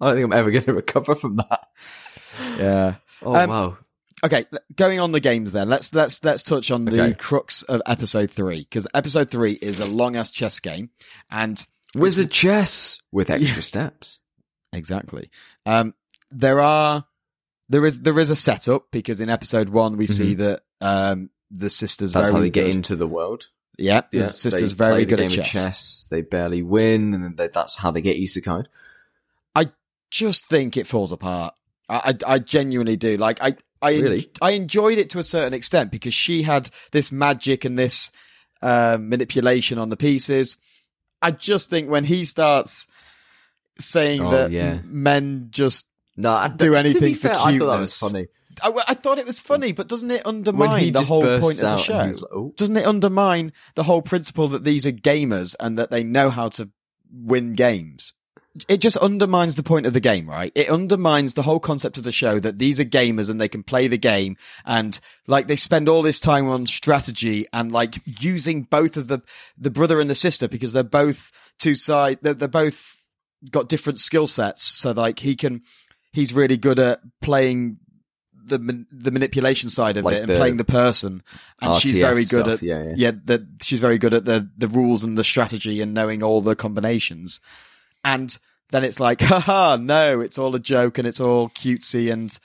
I 0.00 0.06
don't 0.06 0.14
think 0.14 0.24
I'm 0.24 0.32
ever 0.32 0.50
going 0.50 0.64
to 0.64 0.72
recover 0.72 1.14
from 1.14 1.36
that. 1.36 1.66
yeah. 2.58 2.94
Oh 3.22 3.34
Um, 3.34 3.50
wow. 3.50 3.78
Okay, 4.22 4.44
going 4.76 5.00
on 5.00 5.12
the 5.12 5.20
games 5.20 5.52
then. 5.52 5.68
Let's 5.70 5.94
let's 5.94 6.22
let's 6.22 6.42
touch 6.42 6.70
on 6.70 6.84
the 6.84 7.00
Okay. 7.02 7.14
crux 7.14 7.62
of 7.62 7.80
episode 7.86 8.30
three 8.30 8.60
because 8.60 8.86
episode 8.92 9.30
three 9.30 9.52
is 9.52 9.80
a 9.80 9.86
long 9.86 10.14
ass 10.16 10.30
chess 10.30 10.60
game, 10.60 10.90
and 11.30 11.66
Wizard 11.94 12.30
chess 12.30 13.00
with 13.10 13.30
extra 13.30 13.62
steps. 13.62 14.20
Exactly. 14.74 15.30
Um, 15.64 15.94
there 16.30 16.60
are 16.60 17.06
there 17.70 17.84
is 17.86 18.00
there 18.00 18.18
is 18.20 18.28
a 18.28 18.36
setup 18.36 18.90
because 18.90 19.22
in 19.22 19.30
episode 19.30 19.70
one 19.70 19.96
we 19.96 20.06
see 20.06 20.34
that 20.34 20.62
um 20.82 21.30
the 21.50 21.70
sisters. 21.70 22.12
That's 22.12 22.30
how 22.30 22.38
they 22.40 22.50
get 22.50 22.68
into 22.68 22.96
the 22.96 23.06
world. 23.06 23.48
Yeah, 23.78 24.02
the 24.10 24.18
Yeah, 24.18 24.24
sisters 24.24 24.72
they 24.72 24.76
very 24.76 25.04
the 25.04 25.16
good 25.16 25.20
at 25.20 25.30
chess. 25.30 25.50
chess. 25.50 26.08
They 26.10 26.20
barely 26.20 26.62
win, 26.62 27.14
and 27.14 27.36
they, 27.36 27.48
that's 27.48 27.76
how 27.76 27.90
they 27.90 28.00
get 28.02 28.16
isekai. 28.18 28.66
I 29.54 29.66
just 30.10 30.46
think 30.48 30.76
it 30.76 30.86
falls 30.86 31.12
apart. 31.12 31.54
I 31.88 32.14
I, 32.26 32.34
I 32.34 32.38
genuinely 32.38 32.96
do. 32.96 33.16
Like 33.16 33.42
I 33.42 33.56
I 33.82 33.92
Really? 33.92 34.30
I 34.42 34.50
enjoyed 34.50 34.98
it 34.98 35.10
to 35.10 35.18
a 35.18 35.24
certain 35.24 35.54
extent 35.54 35.90
because 35.90 36.12
she 36.14 36.42
had 36.42 36.70
this 36.92 37.10
magic 37.10 37.64
and 37.64 37.78
this 37.78 38.10
um, 38.62 39.08
manipulation 39.08 39.78
on 39.78 39.88
the 39.88 39.96
pieces. 39.96 40.58
I 41.22 41.30
just 41.30 41.70
think 41.70 41.88
when 41.88 42.04
he 42.04 42.24
starts 42.24 42.86
saying 43.78 44.20
Oh, 44.20 44.30
that 44.30 44.50
yeah. 44.50 44.80
men 44.84 45.48
just 45.50 45.86
No, 46.16 46.30
I, 46.32 46.48
Do 46.48 46.74
anything 46.74 47.14
for 47.14 47.28
fair, 47.28 47.38
I 47.38 47.58
thought 47.58 47.72
that 47.72 47.80
was 47.80 47.96
funny. 47.96 48.28
I, 48.62 48.72
I 48.88 48.94
thought 48.94 49.18
it 49.18 49.26
was 49.26 49.40
funny, 49.40 49.72
but 49.72 49.88
doesn't 49.88 50.10
it 50.10 50.26
undermine 50.26 50.92
the 50.92 51.02
whole 51.02 51.22
point 51.22 51.62
of 51.62 51.76
the 51.76 51.76
show? 51.76 51.94
like, 51.94 52.32
oh, 52.32 52.52
doesn't 52.56 52.76
it 52.76 52.86
undermine 52.86 53.52
the 53.74 53.84
whole 53.84 54.02
principle 54.02 54.48
that 54.48 54.64
these 54.64 54.86
are 54.86 54.92
gamers 54.92 55.54
and 55.60 55.78
that 55.78 55.90
they 55.90 56.02
know 56.02 56.30
how 56.30 56.48
to 56.50 56.70
win 57.12 57.54
games? 57.54 58.14
It 58.68 58.78
just 58.78 58.96
undermines 58.96 59.54
the 59.54 59.62
point 59.62 59.86
of 59.86 59.92
the 59.92 60.00
game, 60.00 60.28
right? 60.28 60.50
It 60.56 60.68
undermines 60.68 61.34
the 61.34 61.42
whole 61.42 61.60
concept 61.60 61.98
of 61.98 62.04
the 62.04 62.10
show 62.10 62.40
that 62.40 62.58
these 62.58 62.80
are 62.80 62.84
gamers 62.84 63.30
and 63.30 63.40
they 63.40 63.48
can 63.48 63.62
play 63.62 63.86
the 63.86 63.96
game 63.96 64.36
and 64.66 64.98
like 65.28 65.46
they 65.46 65.54
spend 65.54 65.88
all 65.88 66.02
this 66.02 66.18
time 66.18 66.48
on 66.48 66.66
strategy 66.66 67.46
and 67.52 67.70
like 67.70 68.00
using 68.04 68.62
both 68.62 68.96
of 68.96 69.06
the, 69.06 69.22
the 69.56 69.70
brother 69.70 70.00
and 70.00 70.10
the 70.10 70.16
sister 70.16 70.48
because 70.48 70.72
they're 70.72 70.82
both 70.82 71.30
two 71.60 71.76
side, 71.76 72.18
they're, 72.22 72.34
they're 72.34 72.48
both 72.48 72.96
got 73.50 73.68
different 73.68 74.00
skill 74.00 74.26
sets. 74.26 74.64
So 74.64 74.90
like 74.90 75.20
he 75.20 75.36
can, 75.36 75.62
he's 76.12 76.34
really 76.34 76.56
good 76.56 76.80
at 76.80 77.00
playing 77.22 77.78
the 78.44 78.58
man- 78.58 78.86
the 78.90 79.10
manipulation 79.10 79.68
side 79.68 79.96
of 79.96 80.04
Like 80.04 80.16
it 80.16 80.22
and 80.22 80.30
the 80.30 80.36
playing 80.36 80.56
the 80.56 80.64
person, 80.64 81.22
and 81.60 81.80
she's 81.80 81.98
very 81.98 82.24
good 82.24 82.44
stuff, 82.44 82.60
at 82.60 82.62
yeah, 82.62 82.82
yeah. 82.84 82.92
yeah, 82.96 83.12
that 83.24 83.42
she's 83.62 83.80
very 83.80 83.98
good 83.98 84.14
at 84.14 84.24
the 84.24 84.50
the 84.56 84.68
rules 84.68 85.04
and 85.04 85.16
the 85.16 85.24
strategy 85.24 85.80
and 85.80 85.94
knowing 85.94 86.22
all 86.22 86.40
the 86.40 86.56
combinations. 86.56 87.40
And 88.04 88.36
then 88.70 88.84
it's 88.84 89.00
like, 89.00 89.20
haha, 89.22 89.76
no, 89.76 90.20
it's 90.20 90.38
all 90.38 90.54
a 90.54 90.60
joke 90.60 90.98
and 90.98 91.06
it's 91.06 91.20
all 91.20 91.50
cutesy 91.50 92.12
and 92.12 92.36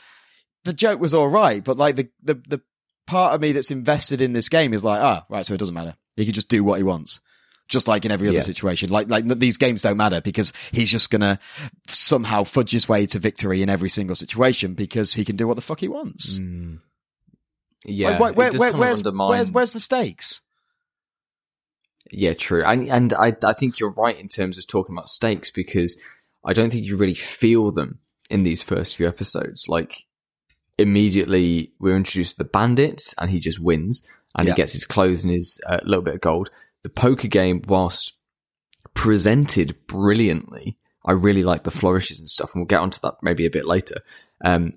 the 0.63 0.73
joke 0.73 0.99
was 0.99 1.13
all 1.13 1.29
right, 1.29 1.63
but 1.63 1.77
like 1.77 1.95
the 1.95 2.09
the 2.21 2.35
the 2.47 2.61
part 3.07 3.33
of 3.35 3.41
me 3.41 3.51
that's 3.51 3.71
invested 3.71 4.21
in 4.21 4.33
this 4.33 4.49
game 4.49 4.73
is 4.73 4.83
like, 4.83 5.01
ah, 5.01 5.25
right, 5.29 5.45
so 5.45 5.53
it 5.53 5.57
doesn't 5.57 5.75
matter. 5.75 5.95
He 6.15 6.25
can 6.25 6.33
just 6.33 6.49
do 6.49 6.63
what 6.63 6.77
he 6.77 6.83
wants. 6.83 7.19
Just 7.67 7.87
like 7.87 8.05
in 8.05 8.11
every 8.11 8.27
other 8.27 8.35
Yeah. 8.35 8.41
situation, 8.41 8.89
like 8.91 9.09
like 9.09 9.27
these 9.39 9.57
games 9.57 9.81
don't 9.81 9.97
matter 9.97 10.21
because 10.21 10.53
he's 10.71 10.91
just 10.91 11.09
gonna 11.09 11.39
somehow 11.87 12.43
fudge 12.43 12.71
his 12.71 12.87
way 12.87 13.05
to 13.07 13.17
victory 13.19 13.61
in 13.63 13.69
every 13.69 13.89
single 13.89 14.15
situation 14.15 14.75
because 14.75 15.13
he 15.15 15.25
can 15.25 15.35
do 15.35 15.47
what 15.47 15.55
the 15.55 15.61
fuck 15.61 15.79
he 15.79 15.87
wants. 15.87 16.37
mm. 16.37 16.79
yeah. 17.85 18.11
Like, 18.11 18.19
where, 18.19 18.33
where, 18.33 18.51
where, 18.59 18.73
where's, 18.77 19.03
where's 19.03 19.51
where's 19.51 19.73
the 19.73 19.79
stakes? 19.79 20.41
Yeah, 22.11 22.33
true. 22.33 22.63
And 22.63 22.87
and 22.87 23.13
I 23.13 23.35
I 23.43 23.53
think 23.53 23.79
you're 23.79 23.89
right 23.93 24.17
in 24.17 24.27
terms 24.27 24.57
of 24.57 24.67
talking 24.67 24.95
about 24.95 25.09
stakes 25.09 25.49
because 25.51 25.97
I 26.45 26.53
don't 26.53 26.69
think 26.69 26.85
you 26.85 26.97
really 26.97 27.15
feel 27.15 27.71
them 27.71 27.97
in 28.29 28.43
these 28.43 28.61
first 28.61 28.95
few 28.95 29.07
episodes. 29.07 29.65
Like 29.67 30.05
immediately 30.77 31.71
we're 31.79 31.95
introduced 31.97 32.33
to 32.37 32.43
the 32.43 32.49
bandits 32.49 33.15
and 33.17 33.29
he 33.31 33.39
just 33.39 33.59
wins 33.59 34.07
and 34.37 34.47
Yeah. 34.47 34.53
he 34.53 34.57
gets 34.57 34.73
his 34.73 34.85
clothes 34.85 35.23
and 35.23 35.33
his 35.33 35.59
uh, 35.65 35.79
little 35.83 36.03
bit 36.03 36.15
of 36.15 36.21
gold. 36.21 36.51
The 36.85 36.89
poker 36.89 37.27
game, 37.27 37.63
whilst 37.67 38.13
presented 38.93 39.87
brilliantly, 39.87 40.77
I 41.03 41.13
really 41.13 41.41
like 41.41 41.63
the 41.63 41.71
flourishes 41.71 42.19
and 42.19 42.29
stuff, 42.29 42.53
and 42.53 42.61
we'll 42.61 42.67
get 42.67 42.79
onto 42.79 42.99
that 43.01 43.15
maybe 43.23 43.47
a 43.47 43.49
bit 43.49 43.65
later. 43.65 44.01
Um, 44.43 44.73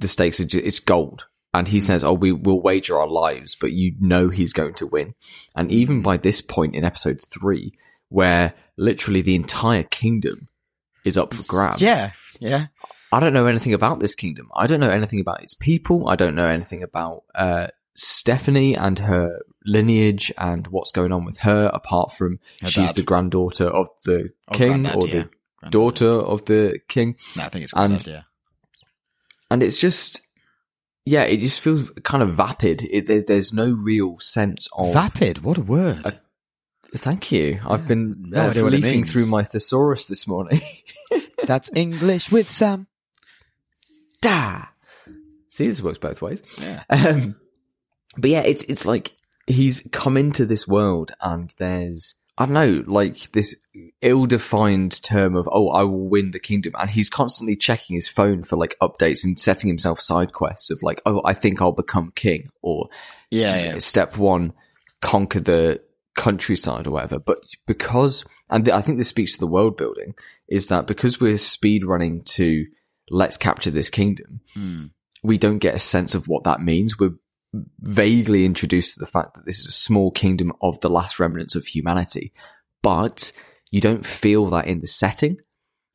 the 0.00 0.08
stakes 0.08 0.40
are 0.40 0.46
just, 0.46 0.66
it's 0.66 0.80
gold. 0.80 1.28
And 1.52 1.68
he 1.68 1.78
says, 1.78 2.02
"Oh, 2.02 2.12
we 2.12 2.32
will 2.32 2.60
wager 2.60 2.98
our 2.98 3.06
lives, 3.06 3.54
but 3.54 3.70
you 3.70 3.94
know 4.00 4.30
he's 4.30 4.52
going 4.52 4.74
to 4.74 4.88
win." 4.88 5.14
And 5.54 5.70
even 5.70 6.02
by 6.02 6.16
this 6.16 6.40
point 6.40 6.74
in 6.74 6.82
episode 6.82 7.22
three, 7.22 7.78
where 8.08 8.54
literally 8.76 9.22
the 9.22 9.36
entire 9.36 9.84
kingdom 9.84 10.48
is 11.04 11.16
up 11.16 11.32
for 11.32 11.44
grabs. 11.46 11.80
Yeah, 11.80 12.10
yeah. 12.40 12.66
I 13.12 13.20
don't 13.20 13.32
know 13.32 13.46
anything 13.46 13.74
about 13.74 14.00
this 14.00 14.16
kingdom. 14.16 14.50
I 14.56 14.66
don't 14.66 14.80
know 14.80 14.90
anything 14.90 15.20
about 15.20 15.44
its 15.44 15.54
people. 15.54 16.08
I 16.08 16.16
don't 16.16 16.34
know 16.34 16.48
anything 16.48 16.82
about 16.82 17.22
uh, 17.32 17.68
Stephanie 17.94 18.74
and 18.76 18.98
her 19.00 19.40
lineage 19.64 20.32
and 20.36 20.66
what's 20.68 20.90
going 20.92 21.12
on 21.12 21.24
with 21.24 21.38
her, 21.38 21.70
apart 21.72 22.12
from 22.12 22.38
Her 22.60 22.68
she's 22.68 22.88
dad. 22.88 22.96
the 22.96 23.02
granddaughter 23.02 23.66
of 23.68 23.88
the 24.04 24.30
Oh, 24.48 24.54
king 24.54 24.86
or 24.86 25.06
yeah. 25.06 25.24
the 25.62 25.70
daughter 25.70 26.10
of 26.10 26.44
the 26.46 26.78
king. 26.88 27.16
No, 27.36 27.44
I 27.44 27.48
think 27.48 27.64
it's 27.64 27.72
And- 27.74 27.92
granddad, 27.94 28.06
yeah. 28.06 28.22
and 29.50 29.62
it's 29.62 29.78
just 29.78 30.20
yeah 31.06 31.22
it 31.22 31.36
just 31.38 31.60
feels 31.60 31.90
kind 32.02 32.22
of 32.22 32.34
vapid 32.34 32.82
it, 32.90 33.06
there, 33.06 33.22
there's 33.22 33.52
no 33.52 33.70
real 33.70 34.18
sense 34.20 34.66
of 34.72 34.94
Vapid, 34.94 35.42
what 35.42 35.58
a 35.58 35.62
word. 35.62 36.18
thank 36.96 37.30
you 37.30 37.60
i've 37.66 37.86
been 37.86 38.24
no 38.28 38.46
uh, 38.48 38.52
leafing 38.52 39.04
through 39.04 39.26
my 39.26 39.42
thesaurus 39.44 40.06
this 40.06 40.26
morning 40.26 40.62
That's 41.46 41.68
English 41.74 42.30
with 42.32 42.50
Sam. 42.50 42.86
da 44.22 44.62
see 45.50 45.66
this 45.68 45.82
works 45.82 45.98
both 45.98 46.22
ways 46.22 46.42
Yeah. 46.58 46.82
um, 46.88 47.36
but 48.16 48.30
yeah 48.30 48.40
it's 48.42 48.62
it's 48.64 48.84
like 48.84 49.12
he's 49.46 49.86
come 49.92 50.16
into 50.16 50.46
this 50.46 50.66
world 50.66 51.12
and 51.20 51.52
there's 51.58 52.14
I 52.36 52.46
don't 52.46 52.54
know, 52.54 52.82
like 52.88 53.30
this 53.30 53.54
ill-defined 54.02 55.02
term 55.04 55.36
of, 55.36 55.48
oh, 55.52 55.68
I 55.68 55.82
will 55.84 56.08
win 56.08 56.32
the 56.32 56.40
kingdom. 56.40 56.74
And 56.78 56.90
he's 56.90 57.08
constantly 57.08 57.54
checking 57.56 57.94
his 57.94 58.08
phone 58.08 58.42
for 58.42 58.56
like 58.56 58.76
updates 58.82 59.22
and 59.22 59.38
setting 59.38 59.68
himself 59.68 60.00
side 60.00 60.32
quests 60.32 60.70
of 60.70 60.82
like, 60.82 61.00
oh, 61.06 61.22
I 61.24 61.32
think 61.32 61.62
I'll 61.62 61.72
become 61.72 62.10
king 62.16 62.48
or 62.60 62.88
Yeah, 63.30 63.56
yeah. 63.62 63.78
step 63.78 64.16
one, 64.16 64.52
conquer 65.00 65.38
the 65.38 65.80
countryside 66.16 66.86
or 66.86 66.90
whatever. 66.90 67.18
But 67.20 67.38
because, 67.66 68.24
and 68.50 68.64
th- 68.64 68.76
I 68.76 68.80
think 68.80 68.98
this 68.98 69.08
speaks 69.08 69.34
to 69.34 69.40
the 69.40 69.46
world 69.46 69.76
building, 69.76 70.14
is 70.48 70.66
that 70.66 70.86
because 70.86 71.20
we're 71.20 71.38
speed 71.38 71.84
running 71.84 72.22
to 72.24 72.66
let's 73.10 73.36
capture 73.36 73.70
this 73.70 73.90
kingdom, 73.90 74.40
Hmm. 74.54 74.86
we 75.22 75.38
don't 75.38 75.58
get 75.58 75.76
a 75.76 75.78
sense 75.78 76.16
of 76.16 76.26
what 76.26 76.42
that 76.44 76.60
means. 76.60 76.98
We're 76.98 77.14
vaguely 77.80 78.44
introduced 78.44 78.94
to 78.94 79.00
the 79.00 79.06
fact 79.06 79.34
that 79.34 79.44
this 79.46 79.60
is 79.60 79.66
a 79.66 79.72
small 79.72 80.10
kingdom 80.10 80.52
of 80.60 80.80
the 80.80 80.90
last 80.90 81.20
remnants 81.20 81.54
of 81.54 81.66
humanity, 81.66 82.32
but 82.82 83.32
you 83.70 83.80
don't 83.80 84.04
feel 84.06 84.46
that 84.50 84.66
in 84.66 84.80
the 84.80 84.86
setting 84.86 85.38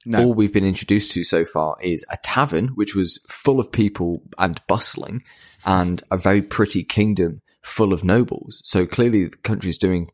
No. 0.05 0.23
all 0.23 0.33
we've 0.33 0.53
been 0.53 0.65
introduced 0.65 1.11
to 1.11 1.23
so 1.23 1.45
far 1.45 1.77
is 1.81 2.05
a 2.09 2.17
tavern, 2.23 2.69
which 2.69 2.95
was 2.95 3.19
full 3.27 3.59
of 3.59 3.71
people 3.71 4.21
and 4.37 4.59
bustling, 4.67 5.23
and 5.65 6.01
a 6.11 6.17
very 6.17 6.41
pretty 6.41 6.83
kingdom 6.83 7.41
full 7.61 7.93
of 7.93 8.03
nobles. 8.03 8.61
So 8.63 8.85
clearly 8.85 9.25
the 9.25 9.37
country's 9.37 9.77
doing 9.77 10.09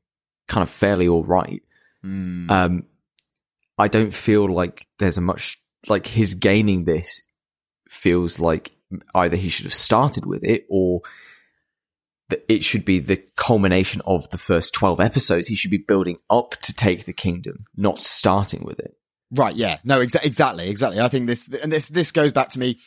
kind 0.48 0.64
of 0.64 0.70
fairly 0.70 1.08
all 1.08 1.24
right. 1.24 1.62
Hmm. 2.02 2.50
Um, 2.50 2.84
I 3.78 3.88
don't 3.88 4.14
feel 4.14 4.52
like 4.52 4.86
there's 5.00 5.18
a 5.18 5.22
much, 5.22 5.62
like 5.88 6.08
his 6.08 6.34
gaining 6.34 6.86
this 6.86 7.22
feels 7.90 8.40
like 8.40 8.72
either 9.14 9.36
he 9.36 9.50
should 9.50 9.66
have 9.66 9.74
started 9.74 10.26
with 10.26 10.44
it 10.44 10.66
or 10.70 11.02
it 12.30 12.64
should 12.64 12.86
be 12.86 13.00
the 13.00 13.24
culmination 13.36 14.02
of 14.06 14.30
the 14.30 14.38
first 14.38 14.74
12 14.74 15.00
episodes. 15.00 15.48
He 15.48 15.56
should 15.56 15.72
be 15.72 15.78
building 15.78 16.18
up 16.30 16.52
to 16.62 16.74
take 16.74 17.06
the 17.06 17.14
kingdom, 17.14 17.66
not 17.76 18.00
starting 18.00 18.64
with 18.64 18.80
it. 18.80 18.98
Right. 19.32 19.56
Yeah. 19.56 19.78
No. 19.84 20.00
Exa- 20.00 20.26
exactly. 20.26 20.70
Exactly. 20.70 21.00
I 21.00 21.08
think 21.08 21.28
this 21.28 21.48
and 21.48 21.72
this 21.72 21.88
this 21.88 22.12
goes 22.12 22.32
back 22.32 22.50
to 22.52 22.60
me 22.60 22.80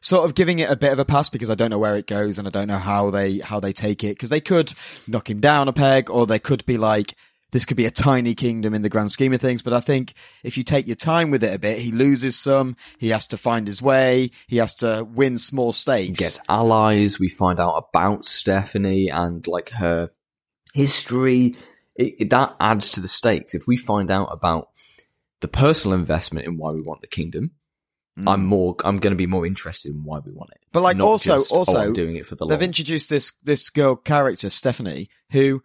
sort 0.00 0.24
of 0.24 0.34
giving 0.34 0.58
it 0.58 0.70
a 0.70 0.76
bit 0.76 0.92
of 0.92 0.98
a 0.98 1.04
pass 1.04 1.28
because 1.28 1.48
I 1.48 1.54
don't 1.54 1.70
know 1.70 1.78
where 1.78 1.96
it 1.96 2.06
goes 2.06 2.38
and 2.38 2.46
I 2.46 2.50
don't 2.50 2.66
know 2.66 2.78
how 2.78 3.10
they 3.10 3.38
how 3.38 3.60
they 3.60 3.72
take 3.72 4.02
it 4.04 4.16
because 4.16 4.30
they 4.30 4.40
could 4.40 4.74
knock 5.06 5.30
him 5.30 5.40
down 5.40 5.68
a 5.68 5.72
peg 5.72 6.10
or 6.10 6.26
they 6.26 6.40
could 6.40 6.66
be 6.66 6.76
like 6.76 7.14
this 7.52 7.64
could 7.64 7.76
be 7.76 7.86
a 7.86 7.90
tiny 7.90 8.34
kingdom 8.34 8.74
in 8.74 8.82
the 8.82 8.88
grand 8.88 9.12
scheme 9.12 9.32
of 9.32 9.40
things. 9.40 9.62
But 9.62 9.72
I 9.72 9.80
think 9.80 10.14
if 10.42 10.56
you 10.58 10.64
take 10.64 10.86
your 10.86 10.96
time 10.96 11.30
with 11.30 11.44
it 11.44 11.54
a 11.54 11.58
bit, 11.58 11.78
he 11.78 11.92
loses 11.92 12.36
some. 12.38 12.76
He 12.98 13.10
has 13.10 13.26
to 13.28 13.36
find 13.36 13.66
his 13.66 13.80
way. 13.80 14.30
He 14.48 14.56
has 14.56 14.74
to 14.76 15.06
win 15.08 15.38
small 15.38 15.72
stakes. 15.72 16.18
gets 16.18 16.40
allies. 16.48 17.18
We 17.20 17.28
find 17.28 17.60
out 17.60 17.84
about 17.94 18.24
Stephanie 18.24 19.08
and 19.10 19.46
like 19.46 19.70
her 19.70 20.10
history. 20.72 21.56
It, 21.94 22.14
it- 22.20 22.30
that 22.30 22.56
adds 22.58 22.90
to 22.90 23.00
the 23.00 23.08
stakes. 23.08 23.54
If 23.54 23.66
we 23.66 23.76
find 23.76 24.10
out 24.10 24.28
about 24.32 24.68
the 25.40 25.48
personal 25.48 25.96
investment 25.98 26.46
in 26.46 26.56
why 26.56 26.72
we 26.72 26.80
want 26.82 27.00
the 27.02 27.06
kingdom, 27.08 27.52
I'm 28.26 28.44
more. 28.44 28.76
I'm 28.84 28.98
going 28.98 29.12
to 29.12 29.16
be 29.16 29.26
more 29.26 29.46
interested 29.46 29.94
in 29.94 30.04
why 30.04 30.18
we 30.18 30.32
want 30.32 30.50
it. 30.50 30.60
But, 30.70 30.82
like, 30.82 30.98
Not 30.98 31.06
also- 31.06 31.38
just, 31.38 31.50
oh, 31.52 31.56
also, 31.58 31.78
I'm 31.78 31.92
doing 31.94 32.16
it 32.16 32.26
for 32.26 32.34
the. 32.34 32.46
They've 32.46 32.60
introduced 32.60 33.08
this 33.08 33.32
this 33.42 33.70
girl 33.70 33.96
character 33.96 34.50
Stephanie, 34.50 35.08
who 35.30 35.62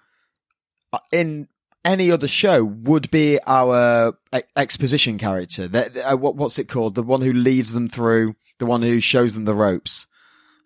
uh, 0.94 1.00
in 1.12 1.50
any 1.88 2.12
other 2.12 2.28
show 2.28 2.64
would 2.64 3.10
be 3.10 3.40
our 3.48 4.14
exposition 4.56 5.18
character. 5.18 5.68
The, 5.68 6.12
uh, 6.12 6.16
what, 6.18 6.36
what's 6.36 6.60
it 6.60 6.66
called? 6.66 6.96
The 6.96 7.04
one 7.04 7.22
who 7.22 7.32
leads 7.32 7.74
them 7.74 7.88
through, 7.88 8.36
the 8.60 8.66
one 8.66 8.82
who 8.82 9.00
shows 9.00 9.34
them 9.34 9.46
the 9.46 9.56
ropes. 9.56 10.06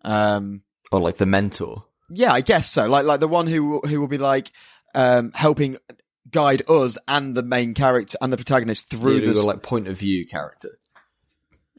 Um, 0.03 0.63
or 0.91 0.99
like 0.99 1.17
the 1.17 1.27
mentor. 1.27 1.85
yeah, 2.09 2.33
I 2.33 2.41
guess 2.41 2.69
so. 2.69 2.87
Like 2.87 3.05
like 3.05 3.19
the 3.19 3.27
one 3.27 3.47
who 3.47 3.79
who 3.81 4.01
will 4.01 4.07
be 4.07 4.17
like 4.17 4.51
um, 4.95 5.31
helping 5.33 5.77
guide 6.29 6.63
us 6.67 6.97
and 7.07 7.35
the 7.35 7.43
main 7.43 7.73
character 7.73 8.17
and 8.19 8.33
the 8.33 8.37
protagonist 8.37 8.89
through 8.89 9.21
the 9.21 9.41
like 9.41 9.61
point 9.61 9.87
of 9.87 9.97
view 9.97 10.25
character. 10.25 10.77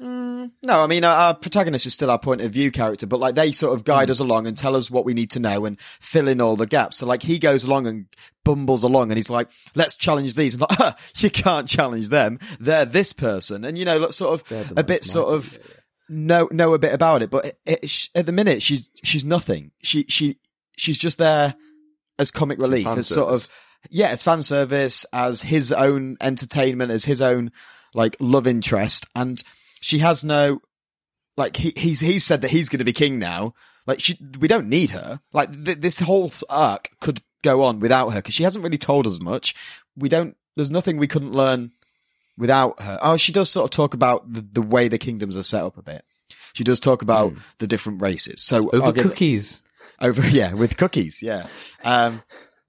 Mm, 0.03 0.51
no, 0.65 0.83
I 0.83 0.89
mean, 0.89 1.05
our, 1.05 1.15
our 1.15 1.35
protagonist 1.35 1.87
is 1.87 1.95
still 1.95 2.11
our 2.11 2.19
point 2.19 2.41
of 2.41 2.51
view 2.51 2.73
character, 2.73 3.07
but 3.07 3.21
like 3.21 3.37
they 3.37 3.53
sort 3.53 3.75
of 3.75 3.85
guide 3.85 4.11
us 4.11 4.19
along 4.19 4.49
and 4.49 4.59
tell 4.59 4.75
us 4.75 4.91
what 4.91 5.05
we 5.05 5.15
need 5.15 5.31
to 5.33 5.41
know 5.41 5.65
and 5.65 5.81
fill 5.81 6.27
in 6.27 6.41
all 6.41 6.57
the 6.57 6.67
gaps. 6.67 6.97
So 6.99 7.07
like 7.07 7.23
he 7.23 7.39
goes 7.39 7.65
along 7.65 7.87
and 7.87 8.07
bumbles 8.45 8.83
along 8.83 9.11
and 9.11 9.17
he's 9.17 9.31
like, 9.31 9.49
let's 9.77 9.95
challenge 9.95 10.35
these. 10.35 10.55
And 10.61 10.63
like, 10.63 10.81
"Ah, 10.81 10.97
you 11.19 11.31
can't 11.31 11.69
challenge 11.69 12.09
them. 12.09 12.41
They're 12.59 12.85
this 12.85 13.13
person. 13.13 13.65
And 13.65 13.79
you 13.79 13.85
know, 13.85 14.11
sort 14.11 14.41
of 14.51 14.73
a 14.77 14.83
bit 14.83 15.05
sort 15.05 15.33
of 15.33 15.53
yeah, 15.53 15.59
yeah. 15.69 15.77
know, 16.09 16.49
know 16.51 16.75
a 16.75 16.79
bit 16.79 16.93
about 16.93 17.23
it. 17.23 17.31
But 17.31 17.47
it, 17.47 17.61
it, 17.65 18.09
at 18.17 18.27
the 18.27 18.33
minute, 18.33 18.61
she's, 18.61 18.91
she's 19.05 19.25
nothing. 19.25 19.71
She, 19.83 20.05
she, 20.09 20.39
she's 20.77 20.99
just 20.99 21.19
there 21.19 21.55
as 22.19 22.33
comic 22.33 22.59
relief, 22.61 22.89
as 22.89 23.07
sort 23.07 23.33
of, 23.33 23.47
yeah, 23.89 24.09
as 24.09 24.25
fan 24.25 24.43
service, 24.43 25.07
as 25.13 25.43
his 25.43 25.71
own 25.71 26.17
entertainment, 26.21 26.91
as 26.91 27.05
his 27.05 27.21
own 27.21 27.53
like 27.95 28.17
love 28.21 28.47
interest, 28.47 29.07
and 29.15 29.43
she 29.83 29.99
has 29.99 30.23
no 30.25 30.61
like 31.37 31.57
he, 31.57 31.73
he's 31.77 32.01
he's 32.01 32.25
said 32.25 32.41
that 32.43 32.51
he's 32.51 32.69
going 32.69 32.79
to 32.79 32.85
be 32.85 32.93
king 32.93 33.19
now. 33.19 33.55
Like 33.87 34.01
she, 34.01 34.17
we 34.39 34.47
don't 34.47 34.69
need 34.69 34.91
her. 34.91 35.21
Like 35.33 35.65
th- 35.65 35.79
this 35.79 35.99
whole 36.01 36.33
arc 36.49 36.91
could 37.01 37.21
go 37.43 37.65
on 37.65 37.81
without 37.81 38.11
her 38.11 38.21
because 38.21 38.35
she 38.35 38.45
hasn't 38.45 38.63
really 38.63 38.79
told 38.79 39.07
us 39.07 39.21
much. 39.21 39.55
We 39.97 40.09
don't. 40.09 40.37
There's 40.57 40.71
nothing 40.71 40.99
we 40.99 41.09
couldn't 41.09 41.33
learn 41.33 41.73
without 42.39 42.81
her. 42.81 42.99
Oh, 43.03 43.17
she 43.17 43.33
does 43.33 43.51
sort 43.51 43.65
of 43.65 43.71
talk 43.71 43.93
about 43.95 44.33
the, 44.33 44.41
the 44.41 44.63
way 44.63 44.89
the 44.89 44.99
kingdoms 44.99 45.37
are 45.37 45.43
set 45.43 45.65
up 45.65 45.77
a 45.77 45.83
bit. 45.83 46.05
She 46.53 46.65
does 46.65 46.79
talk 46.79 47.03
about 47.03 47.33
the 47.59 47.67
different 47.67 48.03
races. 48.03 48.43
So 48.43 48.71
Over 48.71 48.93
cookies. 48.93 49.63
over 50.01 50.27
yeah 50.29 50.55
with 50.55 50.77
cookies. 50.77 51.23
Yeah. 51.23 51.49
Um. 51.83 52.23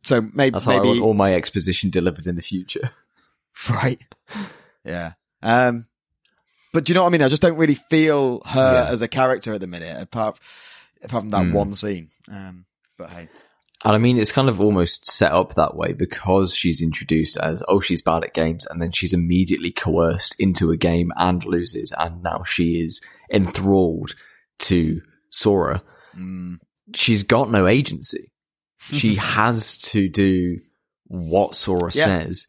So 0.06 0.22
maybe 0.34 0.54
That's 0.54 0.66
how 0.66 0.80
I 0.80 0.80
maybe 0.80 1.00
all 1.00 1.14
my 1.14 1.34
exposition 1.36 1.90
delivered 1.90 2.28
in 2.28 2.36
the 2.36 2.42
future. 2.42 2.90
Right. 3.70 4.02
Yeah. 4.84 5.12
Um, 5.44 5.86
but 6.74 6.84
do 6.86 6.92
you 6.92 6.96
know 6.96 7.04
what 7.04 7.10
I 7.10 7.12
mean? 7.12 7.22
I 7.22 7.30
just 7.30 7.42
don't 7.42 7.56
really 7.58 7.76
feel 7.76 8.42
her 8.46 8.74
Yeah. 8.86 8.92
as 8.92 9.02
a 9.02 9.08
character 9.08 9.54
at 9.54 9.62
the 9.62 9.68
minute, 9.68 10.02
apart 10.02 10.40
apart 11.04 11.22
from 11.24 11.30
that 11.30 11.46
Hmm. 11.46 11.54
one 11.54 11.74
scene. 11.74 12.10
Um, 12.32 12.66
but 12.98 13.10
hey, 13.12 13.30
And 13.86 13.94
I 13.94 13.98
mean, 13.98 14.18
it's 14.18 14.32
kind 14.32 14.48
of 14.48 14.62
almost 14.62 15.06
set 15.12 15.34
up 15.34 15.56
that 15.56 15.76
way 15.76 15.92
because 15.92 16.56
she's 16.56 16.82
introduced 16.82 17.36
as, 17.36 17.62
oh, 17.68 17.82
she's 17.82 18.02
bad 18.02 18.24
at 18.24 18.34
games, 18.34 18.66
and 18.66 18.82
then 18.82 18.92
she's 18.94 19.12
immediately 19.12 19.72
coerced 19.72 20.36
into 20.40 20.72
a 20.72 20.78
game 20.78 21.12
and 21.18 21.44
loses, 21.44 21.92
and 22.00 22.24
now 22.24 22.44
she 22.44 22.80
is 22.80 23.02
enthralled 23.34 24.16
to 24.60 25.02
Sora. 25.32 25.84
mm, 26.18 26.60
She's 26.96 27.24
got 27.24 27.52
no 27.52 27.68
agency. 27.68 28.32
She 28.94 29.16
has 29.16 29.78
to 29.80 30.08
do 30.10 30.58
what 31.08 31.56
Sora 31.56 31.92
Yeah. 31.94 32.06
says 32.06 32.48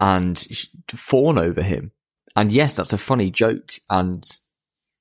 and 0.00 0.44
fawn 0.88 1.38
over 1.38 1.62
him. 1.62 1.92
And 2.36 2.52
yes, 2.52 2.76
that's 2.76 2.92
a 2.92 2.98
funny 2.98 3.30
joke. 3.30 3.80
And 3.90 4.28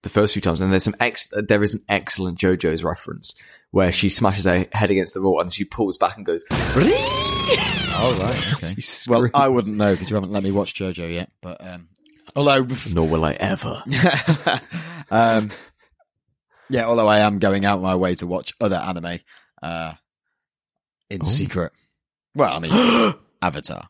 the 0.03 0.09
first 0.09 0.33
few 0.33 0.41
times, 0.41 0.61
and 0.61 0.71
there's 0.71 0.83
some 0.85 0.95
ex, 0.99 1.27
there 1.47 1.61
is 1.63 1.73
an 1.73 1.81
excellent 1.89 2.39
JoJo's 2.39 2.83
reference 2.83 3.35
where 3.71 3.91
she 3.91 4.07
smashes 4.09 4.45
her 4.45 4.65
head 4.71 4.89
against 4.91 5.13
the 5.13 5.21
wall 5.21 5.41
and 5.41 5.53
she 5.53 5.65
pulls 5.65 5.97
back 5.97 6.15
and 6.15 6.25
goes, 6.25 6.45
oh 6.51 8.17
right, 8.21 8.53
okay. 8.63 8.75
Well, 9.07 9.29
I 9.33 9.47
wouldn't 9.49 9.77
know 9.77 9.93
because 9.93 10.09
you 10.09 10.15
haven't 10.15 10.31
let 10.31 10.43
me 10.43 10.51
watch 10.51 10.73
JoJo 10.75 11.13
yet. 11.13 11.29
But 11.41 11.65
um, 11.65 11.89
although, 12.35 12.65
Nor 12.93 13.07
will 13.07 13.25
I 13.25 13.33
ever. 13.33 13.83
um, 15.11 15.51
yeah, 16.69 16.85
although 16.85 17.07
I 17.07 17.19
am 17.19 17.39
going 17.39 17.65
out 17.65 17.81
my 17.81 17.95
way 17.95 18.15
to 18.15 18.27
watch 18.27 18.53
other 18.61 18.77
anime, 18.77 19.19
uh, 19.61 19.93
in 21.09 21.19
Oh. 21.21 21.25
secret. 21.25 21.71
Well, 22.33 22.53
I 22.53 22.59
mean, 22.59 23.13
Avatar. 23.41 23.87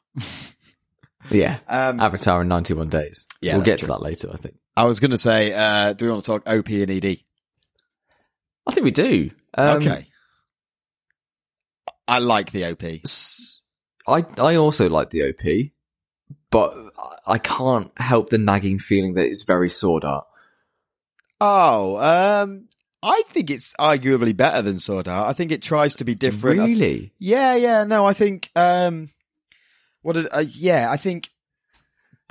Yeah. 1.30 1.59
Um, 1.67 1.99
Avatar 1.99 2.41
in 2.41 2.47
91 2.47 2.89
days. 2.89 3.28
Yeah, 3.41 3.55
we'll 3.55 3.65
get 3.65 3.80
true. 3.80 3.88
to 3.88 3.93
that 3.93 4.01
later, 4.01 4.30
I 4.34 4.38
think. 4.38 4.55
I 4.78 4.84
was 4.84 4.99
going 4.99 5.11
to 5.11 5.17
say, 5.17 5.53
uh, 5.53 5.93
do 5.93 6.05
we 6.05 6.11
want 6.11 6.23
to 6.23 6.28
talk 6.32 6.47
OP 6.47 6.67
and 6.69 6.91
ED? 6.91 7.19
I 8.67 8.73
think 8.73 8.84
we 8.84 8.91
do. 8.91 9.32
Um, 9.53 9.78
okay. 9.78 10.07
I 12.07 12.19
like 12.19 12.51
the 12.51 12.65
OP. 12.65 12.84
I, 14.07 14.41
I 14.41 14.55
also 14.55 14.89
like 14.89 15.09
the 15.09 15.30
OP, 15.30 15.71
but 16.51 16.76
I 17.26 17.38
can't 17.38 17.91
help 17.97 18.30
the 18.30 18.38
nagging 18.38 18.80
feeling 18.80 19.15
that 19.15 19.26
it's 19.26 19.43
very 19.43 19.69
sword 19.69 20.03
art. 20.03 20.26
Oh, 21.41 21.97
um, 21.97 22.67
I 23.01 23.23
think 23.30 23.49
it's 23.49 23.73
arguably 23.80 24.36
better 24.36 24.61
than 24.61 24.80
Sword 24.80 25.07
Art. 25.07 25.30
I 25.30 25.34
think 25.34 25.51
it 25.51 25.61
tries 25.61 25.95
to 25.97 26.05
be 26.05 26.15
different. 26.15 26.61
I- 26.61 26.65
Really? 26.65 27.13
yeah, 27.19 27.55
yeah. 27.55 27.84
No, 27.84 28.05
I 28.05 28.13
think. 28.13 28.49
Um, 28.55 29.09
what? 30.06 30.14
Did, 30.14 30.28
uh, 30.32 30.43
yeah, 30.47 30.91
I 30.91 30.97
think. 30.97 31.32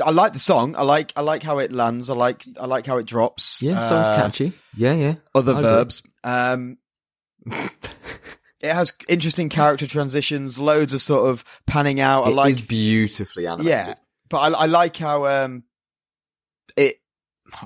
I 0.04 0.10
like 0.12 0.32
the 0.32 0.38
song. 0.38 0.76
I 0.76 0.82
like. 0.82 1.12
I 1.16 1.22
like 1.22 1.42
how 1.42 1.58
it 1.58 1.72
lands. 1.72 2.08
I 2.08 2.14
like. 2.14 2.44
I 2.58 2.66
like 2.66 2.86
how 2.86 2.98
it 2.98 3.06
drops. 3.06 3.60
Yeah, 3.62 3.80
sounds 3.80 4.08
Uh, 4.08 4.16
catchy. 4.16 4.52
Yeah, 4.76 4.94
yeah. 4.94 5.14
Other 5.34 5.56
I 5.56 5.60
verbs. 5.60 6.02
Um, 6.22 6.78
it 7.46 7.72
has 8.62 8.92
interesting 9.08 9.48
character 9.48 9.88
transitions. 9.88 10.56
Loads 10.56 10.94
of 10.94 11.02
sort 11.02 11.28
of 11.28 11.44
panning 11.66 11.98
out. 11.98 12.26
I 12.26 12.28
like. 12.28 12.52
is 12.52 12.60
beautifully 12.60 13.48
animated. 13.48 13.66
Yeah, 13.70 13.94
but 14.28 14.38
I, 14.38 14.62
I 14.62 14.66
like 14.66 14.96
how 14.96 15.26
um 15.26 15.64
it. 16.76 16.94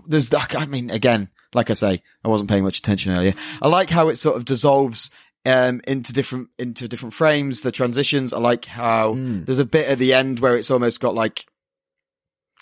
There's, 0.06 0.32
I 0.32 0.66
mean, 0.66 0.88
again, 0.88 1.28
like 1.52 1.70
I 1.70 1.74
say, 1.74 2.02
I 2.24 2.28
wasn't 2.28 2.48
paying 2.48 2.64
much 2.64 2.78
attention 2.78 3.12
earlier. 3.12 3.34
I 3.60 3.68
like 3.68 3.90
how 3.90 4.08
it 4.08 4.16
sort 4.16 4.38
of 4.38 4.46
dissolves 4.46 5.10
um 5.46 5.80
into 5.86 6.12
different 6.12 6.48
into 6.58 6.88
different 6.88 7.14
frames. 7.14 7.62
The 7.62 7.72
transitions. 7.72 8.32
I 8.32 8.38
like 8.38 8.64
how 8.66 9.14
Mm. 9.14 9.46
there's 9.46 9.58
a 9.58 9.64
bit 9.64 9.88
at 9.88 9.98
the 9.98 10.12
end 10.14 10.40
where 10.40 10.56
it's 10.56 10.70
almost 10.70 11.00
got 11.00 11.14
like. 11.14 11.46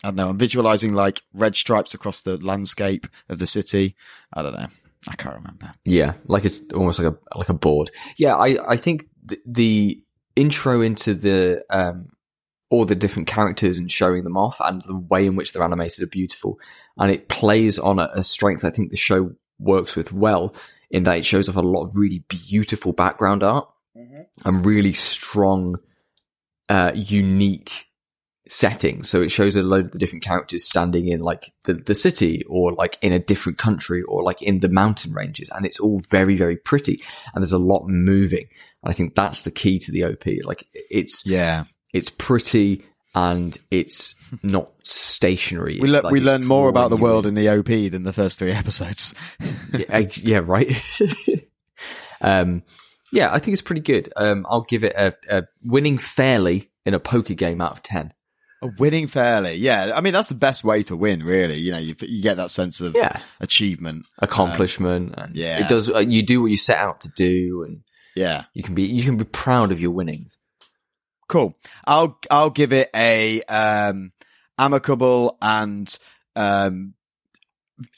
I 0.04 0.08
don't 0.08 0.16
know. 0.16 0.28
I'm 0.28 0.38
visualizing 0.38 0.92
like 0.92 1.22
red 1.32 1.56
stripes 1.56 1.94
across 1.94 2.20
the 2.22 2.36
landscape 2.36 3.06
of 3.30 3.38
the 3.38 3.46
city. 3.46 3.96
I 4.32 4.42
don't 4.42 4.52
know. 4.54 4.66
I 5.08 5.14
can't 5.16 5.36
remember. 5.36 5.72
Yeah, 5.84 6.14
like 6.26 6.44
it's 6.44 6.60
almost 6.74 6.98
like 7.00 7.12
a 7.14 7.38
like 7.38 7.48
a 7.48 7.54
board. 7.54 7.90
Yeah, 8.18 8.36
I 8.36 8.58
I 8.72 8.76
think 8.76 9.06
the, 9.24 9.40
the 9.46 10.02
intro 10.36 10.82
into 10.82 11.14
the 11.14 11.64
um 11.70 12.08
all 12.68 12.84
the 12.84 12.94
different 12.96 13.26
characters 13.28 13.78
and 13.78 13.90
showing 13.90 14.24
them 14.24 14.36
off 14.36 14.56
and 14.60 14.82
the 14.84 14.96
way 14.96 15.24
in 15.24 15.34
which 15.36 15.52
they're 15.52 15.62
animated 15.62 16.02
are 16.02 16.08
beautiful, 16.08 16.58
and 16.98 17.10
it 17.10 17.28
plays 17.28 17.78
on 17.78 17.98
a, 17.98 18.10
a 18.12 18.22
strength 18.22 18.64
I 18.64 18.70
think 18.70 18.90
the 18.90 18.96
show 18.96 19.32
works 19.58 19.96
with 19.96 20.12
well 20.12 20.52
in 20.90 21.02
that 21.04 21.18
it 21.18 21.24
shows 21.24 21.48
off 21.48 21.56
a 21.56 21.60
lot 21.60 21.84
of 21.84 21.96
really 21.96 22.24
beautiful 22.28 22.92
background 22.92 23.42
art 23.42 23.68
and 24.44 24.64
really 24.64 24.92
strong, 24.92 25.76
uh, 26.68 26.92
unique 26.94 27.86
setting. 28.48 29.02
So 29.02 29.22
it 29.22 29.30
shows 29.30 29.56
a 29.56 29.62
load 29.62 29.86
of 29.86 29.92
the 29.92 29.98
different 29.98 30.24
characters 30.24 30.64
standing 30.64 31.08
in 31.08 31.20
like 31.20 31.52
the, 31.64 31.74
the 31.74 31.94
city 31.94 32.44
or 32.48 32.72
like 32.72 32.98
in 33.02 33.12
a 33.12 33.18
different 33.18 33.58
country 33.58 34.02
or 34.02 34.22
like 34.22 34.42
in 34.42 34.60
the 34.60 34.68
mountain 34.68 35.12
ranges. 35.12 35.50
And 35.50 35.66
it's 35.66 35.80
all 35.80 36.00
very, 36.10 36.36
very 36.36 36.56
pretty. 36.56 37.00
And 37.34 37.42
there's 37.42 37.52
a 37.52 37.58
lot 37.58 37.86
moving. 37.88 38.46
And 38.82 38.90
I 38.90 38.92
think 38.92 39.14
that's 39.14 39.42
the 39.42 39.50
key 39.50 39.78
to 39.80 39.92
the 39.92 40.04
OP. 40.04 40.24
Like 40.44 40.66
it's, 40.72 41.26
Yeah, 41.26 41.64
it's 41.92 42.10
pretty 42.10 42.84
and 43.16 43.58
it's 43.72 44.14
not 44.44 44.70
stationary. 44.84 45.80
we 45.80 45.88
le- 45.90 46.02
like 46.02 46.12
we 46.12 46.20
learn 46.20 46.44
more 46.46 46.68
about 46.68 46.90
the 46.90 46.96
world 46.98 47.26
in. 47.26 47.34
the 47.34 47.48
OP 47.48 47.64
than 47.66 48.04
the 48.04 48.12
first 48.12 48.38
three 48.38 48.52
episodes. 48.62 49.14
yeah, 49.76 49.98
yeah, 50.22 50.40
right. 50.44 50.70
um, 52.20 52.62
yeah, 53.12 53.32
I 53.32 53.38
think 53.38 53.54
it's 53.54 53.62
pretty 53.62 53.80
good. 53.80 54.12
Um, 54.16 54.46
I'll 54.48 54.62
give 54.62 54.84
it 54.84 54.94
a, 54.96 55.14
a 55.30 55.44
winning 55.64 55.98
fairly 55.98 56.70
in 56.84 56.94
a 56.94 57.00
poker 57.00 57.34
game 57.34 57.60
out 57.60 57.72
of 57.72 57.82
ten. 57.82 58.12
A 58.62 58.68
Winning 58.78 59.06
fairly, 59.06 59.54
yeah. 59.56 59.92
I 59.94 60.00
mean, 60.00 60.14
that's 60.14 60.30
the 60.30 60.34
best 60.34 60.64
way 60.64 60.82
to 60.84 60.96
win, 60.96 61.22
really. 61.22 61.58
You 61.58 61.72
know, 61.72 61.78
you, 61.78 61.94
you 62.00 62.22
get 62.22 62.38
that 62.38 62.50
sense 62.50 62.80
of 62.80 62.94
Yeah, 62.94 63.20
achievement. 63.38 64.06
accomplishment, 64.18 65.14
and 65.16 65.36
yeah. 65.36 65.60
it 65.60 65.68
does. 65.68 65.90
Uh, 65.90 65.98
you 65.98 66.22
do 66.22 66.40
what 66.40 66.50
you 66.50 66.56
set 66.56 66.78
out 66.78 67.02
to 67.02 67.10
do, 67.16 67.64
and 67.66 67.82
Yeah, 68.14 68.44
you 68.54 68.62
can 68.62 68.74
be 68.74 68.84
you 68.84 69.02
can 69.04 69.18
be 69.18 69.24
proud 69.24 69.72
of 69.72 69.80
your 69.80 69.90
winnings. 69.90 70.38
Cool. 71.28 71.56
I'll 71.84 72.18
I'll 72.30 72.50
give 72.50 72.72
it 72.72 72.90
a 72.94 73.42
um 73.42 74.12
amicable 74.58 75.36
and 75.40 75.98
um 76.34 76.94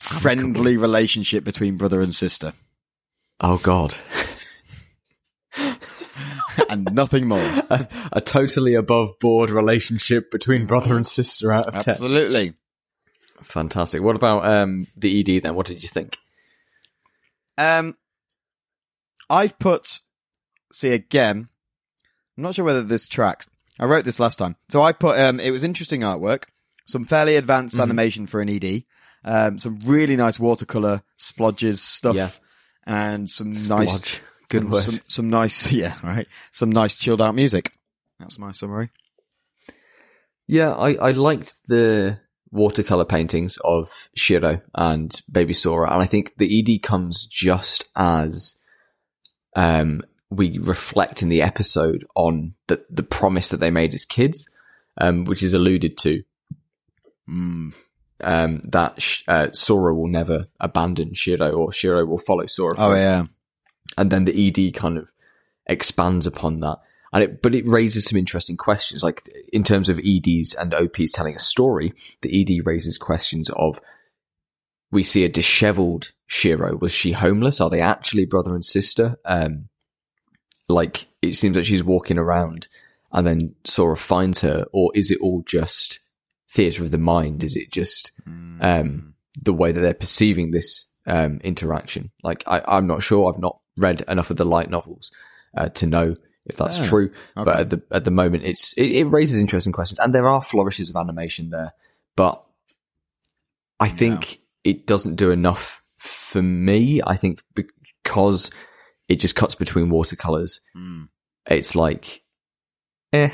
friendly 0.01 0.77
relationship 0.77 1.45
between 1.45 1.77
brother 1.77 2.03
and 2.03 2.15
sister, 2.15 2.53
Oh 3.41 3.59
God, 3.59 3.95
and 6.69 6.93
nothing 6.93 7.29
more. 7.29 7.39
a, 7.71 7.89
a 8.13 8.21
totally 8.21 8.75
above 8.75 9.19
board 9.21 9.51
relationship 9.51 10.31
between 10.31 10.67
brother 10.67 10.97
and 10.97 11.07
sister 11.07 11.53
out 11.53 11.67
of 11.67 11.83
ten. 11.83 11.93
Absolutely. 11.93 12.55
Fantastic. 13.43 14.03
What 14.03 14.17
about 14.17 14.45
um, 14.45 14.87
the 14.97 15.21
ED 15.21 15.45
then? 15.45 15.55
What 15.55 15.67
did 15.67 15.83
you 15.83 15.89
think? 15.89 16.19
Um, 17.57 17.97
I've 19.31 19.59
put. 19.59 20.01
See 20.73 20.93
again. 20.93 21.49
I'm 22.39 22.45
not 22.45 22.55
sure 22.55 22.65
whether 22.65 22.85
this 22.85 23.09
tracks. 23.09 23.51
I 23.81 23.85
wrote 23.87 24.05
this 24.05 24.21
last 24.21 24.37
time, 24.37 24.55
so 24.69 24.81
I 24.81 24.93
put. 24.93 25.19
Um, 25.19 25.41
it 25.41 25.51
was 25.51 25.65
interesting 25.65 26.03
artwork, 26.03 26.45
some 26.87 27.05
fairly 27.05 27.35
advanced 27.35 27.77
Mhm. 27.77 27.83
animation 27.83 28.27
for 28.29 28.41
an 28.41 28.49
ED, 28.49 28.85
um, 29.25 29.59
some 29.59 29.81
really 29.85 30.15
nice 30.15 30.39
watercolor 30.39 31.03
splodges 31.19 31.79
stuff, 31.79 32.15
Yeah. 32.17 32.31
and 32.87 33.29
some 33.29 33.53
nice, 33.67 34.21
Good 34.49 34.63
some, 34.63 34.71
word. 34.71 34.83
Some, 34.83 35.01
some 35.09 35.31
nice, 35.31 35.73
yeah, 35.73 35.95
right. 36.03 36.27
Some 36.53 36.71
nice 36.71 36.97
chilled 36.97 37.21
out 37.21 37.35
music. 37.35 37.73
That's 38.21 38.39
my 38.39 38.53
summary. 38.53 38.91
Yeah, 40.47 40.73
I, 40.73 40.95
I 40.95 41.11
liked 41.13 41.67
the 41.67 42.21
watercolor 42.51 43.05
paintings 43.05 43.59
of 43.65 43.91
Shiro 44.15 44.61
and 44.75 45.13
Baby 45.31 45.55
Sora, 45.55 45.93
and 45.93 46.03
I 46.03 46.07
think 46.07 46.37
the 46.39 46.59
ED 46.61 46.83
comes 46.83 47.27
just 47.27 47.85
as 47.97 48.57
um, 49.57 50.03
we 50.31 50.59
reflect 50.59 51.23
in 51.23 51.29
the 51.31 51.43
episode 51.43 52.07
on 52.15 52.55
the 52.67 52.85
the 52.91 53.03
promise 53.03 53.49
that 53.51 53.61
they 53.61 53.71
made 53.71 53.95
as 53.95 54.05
kids, 54.05 54.49
um, 55.01 55.25
which 55.25 55.43
is 55.43 55.55
alluded 55.55 55.97
to 55.99 56.23
Mm. 57.29 57.75
um, 58.25 58.61
that 58.65 59.01
sh- 59.03 59.23
uh, 59.29 59.49
Sora 59.53 59.95
will 59.95 60.09
never 60.09 60.49
abandon 60.61 61.13
Shiro, 61.15 61.51
or 61.53 61.73
Shiro 61.73 62.07
will 62.07 62.19
follow 62.19 62.47
Sora. 62.47 62.75
Oh 62.79 62.95
yeah. 62.95 63.27
and 63.99 64.11
then 64.11 64.25
the 64.25 64.49
ED 64.49 64.73
kind 64.75 64.97
of 64.99 65.09
expands 65.67 66.27
upon 66.27 66.61
that. 66.61 66.79
And 67.13 67.23
it, 67.23 67.43
but 67.43 67.55
it 67.55 67.67
raises 67.67 68.05
some 68.07 68.19
interesting 68.19 68.57
questions, 68.57 69.03
like 69.03 69.23
in 69.53 69.63
terms 69.65 69.89
of 69.89 69.99
EDs 69.99 70.55
and 70.55 70.75
OPs 70.75 71.13
telling 71.13 71.35
a 71.37 71.39
story. 71.39 71.93
The 72.23 72.41
ED 72.43 72.67
raises 72.67 72.97
questions 72.99 73.49
of: 73.51 73.81
we 74.91 75.03
see 75.03 75.25
a 75.25 75.29
dishevelled 75.29 76.13
Shiro. 76.27 76.77
Was 76.77 76.93
she 76.93 77.13
homeless? 77.13 77.61
Are 77.61 77.71
they 77.71 77.81
actually 77.81 78.25
brother 78.27 78.55
and 78.55 78.65
sister? 78.65 79.19
Um, 79.25 79.69
like 80.69 81.07
it 81.23 81.35
seems 81.35 81.57
like 81.57 81.65
she's 81.65 81.83
walking 81.85 82.19
around, 82.19 82.69
and 83.13 83.27
then 83.27 83.55
Sora 83.65 83.97
finds 83.97 84.41
her, 84.43 84.67
or 84.73 84.91
is 84.95 85.11
it 85.11 85.19
all 85.21 85.43
just 85.47 85.99
theatre 86.51 86.85
of 86.85 86.91
the 86.91 86.99
mind? 86.99 87.45
Is 87.45 87.57
it 87.57 87.71
just 87.71 88.13
Mm. 88.29 88.63
um, 88.63 89.15
the 89.43 89.53
way 89.53 89.73
that 89.73 89.81
they're 89.81 89.95
perceiving 89.95 90.51
this 90.51 90.87
um, 91.07 91.41
interaction. 91.43 92.11
Like, 92.23 92.45
I, 92.47 92.61
I'm 92.67 92.87
not 92.87 93.03
sure. 93.03 93.33
I've 93.33 93.41
not 93.41 93.59
read 93.79 94.03
enough 94.09 94.31
of 94.31 94.37
the 94.37 94.45
light 94.45 94.69
novels 94.69 95.11
uh, 95.57 95.69
to 95.71 95.87
know 95.87 96.15
if 96.45 96.57
that's 96.57 96.79
Oh, 96.81 96.85
true. 96.85 97.13
But 97.35 97.49
at 97.61 97.71
the 97.71 97.83
at 97.91 98.05
the 98.05 98.11
moment, 98.11 98.45
it's 98.45 98.73
it, 98.75 98.87
it 98.91 99.05
raises 99.05 99.41
interesting 99.41 99.73
questions, 99.73 99.99
and 100.01 100.15
there 100.15 100.29
are 100.29 100.43
flourishes 100.43 100.91
of 100.91 100.97
animation 100.97 101.51
there. 101.51 101.73
But 102.17 102.45
I 103.81 103.89
think 103.89 104.41
it 104.65 104.87
doesn't 104.87 105.17
do 105.17 105.31
enough 105.31 105.81
for 105.99 106.43
me. 106.43 107.01
I 107.07 107.17
think 107.17 107.43
because 107.55 108.51
it 109.09 109.17
just 109.17 109.35
cuts 109.35 109.55
between 109.55 109.91
watercolors. 109.91 110.61
Mm. 110.77 111.09
It's 111.47 111.75
like, 111.75 112.23
eh. 113.13 113.31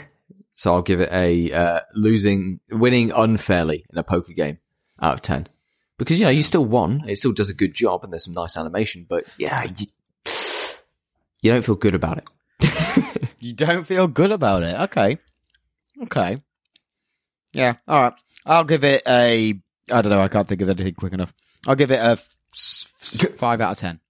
So 0.55 0.73
I'll 0.73 0.83
give 0.83 1.01
it 1.01 1.09
a 1.13 1.53
uh, 1.53 1.81
losing, 1.95 2.61
winning 2.71 3.11
unfairly 3.11 3.85
in 3.93 3.99
a 3.99 4.05
poker 4.05 4.33
game 4.33 4.59
out 5.03 5.15
of 5.15 5.23
ten, 5.23 5.49
because 5.99 6.21
you 6.21 6.25
know 6.27 6.31
you 6.31 6.43
still 6.43 6.65
won. 6.65 7.03
It 7.09 7.17
still 7.19 7.33
does 7.33 7.51
a 7.51 7.55
good 7.55 7.75
job, 7.75 8.05
and 8.05 8.13
there's 8.13 8.25
some 8.25 8.35
nice 8.35 8.57
animation. 8.57 9.05
But 9.09 9.27
yeah, 9.37 9.65
you, 9.65 9.87
you 11.43 11.51
don't 11.51 11.65
feel 11.65 11.75
good 11.75 11.95
about 11.95 12.19
it. 12.19 12.29
You 13.41 13.53
don't 13.53 13.85
feel 13.87 14.07
good 14.09 14.33
about 14.33 14.63
it. 14.63 14.75
Okay. 14.85 15.19
Okay. 16.05 16.41
Yeah. 17.53 17.75
All 17.87 18.01
right. 18.01 18.13
I'll 18.47 18.65
give 18.65 18.85
it 18.85 19.03
a. 19.07 19.53
I 19.93 20.01
don't 20.01 20.09
know. 20.09 20.21
I 20.23 20.29
can't 20.29 20.49
think 20.49 20.63
of 20.63 20.71
anything 20.71 20.95
quick 20.95 21.13
enough. 21.13 21.35
I'll 21.67 21.75
give 21.75 21.91
it 21.91 21.97
a 22.01 22.13
f- 22.13 22.29
s- 22.55 22.91
five 23.37 23.61
out 23.61 23.73
of 23.73 23.77
ten. 23.79 24.01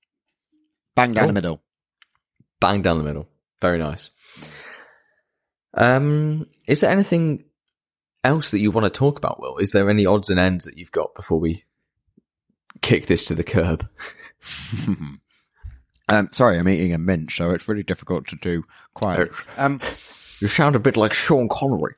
Bang 0.94 1.12
down 1.12 1.22
Cool. 1.24 1.28
the 1.28 1.32
middle. 1.34 1.62
Bang 2.60 2.82
down 2.82 2.98
the 2.98 3.04
middle. 3.04 3.28
Very 3.60 3.78
nice. 3.78 4.10
Um, 5.74 6.46
is 6.66 6.80
there 6.80 6.92
anything 6.92 7.44
else 8.22 8.52
that 8.52 8.60
you 8.60 8.70
want 8.70 8.84
to 8.84 8.90
talk 8.90 9.18
about, 9.18 9.40
Will? 9.40 9.58
Is 9.58 9.72
there 9.72 9.90
any 9.90 10.06
odds 10.06 10.30
and 10.30 10.38
ends 10.38 10.64
that 10.66 10.78
you've 10.78 10.92
got 10.92 11.14
before 11.14 11.38
we 11.40 11.64
kick 12.80 13.06
this 13.06 13.26
to 13.26 13.34
the 13.34 13.42
curb? 13.44 13.88
um, 16.08 16.28
sorry, 16.32 16.58
I'm 16.58 16.68
eating 16.68 16.92
a 16.92 16.98
mint, 16.98 17.32
so 17.32 17.50
it's 17.50 17.66
really 17.68 17.82
difficult 17.82 18.28
to 18.28 18.36
do 18.36 18.64
quiet. 18.94 19.32
Um, 19.56 19.80
You 20.40 20.48
sound 20.48 20.76
a 20.76 20.80
bit 20.80 20.96
like 20.96 21.12
Sean 21.14 21.48
Connery. 21.48 21.94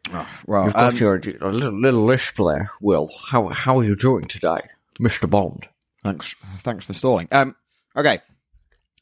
well, 0.47 0.65
You've 0.67 0.75
got 0.75 0.93
um, 0.93 0.99
your 0.99 1.15
a 1.17 1.49
little, 1.51 1.79
little 1.81 2.05
lisp 2.05 2.37
there, 2.37 2.71
Will. 2.81 3.11
How 3.29 3.49
how 3.49 3.79
are 3.81 3.85
you 3.85 3.97
doing 3.97 4.25
today, 4.25 4.61
Mister 5.01 5.27
Bond? 5.27 5.69
thanks, 6.05 6.35
thanks 6.61 6.87
for 6.87 6.93
stalling. 6.93 7.27
Um, 7.33 7.57
okay. 7.97 8.21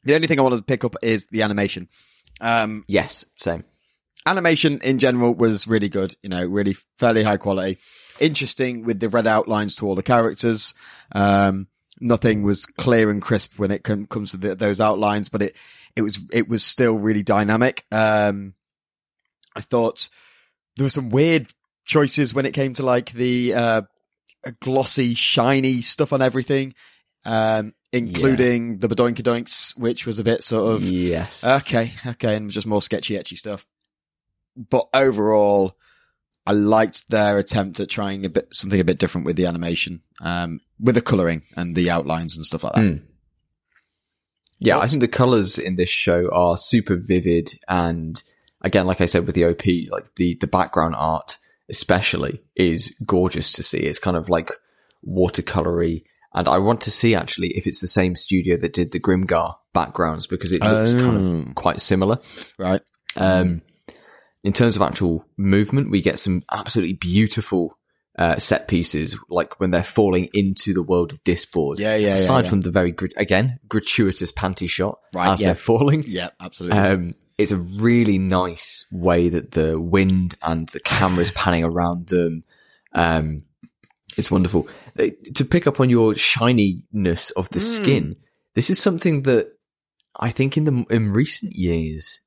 The 0.05 0.15
only 0.15 0.27
thing 0.27 0.39
I 0.39 0.43
wanted 0.43 0.57
to 0.59 0.63
pick 0.63 0.85
up 0.85 0.97
is 1.03 1.27
the 1.27 1.43
animation. 1.43 1.89
Um, 2.41 2.85
Yes, 2.89 3.25
same. 3.39 3.65
animation 4.27 4.81
in 4.83 4.99
general 4.99 5.35
was 5.35 5.67
really 5.69 5.89
good. 5.89 6.15
You 6.23 6.29
know, 6.31 6.45
really 6.45 6.75
fairly 6.99 7.23
high 7.23 7.37
quality, 7.37 7.79
interesting 8.21 8.85
with 8.85 9.01
the 9.01 9.09
red 9.09 9.27
outlines 9.27 9.77
to 9.77 9.87
all 9.87 9.95
the 9.95 10.03
characters. 10.03 10.75
Um, 11.13 11.69
nothing 12.01 12.43
was 12.43 12.67
clear 12.67 13.11
and 13.11 13.23
crisp 13.23 13.59
when 13.59 13.71
it 13.71 13.85
com- 13.85 14.07
comes 14.07 14.33
to 14.33 14.37
the, 14.37 14.55
those 14.55 14.81
outlines, 14.81 15.29
but 15.29 15.43
it 15.43 15.57
it 15.97 16.03
was 16.03 16.19
it 16.33 16.49
was 16.49 16.65
still 16.65 16.95
really 16.95 17.23
dynamic. 17.23 17.85
Um, 17.93 18.55
I 19.55 19.61
thought 19.61 20.09
there 20.77 20.85
were 20.85 20.91
some 20.91 21.11
weird 21.11 21.49
choices 21.87 22.35
when 22.35 22.47
it 22.47 22.53
came 22.53 22.75
to 22.75 22.83
like 22.83 23.13
the 23.13 23.55
uh, 23.55 23.83
glossy, 24.61 25.15
shiny 25.15 25.83
stuff 25.83 26.13
on 26.13 26.21
everything, 26.21 26.75
um, 27.25 27.75
including 27.93 28.79
the 28.79 28.89
Badoinkadoinks, 28.89 29.79
which 29.79 30.07
was 30.07 30.19
a 30.19 30.25
bit 30.25 30.43
sort 30.43 30.75
of 30.75 30.85
yes. 30.85 31.45
okay, 31.45 31.93
okay, 32.07 32.37
and 32.37 32.51
just 32.51 32.67
more 32.67 32.83
sketchy, 32.83 33.15
etchy 33.15 33.37
stuff. 33.37 33.67
But 34.57 34.87
overall, 34.95 35.77
I 36.47 36.53
liked 36.53 37.09
their 37.09 37.39
attempt 37.39 37.81
at 37.81 37.89
trying 37.89 38.25
a 38.25 38.29
bit 38.29 38.49
something 38.53 38.81
a 38.81 38.85
bit 38.85 38.99
different 38.99 39.27
with 39.27 39.37
the 39.37 39.47
animation, 39.47 40.03
um, 40.21 40.61
with 40.79 40.95
the 40.95 41.03
coloring 41.03 41.43
and 41.57 41.75
the 41.75 41.91
outlines 41.91 42.37
and 42.37 42.45
stuff 42.45 42.65
like 42.65 42.75
that. 42.75 42.81
Mm. 42.81 43.03
Yeah, 44.61 44.79
I 44.79 44.87
think 44.87 45.01
the 45.01 45.09
colors 45.09 45.59
in 45.59 45.77
this 45.77 45.89
show 45.89 46.31
are 46.33 46.57
super 46.57 46.97
vivid, 46.97 47.59
and 47.69 48.23
again, 48.61 48.87
like 48.87 49.01
I 49.01 49.07
said 49.07 49.27
with 49.27 49.35
the 49.35 49.47
OP, 49.47 49.67
like 49.91 50.15
the 50.17 50.37
the 50.41 50.47
background 50.47 50.95
art 50.97 51.37
especially 51.69 52.43
is 52.57 52.95
gorgeous 53.05 53.53
to 53.53 53.63
see. 53.63 53.79
It's 53.79 53.99
kind 53.99 54.17
of 54.17 54.29
like 54.29 54.53
watercolory, 55.07 56.05
and 56.35 56.49
I 56.49 56.59
want 56.59 56.81
to 56.83 56.91
see 56.91 57.15
actually 57.15 57.49
if 57.57 57.67
it's 57.67 57.81
the 57.81 57.87
same 57.89 58.17
studio 58.17 58.57
that 58.59 58.73
did 58.73 58.93
the 58.93 59.01
Grimgar 59.01 59.55
backgrounds 59.73 60.27
because 60.27 60.53
it 60.53 60.63
looks 60.63 60.93
kind 60.93 61.27
Oh. 61.47 61.49
of 61.51 61.55
quite 61.55 61.81
similar. 61.81 62.19
Right? 62.59 62.81
Um, 63.17 63.63
in 64.43 64.53
terms 64.53 64.77
of 64.77 64.83
actual 64.83 65.25
movement, 65.37 65.91
we 65.91 66.03
get 66.03 66.19
some 66.19 66.43
absolutely 66.53 66.95
beautiful 66.95 67.79
uh, 68.17 68.39
set 68.39 68.69
pieces, 68.69 69.17
like 69.29 69.59
when 69.59 69.73
they're 69.73 69.83
falling 69.83 70.29
into 70.35 70.73
the 70.73 70.83
world 70.83 71.13
of 71.13 71.23
Disboard. 71.25 71.81
Yeah, 71.81 71.97
yeah, 71.97 72.09
yeah, 72.09 72.15
Aside 72.15 72.45
yeah. 72.45 72.51
from 72.51 72.61
the 72.61 72.71
very 72.71 72.93
gr- 72.93 73.07
again 73.17 73.59
gratuitous 73.69 74.31
panty 74.31 74.69
shot 74.71 75.01
Right, 75.13 75.31
as 75.31 75.41
yeah. 75.41 75.49
they're 75.49 75.55
falling, 75.57 76.05
Yeah, 76.07 76.29
absolutely. 76.41 76.79
um, 76.79 77.11
it's 77.39 77.51
a 77.51 77.57
really 77.57 78.19
nice 78.19 78.85
way 78.93 79.31
that 79.31 79.51
the 79.51 79.81
wind 79.81 80.37
and 80.43 80.69
the 80.69 80.79
cameras 80.79 81.33
panning 81.33 81.65
around 81.65 82.07
them. 82.07 82.43
Um, 82.95 83.43
it's 84.17 84.31
wonderful. 84.31 84.69
To 84.97 85.45
pick 85.45 85.67
up 85.67 85.81
on 85.81 85.91
your 85.91 86.15
shininess 86.15 87.31
of 87.31 87.49
the 87.51 87.59
Mm. 87.59 87.77
skin, 87.77 88.17
this 88.55 88.71
is 88.71 88.79
something 88.79 89.23
that 89.23 89.49
I 90.19 90.31
think 90.31 90.57
in 90.57 90.65
the 90.65 90.85
in 90.91 91.09
recent 91.09 91.53
years, 91.55 92.21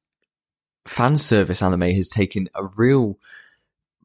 fan 0.86 1.18
service 1.18 1.61
anime 1.61 1.91
has 1.91 2.09
taken 2.09 2.49
a 2.53 2.65
real 2.78 3.18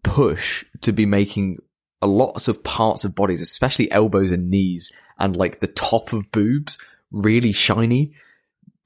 push 0.05 0.65
to 0.81 0.93
be 0.93 1.07
making 1.07 1.59
a 2.01 2.07
lots 2.07 2.49
of 2.49 2.63
parts 2.65 3.05
of 3.05 3.15
bodies, 3.15 3.41
especially 3.41 3.91
elbows 3.91 4.31
and 4.31 4.51
knees, 4.51 4.93
and 5.19 5.37
like 5.37 5.61
the 5.61 5.67
top 5.69 6.13
of 6.13 6.31
boobs, 6.33 6.79
really 7.11 7.53
shiny 7.53 8.13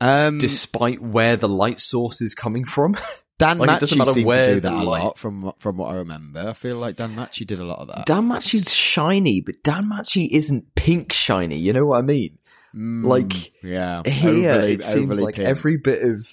um, 0.01 0.39
despite 0.39 1.01
where 1.01 1.37
the 1.37 1.49
light 1.49 1.81
source 1.81 2.21
is 2.21 2.35
coming 2.35 2.65
from. 2.65 2.97
Dan 3.39 3.59
like, 3.59 3.67
Machi 3.67 3.87
seemed 3.87 4.07
to 4.07 4.15
do 4.15 4.61
that 4.61 4.73
a 4.73 4.83
lot 4.83 5.19
from 5.19 5.53
from 5.59 5.77
what 5.77 5.93
I 5.93 5.97
remember. 5.97 6.49
I 6.49 6.53
feel 6.55 6.79
like 6.79 6.97
Dan 6.97 7.15
Machi 7.15 7.45
did 7.45 7.61
a 7.61 7.65
lot 7.65 7.81
of 7.81 7.89
that. 7.89 8.07
Danmachi's 8.07 8.73
shiny, 8.73 9.41
but 9.43 9.57
Danmachi 9.63 10.29
isn't 10.31 10.75
pink 10.75 11.13
shiny. 11.13 11.59
You 11.59 11.73
know 11.75 11.85
what 11.87 11.99
I 11.99 12.03
mean? 12.03 12.39
Mm, 12.75 13.05
like, 13.05 13.53
yeah, 13.63 14.03
Here, 14.05 14.53
overly- 14.53 14.73
it 14.73 14.83
seems 14.83 15.21
like 15.21 15.35
pink. 15.37 15.47
every 15.49 15.77
bit 15.77 16.03
of 16.03 16.27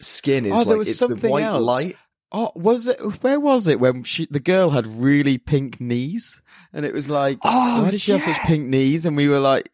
skin 0.00 0.46
is 0.46 0.52
Oh, 0.52 0.56
there 0.58 0.66
like 0.66 0.78
was 0.78 0.88
it's 0.90 0.98
the 1.00 1.08
something 1.08 1.30
white 1.30 1.42
else. 1.44 1.62
light. 1.62 1.96
Oh, 2.30 2.52
was 2.54 2.86
it? 2.86 3.00
Where 3.22 3.40
was 3.40 3.66
it 3.66 3.80
when 3.80 4.02
she, 4.02 4.26
the 4.30 4.40
girl 4.40 4.70
had 4.70 4.86
really 4.86 5.38
pink 5.38 5.80
knees, 5.80 6.40
and 6.72 6.84
it 6.84 6.92
was 6.92 7.08
like, 7.08 7.38
Oh, 7.42 7.82
why 7.82 7.90
did 7.90 8.00
she 8.00 8.12
have 8.12 8.22
such 8.22 8.38
pink 8.40 8.66
knees? 8.68 9.06
And 9.06 9.16
we 9.16 9.28
were 9.28 9.40
like, 9.40 9.70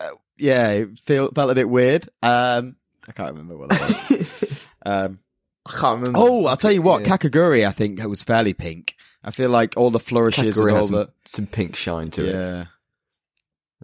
uh, 0.00 0.10
yeah, 0.36 0.68
it 0.70 0.98
feel, 0.98 1.30
felt 1.32 1.50
a 1.50 1.54
bit 1.54 1.68
weird. 1.68 2.08
Um, 2.22 2.76
I 3.08 3.12
can't 3.12 3.30
remember 3.32 3.56
what 3.56 3.70
that 3.70 3.80
was. 4.10 4.66
um, 4.86 5.18
I 5.66 5.72
can't 5.72 6.00
remember. 6.00 6.18
oh, 6.18 6.46
I'll 6.46 6.56
tell 6.56 6.72
you 6.72 6.82
what, 6.82 7.06
Yeah. 7.06 7.16
Kakegurui, 7.16 7.66
I 7.66 7.72
think 7.72 8.02
was 8.04 8.22
fairly 8.22 8.52
pink. 8.54 8.96
I 9.22 9.30
feel 9.30 9.48
like 9.50 9.74
all 9.76 9.90
the 9.90 9.98
flourishes 10.00 10.56
Kakegurui 10.56 10.60
and 10.62 10.70
all 10.70 10.76
has 10.76 10.86
some, 10.88 10.94
the 10.96 11.08
some 11.26 11.46
pink 11.46 11.76
shine 11.76 12.10
to 12.12 12.24
it. 12.28 12.34
yeah, 12.34 12.64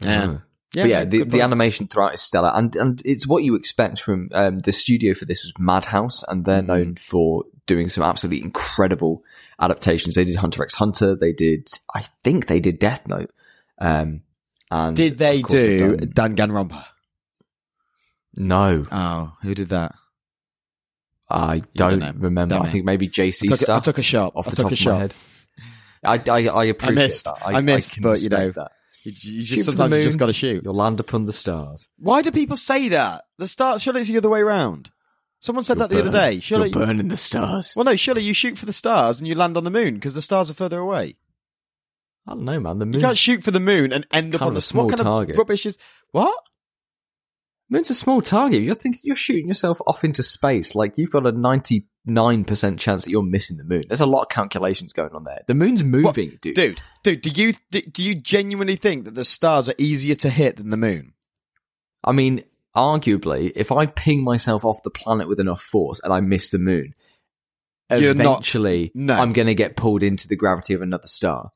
Yeah. 0.03 0.37
Yeah. 0.73 0.83
But 0.83 0.89
yeah, 0.89 1.05
good 1.05 1.11
the, 1.11 1.25
the 1.39 1.41
animation 1.43 1.89
throughout 1.89 2.15
is 2.15 2.21
stellar, 2.21 2.53
and 2.55 2.77
and 2.77 3.03
it's 3.05 3.27
what 3.27 3.43
you 3.43 3.57
expect 3.57 4.01
from 4.01 4.29
um, 4.33 4.61
the 4.61 4.71
studio 4.73 5.15
for 5.15 5.25
this 5.25 5.43
was 5.43 5.53
Madhouse, 5.59 6.23
and 6.29 6.45
they're 6.45 6.63
Mhm. 6.63 6.67
known 6.67 6.95
for 6.97 7.43
doing 7.67 7.89
some 7.89 8.05
absolutely 8.05 8.45
incredible 8.45 9.25
adaptations. 9.61 10.15
They 10.15 10.25
did 10.25 10.37
Hunter 10.37 10.63
x 10.63 10.75
Hunter, 10.75 11.17
they 11.17 11.33
did, 11.33 11.69
I 11.95 12.05
think 12.23 12.47
they 12.47 12.61
did 12.61 12.79
Death 12.79 13.09
Note, 13.09 13.31
um, 13.81 14.21
and 14.71 14.95
Did 14.95 15.19
they 15.19 15.39
of 15.39 15.43
course 15.45 15.53
they've 15.55 15.99
do 15.99 16.07
done- 16.07 16.37
Danganronpa? 16.37 16.85
No, 18.37 18.85
Oh, 18.93 19.33
who 19.43 19.55
did 19.55 19.69
that? 19.71 19.95
I 21.31 21.63
don't 21.75 22.01
don't, 22.01 22.19
remember. 22.19 22.55
Damn 22.57 22.63
I 22.63 22.71
think 22.71 22.85
maybe 22.85 23.09
JC 23.09 23.45
I 23.45 23.47
took, 23.47 23.51
a, 23.51 23.53
I 23.53 23.57
stuff 23.65 23.83
took 23.83 23.99
a 23.99 24.03
shot. 24.03 24.33
off 24.35 24.47
I 24.47 24.51
the 24.51 24.57
took 24.57 24.65
top 24.65 24.71
a 24.71 24.75
of 24.75 24.79
shot. 24.79 24.93
my 24.93 24.99
head. 24.99 25.15
I, 26.03 26.15
I, 26.31 26.39
I 26.47 26.65
appreciate 26.65 26.95
missed. 26.95 27.25
that. 27.27 27.37
I 27.45 27.61
missed, 27.61 27.93
can 27.95 28.03
but, 28.03 28.21
you 28.21 28.29
know, 28.31 28.51
that. 28.53 28.73
You, 29.05 29.13
you 29.15 29.43
just 29.43 29.67
the 29.67 29.73
sometimes 29.73 29.97
you 29.97 30.03
just 30.05 30.19
got 30.19 30.27
to 30.27 30.33
shoot. 30.33 30.65
You'll 30.65 30.75
land 30.75 31.01
upon 31.01 31.27
the 31.27 31.33
stars. 31.33 31.89
Why 31.99 32.23
do 32.23 32.31
people 32.31 32.57
say 32.57 32.89
that? 32.89 33.25
The 33.39 33.49
stars. 33.49 33.83
Surely 33.83 34.01
it's 34.01 34.11
the 34.11 34.19
other 34.19 34.29
way 34.29 34.41
around. 34.41 34.91
Someone 35.41 35.65
said 35.65 35.79
You'll 35.79 35.89
that 35.89 35.95
the 35.95 36.01
other 36.01 36.11
day. 36.13 36.41
Surely. 36.41 36.69
you're 36.69 36.87
burn 36.87 37.01
in 37.01 37.09
the 37.09 37.17
stars. 37.17 37.73
Well, 37.75 37.85
no. 37.85 37.97
Surely 37.97 38.23
you 38.23 38.35
shoot 38.35 38.59
for 38.59 38.67
the 38.67 38.73
stars 38.75 39.19
and 39.19 39.27
you 39.29 39.35
land 39.35 39.57
on 39.57 39.65
the 39.65 39.71
moon 39.71 39.95
because 39.95 40.15
the 40.15 40.21
stars 40.23 40.51
are 40.51 40.55
further 40.55 40.79
away. 40.79 41.17
I 42.27 42.33
don't 42.35 42.45
know, 42.45 42.61
man. 42.61 42.79
The 42.79 42.85
moon. 42.87 42.95
You 42.95 43.01
can't 43.01 43.17
shoot 43.17 43.43
for 43.43 43.51
the 43.51 43.61
moon 43.61 43.93
and 43.93 44.07
end 44.13 44.35
up 44.35 44.43
on 44.43 44.53
the 44.55 44.61
small 44.61 44.85
what 44.87 44.97
kind 44.97 45.07
target. 45.07 45.33
of 45.35 45.39
rubbish 45.39 45.65
is 45.65 45.79
what? 46.11 46.37
Moon's 47.71 47.91
a 47.91 47.95
small 47.95 48.21
target. 48.21 48.63
You're 48.63 48.75
thinking 48.75 49.01
you're 49.05 49.17
shooting 49.17 49.49
yourself 49.49 49.81
off 49.87 50.05
into 50.05 50.23
space. 50.23 50.75
Like 50.75 50.93
you've 50.97 51.11
got 51.11 51.27
a 51.27 51.33
ninety 51.33 51.87
nine 52.05 52.45
percent 52.45 52.79
chance 52.81 53.05
that 53.05 53.11
you're 53.11 53.23
missing 53.23 53.57
the 53.57 53.65
moon. 53.65 53.85
There's 53.89 54.01
a 54.01 54.07
lot 54.07 54.23
of 54.23 54.29
calculations 54.29 54.93
going 54.93 55.15
on 55.15 55.25
there. 55.25 55.43
The 55.47 55.55
moon's 55.55 55.83
moving, 55.85 56.39
dude. 56.41 56.55
Dude, 56.55 56.83
dude, 57.03 57.23
do 57.23 57.31
you 57.31 57.55
do, 57.71 57.81
do 57.83 58.03
you 58.03 58.15
genuinely 58.15 58.77
think 58.77 59.05
that 59.05 59.15
the 59.15 59.25
stars 59.25 59.69
are 59.69 59.75
easier 59.79 60.17
to 60.17 60.29
hit 60.31 60.57
than 60.57 60.71
the 60.71 60.77
moon? 60.77 61.13
I 62.03 62.13
mean, 62.13 62.45
arguably, 62.77 63.53
if 63.55 63.71
I 63.73 63.87
ping 63.87 64.25
myself 64.25 64.65
off 64.65 64.83
the 64.83 64.91
planet 64.91 65.29
with 65.29 65.41
enough 65.41 65.63
force 65.63 66.01
and 66.03 66.13
I 66.13 66.21
miss 66.21 66.51
the 66.51 66.59
moon, 66.59 66.95
You're 67.91 68.15
not- 68.15 68.41
eventually 68.41 68.91
No. 68.95 69.15
I'm 69.15 69.33
going 69.33 69.49
to 69.49 69.55
get 69.55 69.77
pulled 69.77 70.03
into 70.03 70.27
the 70.29 70.37
gravity 70.37 70.75
of 70.75 70.81
another 70.83 71.09
star. 71.09 71.51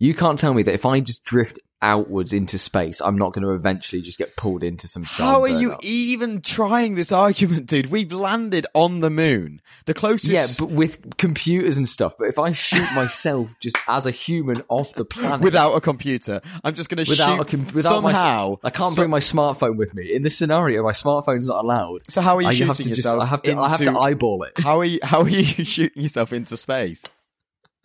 You 0.00 0.14
can't 0.14 0.38
tell 0.38 0.54
me 0.54 0.62
that 0.64 0.74
if 0.74 0.86
I 0.86 1.00
just 1.00 1.24
drift 1.24 1.58
outwards 1.80 2.32
into 2.32 2.58
space, 2.58 3.00
I'm 3.00 3.16
not 3.16 3.32
going 3.32 3.44
to 3.44 3.52
eventually 3.52 4.02
just 4.02 4.18
get 4.18 4.36
pulled 4.36 4.64
into 4.64 4.88
some 4.88 5.06
star. 5.06 5.26
How 5.26 5.42
are 5.42 5.48
you 5.48 5.72
up. 5.72 5.80
even 5.84 6.40
trying 6.40 6.94
this 6.94 7.12
argument, 7.12 7.66
dude? 7.66 7.86
We've 7.86 8.12
landed 8.12 8.66
on 8.74 9.00
the 9.00 9.10
moon. 9.10 9.60
The 9.86 9.94
closest. 9.94 10.30
Yeah, 10.60 10.66
but 10.66 10.72
with 10.74 11.16
computers 11.16 11.76
and 11.78 11.88
stuff. 11.88 12.16
But 12.18 12.28
if 12.28 12.38
I 12.38 12.52
shoot 12.52 12.86
myself 12.94 13.54
just 13.60 13.76
as 13.86 14.06
a 14.06 14.10
human 14.10 14.62
off 14.68 14.94
the 14.94 15.04
planet 15.04 15.40
without 15.40 15.74
a 15.74 15.80
computer, 15.80 16.40
I'm 16.64 16.74
just 16.74 16.90
going 16.90 16.98
to 16.98 17.04
shoot. 17.04 17.20
a 17.20 17.44
com- 17.44 17.66
without 17.72 18.02
my- 18.02 18.12
somehow. 18.12 18.56
I 18.64 18.70
can't 18.70 18.92
so- 18.92 19.00
bring 19.02 19.10
my 19.10 19.20
smartphone 19.20 19.76
with 19.76 19.94
me. 19.94 20.12
In 20.14 20.22
this 20.22 20.36
scenario, 20.36 20.82
my 20.82 20.92
smartphone's 20.92 21.46
not 21.46 21.64
allowed. 21.64 22.02
So 22.08 22.20
how 22.20 22.36
are 22.36 22.42
you 22.42 22.48
I 22.48 22.52
shooting 22.54 22.74
to 22.74 22.82
just, 22.84 22.90
yourself? 22.98 23.22
I 23.22 23.26
have 23.26 23.42
to. 23.42 23.56
I 23.58 23.68
have 23.70 23.82
to 23.84 23.98
eyeball 23.98 24.42
it. 24.44 24.58
How 24.58 24.78
are 24.80 24.84
you? 24.84 24.98
How 25.02 25.22
are 25.22 25.28
you 25.28 25.44
shooting 25.64 26.02
yourself 26.02 26.32
into 26.32 26.56
space? 26.56 27.04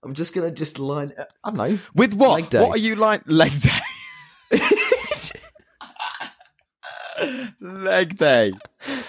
I'm 0.03 0.13
just 0.13 0.33
gonna 0.33 0.51
just 0.51 0.79
line. 0.79 1.13
I 1.43 1.49
don't 1.49 1.57
know. 1.57 1.79
With 1.95 2.13
what? 2.13 2.41
Leg 2.41 2.49
day. 2.49 2.61
What 2.61 2.71
are 2.71 2.77
you 2.77 2.95
like? 2.95 3.21
Leg 3.25 3.53
day. 3.61 4.59
Leg 7.59 8.17
day. 8.17 8.53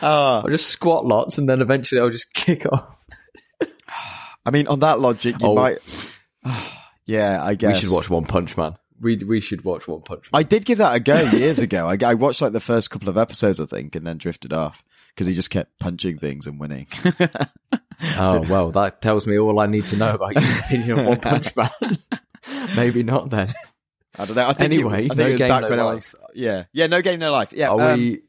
Ah, 0.02 0.42
I'll 0.42 0.50
just 0.50 0.68
squat 0.68 1.04
lots, 1.06 1.38
and 1.38 1.48
then 1.48 1.60
eventually 1.60 2.00
I'll 2.00 2.10
just 2.10 2.32
kick 2.34 2.66
off. 2.70 2.94
I 4.46 4.50
mean, 4.50 4.66
on 4.68 4.80
that 4.80 5.00
logic, 5.00 5.36
you 5.40 5.48
Oh. 5.48 5.54
might. 5.54 5.78
yeah, 7.06 7.42
I 7.42 7.54
guess 7.54 7.74
We 7.76 7.80
should 7.80 7.94
watch 7.94 8.10
One 8.10 8.24
Punch 8.26 8.56
Man. 8.56 8.76
We 9.00 9.16
we 9.16 9.40
should 9.40 9.64
watch 9.64 9.88
One 9.88 10.02
Punch 10.02 10.30
Man. 10.30 10.38
I 10.38 10.42
did 10.42 10.64
give 10.64 10.78
that 10.78 10.94
a 10.94 11.00
go 11.00 11.18
years 11.30 11.60
ago. 11.60 11.88
I, 11.88 11.96
I 12.04 12.14
watched 12.14 12.42
like 12.42 12.52
the 12.52 12.60
first 12.60 12.90
couple 12.90 13.08
of 13.08 13.16
episodes, 13.16 13.58
I 13.58 13.66
think, 13.66 13.96
and 13.96 14.06
then 14.06 14.18
drifted 14.18 14.52
off 14.52 14.84
because 15.14 15.26
he 15.26 15.34
just 15.34 15.50
kept 15.50 15.78
punching 15.78 16.18
things 16.18 16.46
and 16.46 16.58
winning. 16.60 16.86
Oh 18.16 18.40
well, 18.48 18.72
that 18.72 19.00
tells 19.00 19.24
me 19.26 19.38
all 19.38 19.60
I 19.60 19.66
need 19.66 19.86
to 19.86 19.96
know 19.96 20.14
about 20.14 20.34
your 20.34 20.58
opinion 20.58 20.98
of 20.98 21.06
One 21.06 21.20
Punch 21.20 21.54
Man. 21.56 21.70
Maybe 22.76 23.02
not 23.04 23.30
then. 23.30 23.54
I 24.18 24.24
don't 24.26 24.34
know. 24.36 24.46
I 24.46 24.52
think 24.52 24.72
it- 24.72 24.76
Anyway, 24.76 25.04
I 25.04 25.08
think 25.08 25.16
no 25.16 25.26
it 25.26 25.28
was 25.30 25.38
game, 25.38 25.48
back 25.48 25.62
no 25.62 25.68
when 25.70 25.80
I 25.80 25.82
life. 25.84 25.94
was. 25.94 26.14
Yeah, 26.34 26.64
yeah, 26.72 26.86
no 26.88 27.00
game, 27.02 27.20
no 27.20 27.30
life. 27.30 27.52
Yeah, 27.52 27.70
Are 27.70 27.92
um, 27.92 27.98
we? 28.00 28.22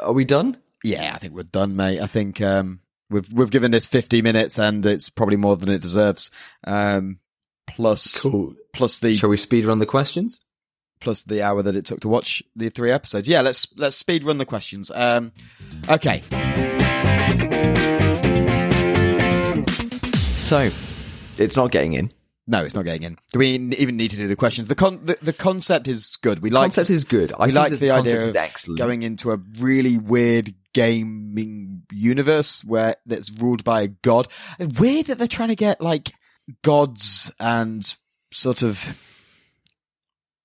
Are 0.00 0.12
we 0.12 0.24
done? 0.24 0.58
Yeah, 0.82 1.12
I 1.14 1.18
think 1.18 1.32
we're 1.32 1.44
done, 1.44 1.76
mate. 1.76 2.00
I 2.00 2.06
think 2.06 2.40
um, 2.40 2.80
we've 3.08 3.32
we've 3.32 3.50
given 3.50 3.70
this 3.70 3.86
fifty 3.86 4.20
minutes, 4.20 4.58
and 4.58 4.84
it's 4.84 5.08
probably 5.08 5.36
more 5.36 5.56
than 5.56 5.68
it 5.70 5.80
deserves. 5.80 6.30
Um, 6.66 7.20
plus, 7.68 8.20
Cool. 8.22 8.54
plus 8.74 8.98
the 8.98 9.14
Shall 9.14 9.30
we 9.30 9.36
speed 9.36 9.64
run 9.64 9.78
the 9.78 9.86
questions? 9.86 10.43
Plus 11.04 11.22
the 11.22 11.42
hour 11.42 11.62
that 11.62 11.76
it 11.76 11.84
took 11.84 12.00
to 12.00 12.08
watch 12.08 12.42
the 12.56 12.70
three 12.70 12.90
episodes. 12.90 13.28
Yeah, 13.28 13.42
let's 13.42 13.68
let's 13.76 13.96
speed 13.96 14.24
run 14.24 14.38
the 14.38 14.46
questions. 14.46 14.90
Um, 14.90 15.32
okay. 15.88 16.22
So 20.40 20.70
it's 21.38 21.56
not 21.56 21.70
getting 21.70 21.92
in. 21.92 22.10
No, 22.46 22.62
it's 22.62 22.74
not 22.74 22.84
getting 22.84 23.04
in. 23.04 23.18
Do 23.32 23.38
we 23.38 23.54
even 23.78 23.96
need 23.96 24.10
to 24.10 24.16
do 24.16 24.28
the 24.28 24.36
questions? 24.36 24.68
The 24.68 24.74
con- 24.74 25.00
the, 25.04 25.16
the 25.22 25.32
concept 25.32 25.88
is 25.88 26.16
good. 26.16 26.40
We 26.40 26.50
like 26.50 26.64
concept 26.64 26.90
is 26.90 27.04
good. 27.04 27.32
I 27.38 27.46
we 27.46 27.52
like 27.52 27.70
that 27.70 27.80
the, 27.80 27.90
idea 27.90 28.22
of 28.22 28.36
excellent. 28.36 28.78
going 28.78 29.02
into 29.02 29.32
a 29.32 29.38
really 29.58 29.96
weird 29.96 30.54
gaming 30.74 31.82
universe 31.90 32.62
where 32.62 32.96
that's 33.06 33.30
ruled 33.30 33.64
by 33.64 33.82
a 33.82 33.88
god. 33.88 34.28
Weird 34.58 35.06
that 35.06 35.16
they're 35.16 35.26
trying 35.26 35.48
to 35.48 35.56
get 35.56 35.80
like 35.80 36.12
gods 36.62 37.32
and 37.40 37.96
sort 38.30 38.62
of 38.62 39.13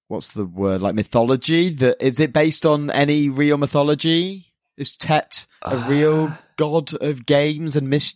what's 0.09 0.33
the 0.33 0.43
word 0.45 0.81
like 0.81 0.93
mythology. 0.95 1.69
That 1.69 1.95
is 2.05 2.19
it 2.19 2.33
based 2.33 2.65
on 2.65 2.89
any 2.91 3.29
real 3.29 3.55
mythology? 3.57 4.47
Is 4.75 4.97
Tet 4.97 5.47
a 5.61 5.77
real 5.77 6.37
god 6.57 6.93
of 6.95 7.25
games 7.25 7.77
and 7.77 7.89
mis? 7.89 8.15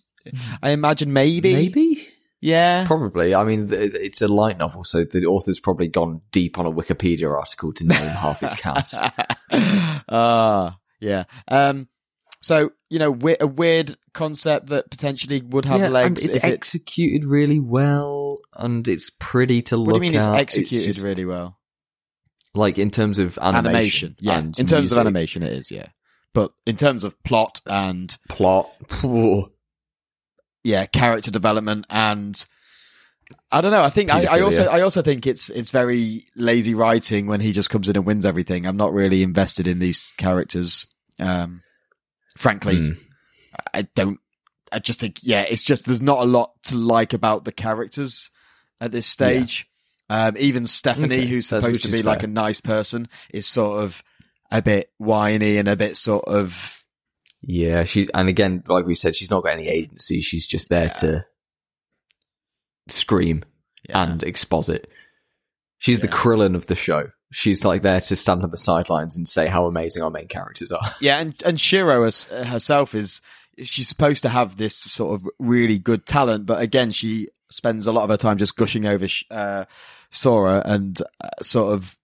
I 0.62 0.72
imagine 0.72 1.14
maybe. 1.14 1.54
Maybe. 1.54 2.08
Yeah. 2.42 2.86
Probably. 2.86 3.34
I 3.34 3.44
mean, 3.46 3.70
it's 3.72 4.22
a 4.22 4.28
light 4.28 4.58
novel, 4.58 4.84
so 4.84 5.06
the 5.06 5.26
author's 5.26 5.62
probably 5.62 5.88
gone 5.88 6.20
deep 6.32 6.60
on 6.60 6.66
a 6.66 6.72
Wikipedia 6.72 7.32
article 7.34 7.72
to 7.74 7.86
name 7.86 7.98
half 8.10 8.42
his 8.42 8.54
cast. 8.54 8.96
Ah, 10.10 10.78
yeah. 11.00 11.24
Um, 11.48 11.88
so 12.42 12.72
you 12.90 13.00
know, 13.00 13.12
we- 13.12 13.38
a 13.40 13.48
weird 13.48 13.96
concept 14.14 14.68
that 14.68 14.92
potentially 14.92 15.42
would 15.42 15.66
have 15.66 15.80
Yeah, 15.80 15.86
and 15.86 15.94
legs. 15.94 16.26
it's 16.26 16.36
if 16.36 16.44
it, 16.44 16.54
executed 16.54 17.26
really 17.26 17.60
well, 17.60 18.40
and 18.54 18.88
it's 18.88 19.10
pretty 19.20 19.62
to 19.64 19.78
what 19.78 19.88
look 19.88 20.02
do 20.02 20.06
you 20.06 20.12
mean 20.12 20.18
it's 20.20 20.28
at. 20.28 20.36
executed 20.36 20.86
just- 20.94 21.04
really 21.04 21.26
well? 21.26 21.58
Like 22.54 22.78
in 22.78 22.92
terms 22.92 23.20
of 23.20 23.38
animation, 23.42 24.16
Animation, 24.20 24.54
yeah. 24.56 24.62
In 24.62 24.66
terms 24.68 24.92
of 24.92 24.98
animation, 24.98 25.44
it 25.44 25.54
is, 25.54 25.72
yeah. 25.72 25.88
But 26.34 26.52
in 26.66 26.76
terms 26.76 27.04
of 27.04 27.22
plot 27.24 27.62
and 27.68 28.16
plot. 28.30 28.70
yeah, 30.64 30.86
character 30.86 31.32
development 31.32 31.86
and 31.90 32.44
I 33.52 33.62
don't 33.62 33.72
know. 33.72 33.84
I 33.84 33.90
think 33.90 34.14
I, 34.14 34.26
I 34.26 34.42
also 34.42 34.66
I 34.66 34.82
also 34.82 35.02
think 35.02 35.26
it's 35.28 35.50
it's 35.50 35.72
very 35.72 36.26
lazy 36.36 36.74
writing 36.74 37.28
when 37.28 37.40
he 37.42 37.52
just 37.52 37.70
comes 37.70 37.88
in 37.90 37.96
and 37.96 38.06
wins 38.06 38.26
everything. 38.26 38.66
I'm 38.66 38.78
not 38.78 38.94
really 38.94 39.24
invested 39.24 39.68
in 39.68 39.80
these 39.80 40.14
characters. 40.18 40.88
Um, 41.20 41.62
frankly, 42.38 42.78
Hmm. 42.78 42.92
I 43.74 43.84
don't. 43.96 44.20
I 44.72 44.80
just 44.80 45.00
think 45.00 45.20
yeah, 45.22 45.46
it's 45.48 45.64
just 45.64 45.86
there's 45.86 46.02
not 46.02 46.20
a 46.20 46.26
lot 46.26 46.52
to 46.64 46.76
like 46.76 47.14
about 47.14 47.44
the 47.46 47.52
characters 47.52 48.32
at 48.82 48.92
this 48.92 49.06
stage. 49.08 49.68
Um, 50.10 50.36
even 50.38 50.66
Stephanie, 50.66 51.16
Okay, 51.20 51.26
who's 51.26 51.48
supposed 51.48 51.84
to 51.84 51.92
be 51.92 52.04
like 52.04 52.24
a 52.24 52.28
nice 52.28 52.60
person, 52.60 53.08
is 53.34 53.48
sort 53.48 53.84
of 53.84 54.04
a 54.52 54.62
bit 54.62 54.92
whiny 54.98 55.58
and 55.58 55.68
a 55.68 55.76
bit 55.76 55.98
sort 55.98 56.26
of 56.26 56.84
Yeah, 57.42 57.84
she 57.84 58.08
and 58.14 58.30
again, 58.30 58.64
like 58.68 58.86
we 58.86 58.96
said, 58.96 59.16
she's 59.16 59.32
not 59.32 59.44
got 59.44 59.54
any 59.54 59.68
agency. 59.68 60.22
She's 60.22 60.46
just 60.46 60.70
there 60.70 60.90
to 60.90 61.26
scream 62.88 63.44
yeah. 63.90 64.04
and 64.04 64.24
exposit. 64.24 64.90
She's 65.80 66.00
the 66.00 66.08
Yeah. 66.08 66.14
Krillin 66.14 66.56
of 66.56 66.68
the 66.68 66.76
show. 66.76 67.10
She's 67.32 67.66
like 67.66 67.82
there 67.82 68.00
to 68.00 68.16
stand 68.16 68.44
on 68.44 68.52
the 68.52 68.58
sidelines 68.58 69.18
and 69.18 69.28
say 69.28 69.48
how 69.48 69.66
amazing 69.66 70.04
our 70.04 70.12
main 70.12 70.28
characters 70.28 70.72
are. 70.72 70.92
Yeah, 71.02 71.20
and 71.20 71.42
and 71.46 71.60
Shiro 71.60 72.04
as, 72.04 72.26
herself 72.26 72.94
is 72.94 73.22
she's 73.58 73.88
supposed 73.88 74.24
to 74.24 74.30
have 74.30 74.58
this 74.58 74.76
sort 74.76 75.20
of 75.20 75.28
really 75.40 75.80
good 75.80 76.06
talent, 76.06 76.46
but 76.46 76.62
again, 76.62 76.92
she 76.92 77.30
spends 77.54 77.88
a 77.88 77.92
lot 77.92 78.04
of 78.04 78.10
her 78.10 78.18
time 78.18 78.38
just 78.38 78.56
gushing 78.56 78.86
over 78.86 79.08
uh, 79.32 79.66
Sora 80.12 80.62
and 80.66 81.02
uh, 81.24 81.30
sort 81.42 81.74
of 81.74 81.98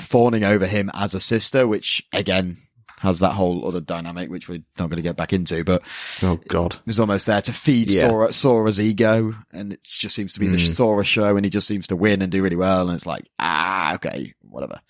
fawning 0.00 0.44
over 0.44 0.66
him 0.66 0.90
as 0.94 1.14
a 1.14 1.20
sister, 1.20 1.66
which 1.66 2.02
again 2.12 2.56
has 3.00 3.18
that 3.18 3.32
whole 3.32 3.68
other 3.68 3.82
dynamic, 3.82 4.30
which 4.30 4.48
we're 4.48 4.62
not 4.78 4.88
going 4.88 4.96
to 4.96 5.02
get 5.02 5.16
back 5.16 5.34
into, 5.34 5.62
but 5.62 5.82
Oh 6.22 6.36
God. 6.48 6.76
is 6.86 6.98
almost 6.98 7.26
there 7.26 7.42
to 7.42 7.52
feed 7.52 7.90
Yeah. 7.90 8.00
Sora 8.08 8.32
Sora's 8.32 8.80
ego, 8.80 9.34
and 9.52 9.74
it 9.74 9.82
just 9.82 10.14
seems 10.14 10.32
to 10.34 10.40
be 10.40 10.48
the 10.48 10.56
Mm. 10.56 10.74
Sora 10.74 11.04
show, 11.04 11.36
and 11.36 11.44
he 11.44 11.50
just 11.50 11.68
seems 11.68 11.86
to 11.88 11.96
win 11.96 12.22
and 12.22 12.32
do 12.32 12.42
really 12.42 12.56
well, 12.56 12.86
and 12.88 12.94
it's 12.96 13.04
like 13.06 13.28
ah 13.38 13.94
okay 13.96 14.32
whatever. 14.42 14.80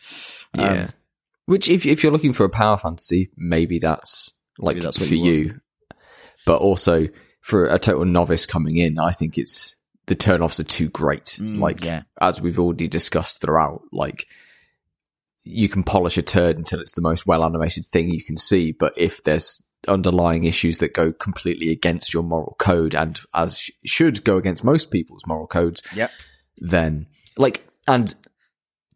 Um, 0.58 0.64
Yeah. 0.64 0.90
Which, 1.46 1.68
if 1.68 1.84
if 1.86 2.02
you're 2.02 2.12
looking 2.12 2.32
for 2.32 2.44
a 2.44 2.48
power 2.50 2.78
fantasy, 2.78 3.30
maybe 3.36 3.78
that's 3.80 4.32
like 4.58 4.76
Maybe 4.76 4.84
that's 4.86 5.06
for 5.08 5.14
you 5.14 5.24
you. 5.32 5.60
But 6.46 6.60
also 6.60 7.08
for 7.40 7.66
a 7.66 7.78
total 7.78 8.04
novice 8.04 8.46
coming 8.46 8.76
in, 8.76 8.98
I 8.98 9.10
think 9.12 9.36
it's 9.38 9.76
the 10.06 10.16
turnoffs 10.16 10.60
are 10.60 10.64
too 10.64 10.88
great. 10.88 11.38
Mm, 11.40 11.60
like 11.60 11.82
yeah. 11.84 12.02
as 12.20 12.40
we've 12.40 12.58
already 12.58 12.88
discussed 12.88 13.40
throughout, 13.40 13.82
like 13.92 14.26
you 15.44 15.68
can 15.68 15.82
polish 15.82 16.16
a 16.18 16.22
turd 16.22 16.56
until 16.56 16.80
it's 16.80 16.94
the 16.94 17.02
most 17.02 17.26
well 17.26 17.44
animated 17.44 17.84
thing 17.84 18.10
you 18.10 18.22
can 18.24 18.36
see, 18.36 18.72
but 18.72 18.92
if 18.96 19.22
there's 19.24 19.62
underlying 19.86 20.44
issues 20.44 20.78
that 20.78 20.94
go 20.94 21.12
completely 21.12 21.70
against 21.70 22.14
your 22.14 22.22
moral 22.22 22.56
code 22.58 22.94
and 22.94 23.20
as 23.34 23.58
sh- 23.58 23.70
should 23.84 24.24
go 24.24 24.38
against 24.38 24.64
most 24.64 24.90
people's 24.90 25.26
moral 25.26 25.46
codes, 25.46 25.82
Yep. 25.94 26.10
then 26.58 27.06
like 27.36 27.66
and 27.86 28.14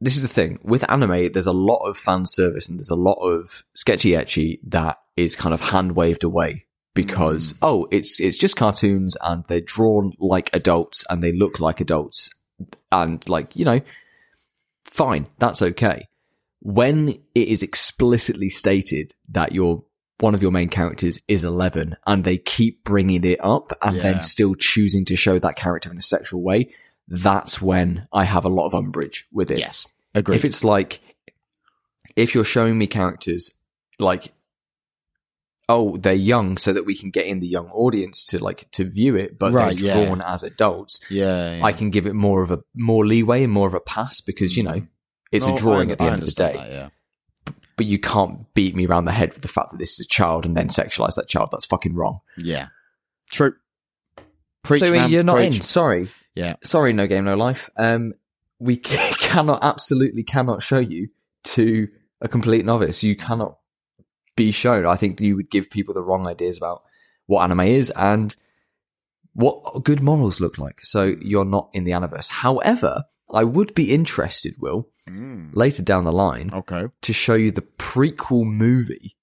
this 0.01 0.17
is 0.17 0.23
the 0.23 0.29
thing 0.29 0.59
with 0.63 0.91
anime 0.91 1.31
there's 1.33 1.47
a 1.47 1.53
lot 1.53 1.81
of 1.87 1.99
fan 1.99 2.25
service 2.25 2.69
and 2.71 2.79
there's 2.79 2.89
a 2.89 2.95
lot 2.95 3.19
of 3.21 3.65
sketchy 3.75 4.13
etchy 4.13 4.61
that 4.67 4.97
is 5.17 5.37
kind 5.37 5.53
of 5.53 5.61
hand 5.61 5.93
waved 5.93 6.25
away 6.25 6.65
because 6.95 7.55
oh 7.63 7.87
it's 7.91 8.19
it's 8.21 8.39
just 8.39 8.57
cartoons 8.57 9.17
and 9.23 9.45
they're 9.49 9.61
drawn 9.61 10.13
like 10.19 10.51
adults 10.55 11.05
and 11.09 11.23
they 11.23 11.33
look 11.33 11.61
like 11.61 11.81
adults 11.81 12.31
and 12.91 13.29
like 13.29 13.55
you 13.55 13.65
know 13.65 13.81
fine 14.85 15.27
that's 15.39 15.63
okay. 15.63 16.09
When 16.61 17.09
it 17.35 17.49
is 17.49 17.63
explicitly 17.63 18.49
stated 18.49 19.15
that 19.29 19.53
your 19.53 19.85
one 20.19 20.35
of 20.35 20.43
your 20.43 20.51
main 20.51 20.69
characters 20.69 21.21
is 21.29 21.45
11 21.45 21.95
and 22.05 22.25
they 22.25 22.37
keep 22.39 22.83
bringing 22.83 23.23
it 23.25 23.39
up 23.45 23.71
and 23.83 23.97
Yeah. 23.97 24.03
then 24.03 24.21
still 24.21 24.57
choosing 24.57 25.05
to 25.05 25.15
show 25.15 25.39
that 25.39 25.55
character 25.55 25.93
in 25.93 25.99
a 25.99 26.03
sexual 26.03 26.43
way 26.43 26.75
that's 27.07 27.63
when 27.63 28.07
i 28.13 28.25
have 28.25 28.45
a 28.45 28.49
lot 28.49 28.67
of 28.67 28.75
umbrage 28.75 29.27
with 29.33 29.51
it. 29.53 29.59
Yes, 29.59 29.87
agree 30.15 30.35
if 30.37 30.45
it's 30.45 30.65
like 30.65 31.01
if 32.17 32.35
you're 32.35 32.45
showing 32.45 32.77
me 32.77 32.87
characters 32.89 33.53
like 34.01 34.33
oh 35.69 35.97
they're 35.99 36.15
young 36.15 36.57
so 36.57 36.73
that 36.73 36.87
we 36.87 36.97
can 36.97 37.11
get 37.11 37.27
in 37.27 37.41
the 37.41 37.47
young 37.47 37.69
audience 37.71 38.25
to 38.25 38.39
like 38.39 38.71
to 38.73 38.85
view 38.85 39.17
it 39.17 39.39
but 39.39 39.53
Right, 39.53 39.77
they're 39.77 39.87
yeah. 39.97 40.05
drawn 40.05 40.21
as 40.23 40.43
adults 40.43 41.01
yeah, 41.11 41.57
yeah. 41.59 41.65
i 41.65 41.73
can 41.73 41.91
give 41.91 42.07
it 42.07 42.15
more 42.15 42.43
of 42.43 42.51
a 42.51 42.61
more 42.75 43.07
leeway 43.07 43.43
and 43.45 43.53
more 43.53 43.69
of 43.69 43.75
a 43.75 43.81
pass 43.81 44.21
because 44.21 44.57
you 44.57 44.63
know 44.63 44.83
it's 45.31 45.47
No, 45.47 45.55
a 45.55 45.59
drawing 45.59 45.91
I- 45.91 45.93
at 45.93 45.99
the 45.99 46.05
I 46.05 46.11
end 46.13 46.23
of 46.23 46.27
the 46.29 46.33
day 46.33 46.53
that, 46.55 46.71
yeah. 46.71 46.89
but 47.77 47.87
you 47.87 47.99
can't 47.99 48.53
beat 48.55 48.75
me 48.75 48.87
around 48.87 49.05
the 49.05 49.13
head 49.13 49.33
with 49.35 49.43
the 49.43 49.49
fact 49.49 49.71
that 49.73 49.79
this 49.79 49.93
is 50.01 50.07
a 50.07 50.09
child 50.09 50.47
and 50.47 50.57
then 50.57 50.69
sexualize 50.69 51.15
that 51.17 51.29
child 51.29 51.51
that's 51.53 51.67
fucking 51.67 51.95
wrong 51.95 52.21
Yeah. 52.39 52.69
True. 53.31 53.53
Preach, 54.65 54.81
so 54.81 54.91
man, 54.91 55.11
you're 55.11 55.23
not 55.23 55.37
preach. 55.37 55.57
in 55.57 55.63
sorry 55.63 56.09
Yeah. 56.35 56.55
sorry 56.65 56.93
no 56.95 57.07
game 57.07 57.25
no 57.25 57.37
life 57.37 57.69
um 57.77 58.15
we 58.59 58.77
cannot 58.79 59.63
absolutely 59.63 60.23
cannot 60.23 60.63
show 60.63 60.79
you 60.79 61.09
to 61.45 61.89
a 62.23 62.29
complete 62.29 62.65
novice 62.65 63.03
you 63.03 63.17
cannot 63.17 63.58
be 64.39 64.51
shown 64.53 64.87
i 64.87 64.97
think 65.01 65.21
you 65.21 65.37
would 65.37 65.51
give 65.51 65.69
people 65.77 65.93
the 65.95 66.03
wrong 66.09 66.27
ideas 66.35 66.57
about 66.57 66.83
what 67.27 67.43
anime 67.43 67.61
is 67.81 67.91
and 67.97 68.35
what 69.35 69.85
good 69.85 70.03
morals 70.03 70.41
look 70.41 70.59
like 70.59 70.81
so 70.83 71.15
you're 71.21 71.45
not 71.57 71.69
in 71.73 71.85
the 71.85 71.93
Aniverse. 71.93 72.29
however 72.31 73.05
i 73.33 73.45
would 73.45 73.75
be 73.75 73.93
interested 73.93 74.55
will 74.59 74.89
Mm. 75.09 75.51
later 75.55 75.83
down 75.83 76.05
the 76.05 76.13
line 76.13 76.51
Okay. 76.53 76.85
to 77.01 77.13
show 77.15 77.33
you 77.35 77.51
the 77.51 77.63
prequel 77.79 78.45
movie 78.45 79.17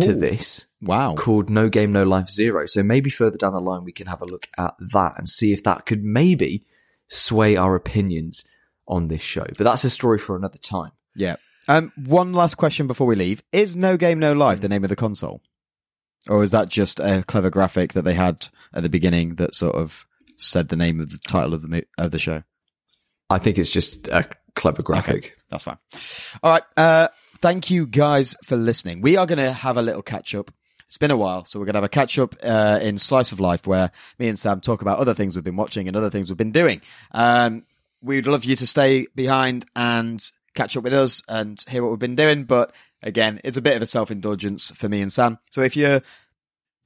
to 0.00 0.14
this 0.14 0.66
Wow. 0.80 1.16
called 1.16 1.50
No 1.50 1.68
Game 1.68 1.90
No 1.90 2.04
Life 2.04 2.30
Zero. 2.30 2.66
So 2.66 2.84
maybe 2.84 3.10
further 3.10 3.36
down 3.36 3.52
the 3.52 3.60
line 3.60 3.82
we 3.82 3.90
can 3.90 4.06
have 4.06 4.22
a 4.22 4.24
look 4.34 4.46
at 4.56 4.74
that 4.92 5.12
and 5.18 5.28
see 5.28 5.52
if 5.52 5.64
that 5.64 5.84
could 5.84 6.04
maybe 6.04 6.64
sway 7.08 7.56
our 7.56 7.74
opinions 7.74 8.44
on 8.86 9.08
this 9.08 9.20
show. 9.20 9.46
But 9.58 9.64
that's 9.64 9.82
a 9.82 9.90
story 9.90 10.18
for 10.18 10.36
another 10.36 10.58
time. 10.58 10.92
Yeah. 11.16 11.36
Um. 11.68 11.92
One 11.96 12.32
last 12.32 12.56
question 12.56 12.86
before 12.86 13.06
we 13.06 13.16
leave: 13.16 13.42
Is 13.52 13.76
No 13.76 13.96
Game 13.96 14.18
No 14.18 14.32
Life 14.32 14.60
the 14.60 14.68
name 14.68 14.84
of 14.84 14.90
the 14.90 14.96
console, 14.96 15.40
or 16.28 16.42
is 16.42 16.50
that 16.52 16.68
just 16.68 17.00
a 17.00 17.24
clever 17.26 17.50
graphic 17.50 17.92
that 17.94 18.02
they 18.02 18.14
had 18.14 18.48
at 18.72 18.82
the 18.82 18.88
beginning 18.88 19.36
that 19.36 19.54
sort 19.54 19.74
of 19.74 20.06
said 20.36 20.68
the 20.68 20.76
name 20.76 21.00
of 21.00 21.10
the 21.10 21.18
title 21.26 21.54
of 21.54 21.62
the 21.62 21.68
mo- 21.68 21.82
of 21.98 22.10
the 22.10 22.18
show? 22.18 22.42
I 23.28 23.38
think 23.38 23.58
it's 23.58 23.70
just 23.70 24.08
a 24.08 24.28
clever 24.54 24.82
graphic. 24.82 25.36
That's 25.50 25.64
fine. 25.64 25.78
All 26.42 26.50
right. 26.50 26.62
Uh, 26.76 27.08
thank 27.38 27.70
you 27.70 27.86
guys 27.86 28.34
for 28.44 28.56
listening. 28.56 29.00
We 29.00 29.16
are 29.16 29.26
going 29.26 29.38
to 29.38 29.52
have 29.52 29.76
a 29.76 29.82
little 29.82 30.02
catch 30.02 30.34
up. 30.34 30.50
It's 30.86 30.98
been 30.98 31.10
a 31.10 31.16
while, 31.16 31.44
so 31.44 31.58
we're 31.58 31.66
going 31.66 31.74
to 31.74 31.78
have 31.78 31.84
a 31.84 31.88
catch 31.88 32.16
up 32.18 32.36
uh, 32.44 32.78
in 32.80 32.96
Slice 32.96 33.32
of 33.32 33.40
Life 33.40 33.66
where 33.66 33.90
me 34.20 34.28
and 34.28 34.38
Sam 34.38 34.60
talk 34.60 34.82
about 34.82 34.98
other 34.98 35.14
things 35.14 35.34
we've 35.34 35.44
been 35.44 35.56
watching 35.56 35.88
and 35.88 35.96
other 35.96 36.10
things 36.10 36.30
we've 36.30 36.36
been 36.36 36.52
doing. 36.52 36.80
Um, 37.10 37.64
we'd 38.00 38.28
love 38.28 38.44
you 38.44 38.54
to 38.54 38.66
stay 38.66 39.06
behind 39.14 39.66
and 39.74 40.22
catch 40.56 40.76
up 40.76 40.82
with 40.84 40.92
us 40.94 41.22
and 41.28 41.62
hear 41.68 41.82
what 41.82 41.90
we've 41.90 41.98
been 41.98 42.16
doing. 42.16 42.44
But 42.44 42.74
again, 43.02 43.40
it's 43.44 43.56
a 43.56 43.62
bit 43.62 43.76
of 43.76 43.82
a 43.82 43.86
self 43.86 44.10
indulgence 44.10 44.70
for 44.72 44.88
me 44.88 45.00
and 45.02 45.12
Sam. 45.12 45.38
So 45.50 45.62
if 45.62 45.76
you're 45.76 46.02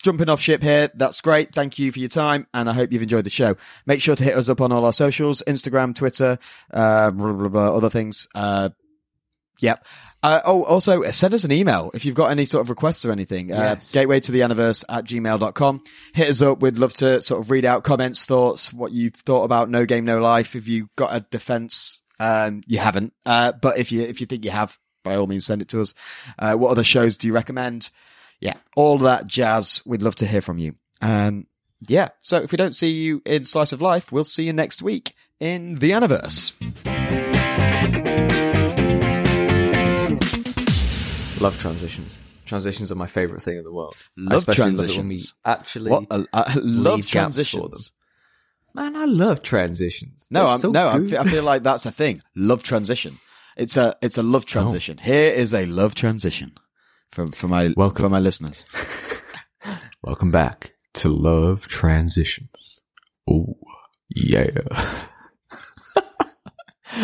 jumping 0.03 0.29
off 0.29 0.41
ship 0.41 0.63
here, 0.63 0.91
that's 0.95 1.21
great. 1.21 1.55
Thank 1.55 1.79
you 1.79 1.93
for 1.93 1.99
your 1.99 2.09
time, 2.09 2.47
and 2.55 2.69
I 2.69 2.73
hope 2.73 2.93
you've 2.93 3.03
enjoyed 3.03 3.25
the 3.25 3.31
show. 3.31 3.57
Make 3.87 4.01
sure 4.01 4.17
to 4.17 4.25
hit 4.25 4.35
us 4.37 4.49
up 4.49 4.61
on 4.61 4.73
all 4.73 4.85
our 4.85 4.93
socials: 4.93 5.43
Instagram, 5.47 5.95
Twitter, 5.95 6.39
uh, 6.73 7.11
blah, 7.11 7.33
blah, 7.33 7.49
blah, 7.49 7.77
other 7.77 7.91
things. 7.91 8.29
Uh, 8.35 8.71
Yep. 9.63 9.87
Uh, 10.23 10.41
oh, 10.47 10.65
also 10.65 11.03
send 11.11 11.35
us 11.35 11.45
an 11.45 11.53
email 11.53 11.91
if 11.93 12.07
you've 12.07 12.15
got 12.15 12.31
any 12.31 12.47
sort 12.47 12.63
of 12.63 12.71
requests 12.71 13.05
or 13.05 13.13
anything. 13.13 13.53
Uh, 13.53 13.57
Yes. 13.79 13.93
gateway 13.93 14.19
to 14.21 14.33
the 14.33 14.39
universe 14.39 14.87
at 14.89 15.05
gmail.com. 15.05 15.83
Hit 16.15 16.31
us 16.31 16.41
up. 16.41 16.63
We'd 16.63 16.79
love 16.79 16.95
to 16.95 17.21
sort 17.21 17.43
of 17.43 17.51
read 17.51 17.67
out 17.67 17.85
comments, 17.85 18.25
thoughts, 18.25 18.73
what 18.73 18.93
you've 18.93 19.17
thought 19.17 19.45
about 19.45 19.69
No 19.69 19.85
Game, 19.85 20.07
No 20.07 20.19
Life. 20.19 20.57
If 20.57 20.67
you've 20.67 20.89
got 20.97 21.15
a 21.15 21.21
defense, 21.31 22.00
um, 22.21 22.63
you 22.69 22.79
haven't. 22.79 23.13
Uh, 23.27 23.51
but 23.53 23.79
if 23.79 23.91
you, 23.91 24.03
if 24.03 24.21
you 24.21 24.27
think 24.29 24.45
you 24.45 24.53
have, 24.53 24.79
by 25.03 25.17
all 25.17 25.27
means, 25.27 25.45
send 25.47 25.63
it 25.63 25.69
to 25.71 25.81
us. 25.81 25.95
Uh, 26.39 26.55
what 26.55 26.71
other 26.71 26.85
shows 26.85 27.17
do 27.17 27.27
you 27.27 27.33
recommend? 27.33 27.91
Yeah. 28.41 28.55
All 28.77 28.99
that 28.99 29.27
jazz. 29.27 29.83
We'd 29.85 30.03
love 30.03 30.15
to 30.17 30.27
hear 30.27 30.41
from 30.43 30.59
you. 30.59 30.75
Um, 31.03 31.47
yeah. 31.89 32.09
So 32.21 32.37
if 32.37 32.53
we 32.53 32.57
don't 32.57 32.75
see 32.75 32.91
you 32.91 33.23
in 33.25 33.45
Slice 33.45 33.73
of 33.73 33.81
Life, 33.81 34.13
we'll 34.13 34.25
see 34.25 34.45
you 34.45 34.53
next 34.53 34.83
week 34.83 35.15
in 35.41 35.77
the 35.77 35.89
universe. 35.89 36.53
Love 41.41 41.59
transitions. 41.59 42.19
Transitions 42.45 42.93
are 42.93 42.97
my 42.97 43.07
favorite 43.07 43.41
thing 43.41 43.57
in 43.57 43.65
the 43.65 43.73
world. 43.73 43.97
Love 44.17 44.39
especially 44.47 44.73
love 44.73 44.91
it 44.91 44.97
when 44.99 45.09
we 45.09 45.15
transitions. 45.17 45.35
actually 45.45 45.91
What? 45.91 46.05
I 46.11 46.55
love 46.57 46.97
leave 46.97 47.05
for 47.09 47.19
them. 47.19 47.23
transitions. 47.23 47.93
Man, 48.75 48.97
I 48.97 49.05
love 49.05 49.43
transitions. 49.43 50.29
No, 50.31 50.45
They're 50.45 50.53
I'm, 50.55 50.59
so 50.61 50.71
no, 50.71 50.89
I 50.89 50.99
good. 50.99 51.11
feel, 51.11 51.21
I 51.21 51.25
feel 51.25 51.43
like 51.43 51.63
that's 51.63 51.87
a 51.87 51.93
thing. 51.93 52.23
Love 52.37 52.63
transition. 52.63 53.19
It's 53.57 53.77
a 53.77 53.97
it's 54.01 54.17
a 54.17 54.23
love 54.23 54.47
transition. 54.47 54.99
Here 54.99 55.33
is 55.33 55.53
a 55.53 55.67
love 55.67 55.95
transition 55.95 56.53
for 57.13 57.27
for 57.29 57.49
my 57.49 57.73
Welcome. 57.77 58.05
for 58.05 58.09
my 58.09 58.21
listeners. 58.21 58.65
Welcome 60.03 60.31
back 60.31 60.73
to 60.95 61.09
Love 61.11 61.69
Transitions. 61.69 62.81
Oh, 63.29 63.59
yeah. 64.09 64.49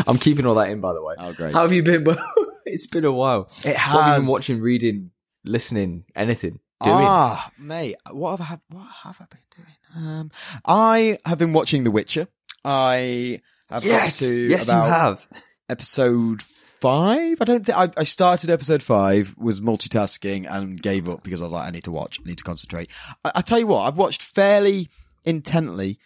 I'm 0.06 0.18
keeping 0.18 0.46
all 0.46 0.54
that 0.56 0.70
in, 0.70 0.80
by 0.80 0.92
the 0.94 1.02
way. 1.02 1.14
Oh, 1.18 1.32
great. 1.32 1.52
How 1.52 1.62
have 1.62 1.72
you 1.72 1.82
been? 1.82 2.04
Well, 2.04 2.18
it's 2.64 2.86
been 2.86 3.04
a 3.04 3.12
while. 3.12 3.48
It 3.64 3.68
What 3.68 3.76
have 3.76 3.94
you 3.94 4.00
has 4.00 4.20
been 4.22 4.28
watching, 4.28 4.60
reading, 4.60 5.10
listening, 5.44 6.04
anything? 6.16 6.58
Doing? 6.82 6.96
Ah, 6.98 7.50
mate, 7.58 7.96
what 8.10 8.38
have 8.38 8.40
I 8.40 8.58
what 8.74 8.88
have 9.04 9.20
I 9.20 9.24
been 9.30 9.40
doing? 9.56 9.75
Um, 9.96 10.30
I 10.64 11.18
have 11.24 11.38
been 11.38 11.52
watching 11.52 11.84
The 11.84 11.90
Witcher. 11.90 12.28
I 12.64 13.40
have 13.70 13.82
got 13.82 13.88
yes, 13.88 14.18
to 14.18 14.48
yes, 14.48 14.68
you 14.68 14.74
have. 14.74 15.26
episode 15.70 16.42
five. 16.42 17.40
I 17.40 17.44
don't 17.44 17.64
think 17.64 17.78
I, 17.78 17.88
I 17.96 18.04
started 18.04 18.50
episode 18.50 18.82
five, 18.82 19.34
was 19.38 19.60
multitasking 19.60 20.46
and 20.48 20.80
gave 20.80 21.08
up 21.08 21.22
because 21.22 21.40
I 21.40 21.44
was 21.44 21.52
like, 21.52 21.68
I 21.68 21.70
need 21.70 21.84
to 21.84 21.90
watch, 21.90 22.20
I 22.20 22.28
need 22.28 22.38
to 22.38 22.44
concentrate. 22.44 22.90
I, 23.24 23.32
I 23.36 23.40
tell 23.40 23.58
you 23.58 23.66
what, 23.66 23.82
I've 23.82 23.98
watched 23.98 24.22
fairly 24.22 24.88
intently, 25.24 25.98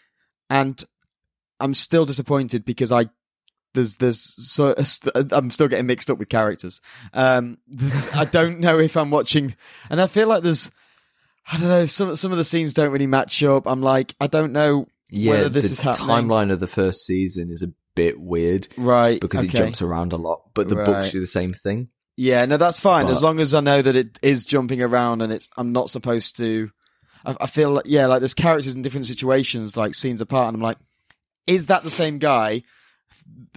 and 0.49 0.83
I'm 1.59 1.75
still 1.75 2.05
disappointed 2.05 2.65
because 2.65 2.93
I 2.93 3.07
there's 3.75 3.97
there's 3.97 4.21
so 4.21 4.75
I'm 5.33 5.51
still 5.51 5.69
getting 5.69 5.87
mixed 5.87 6.11
up 6.11 6.19
with 6.19 6.29
characters. 6.29 6.81
Um, 7.13 7.59
I 8.15 8.25
don't 8.25 8.61
know 8.61 8.79
if 8.79 8.97
I'm 8.97 9.11
watching, 9.11 9.57
and 9.89 10.01
I 10.01 10.07
feel 10.07 10.29
like 10.29 10.43
there's. 10.43 10.71
I 11.53 11.57
don't 11.59 11.69
know. 11.69 11.87
Some 11.87 12.15
some 12.17 12.33
of 12.33 12.39
the 12.39 12.45
scenes 12.45 12.75
don't 12.75 12.91
really 12.91 13.07
match 13.07 13.43
up. 13.43 13.67
I'm 13.67 13.83
like, 13.83 14.15
I 14.21 14.27
don't 14.27 14.53
know 14.53 14.87
Yeah, 15.11 15.31
whether 15.31 15.49
this 15.49 15.71
is 15.73 15.81
happening. 15.81 16.09
timeline 16.09 16.53
of 16.53 16.61
the 16.61 16.67
first 16.67 17.05
season 17.05 17.51
is 17.51 17.63
a 17.63 17.73
bit 17.97 18.21
weird 18.21 18.69
right? 18.77 19.21
because 19.21 19.43
it 19.43 19.49
jumps 19.51 19.83
around 19.83 20.13
a 20.13 20.17
lot, 20.17 20.43
but 20.55 20.69
the 20.69 20.77
Right. 20.77 20.87
books 20.87 21.11
do 21.11 21.19
the 21.21 21.27
same 21.27 21.53
thing. 21.53 21.89
Yeah, 22.17 22.45
no, 22.47 22.57
that's 22.57 22.79
fine 22.79 23.07
But- 23.07 23.13
as 23.13 23.23
long 23.23 23.41
as 23.41 23.53
I 23.55 23.61
know 23.61 23.83
that 23.83 23.97
it 23.97 24.19
is 24.23 24.45
jumping 24.45 24.81
around 24.83 25.23
and 25.23 25.33
it's. 25.33 25.49
I'm 25.57 25.73
not 25.73 25.91
supposed 25.91 26.37
to. 26.37 26.71
I, 27.25 27.35
I 27.41 27.47
feel 27.47 27.71
like 27.73 27.85
yeah, 27.87 28.07
like 28.07 28.21
there's 28.21 28.35
characters 28.35 28.75
in 28.75 28.83
different 28.83 29.07
situations, 29.07 29.77
like 29.77 29.95
scenes 29.95 30.21
apart, 30.21 30.49
and 30.49 30.57
I'm 30.57 30.63
like, 30.63 30.79
is 31.47 31.67
that 31.67 31.83
the 31.83 31.91
same 31.91 32.19
guy, 32.19 32.63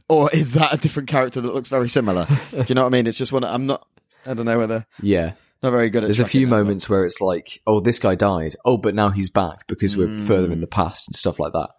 or 0.09 0.29
is 0.31 0.53
that 0.53 0.73
a 0.73 0.77
different 0.77 1.09
character 1.09 1.41
that 1.41 1.53
looks 1.53 1.69
very 1.69 1.89
similar? 1.89 2.25
Do 2.51 2.65
you 2.67 2.75
know 2.75 2.81
what 2.83 2.87
I 2.93 2.97
mean? 2.97 3.07
It's 3.07 3.17
just 3.17 3.31
one. 3.31 3.43
I'm 3.43 3.65
not. 3.65 3.85
I 4.25 4.33
don't 4.33 4.45
know 4.45 4.57
whether 4.57 4.85
Yeah, 5.01 5.33
not 5.63 5.71
very 5.71 5.89
good 5.89 6.03
at. 6.03 6.07
there's 6.07 6.19
a 6.19 6.27
few 6.27 6.45
moments 6.47 6.87
where 6.89 7.05
it's 7.05 7.21
like, 7.21 7.61
oh, 7.65 7.79
this 7.79 7.97
guy 7.99 8.15
died. 8.15 8.55
Oh, 8.65 8.77
but 8.77 8.93
now 8.93 9.09
he's 9.09 9.29
back 9.29 9.65
because 9.67 9.95
we're 9.97 10.07
Mm. 10.07 10.21
further 10.27 10.51
in 10.51 10.61
the 10.61 10.67
past 10.67 11.07
and 11.07 11.15
stuff 11.15 11.39
like 11.39 11.53
that. 11.53 11.69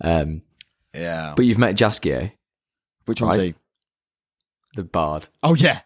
Um, 0.00 0.42
Yeah, 0.94 1.34
but 1.36 1.44
you've 1.44 1.58
met 1.58 1.76
Jaskier, 1.76 2.32
which 3.04 3.20
one's 3.20 3.36
right. 3.38 3.54
he? 3.54 3.54
the 4.74 4.84
bard. 4.84 5.28
Oh 5.42 5.54
yeah, 5.54 5.80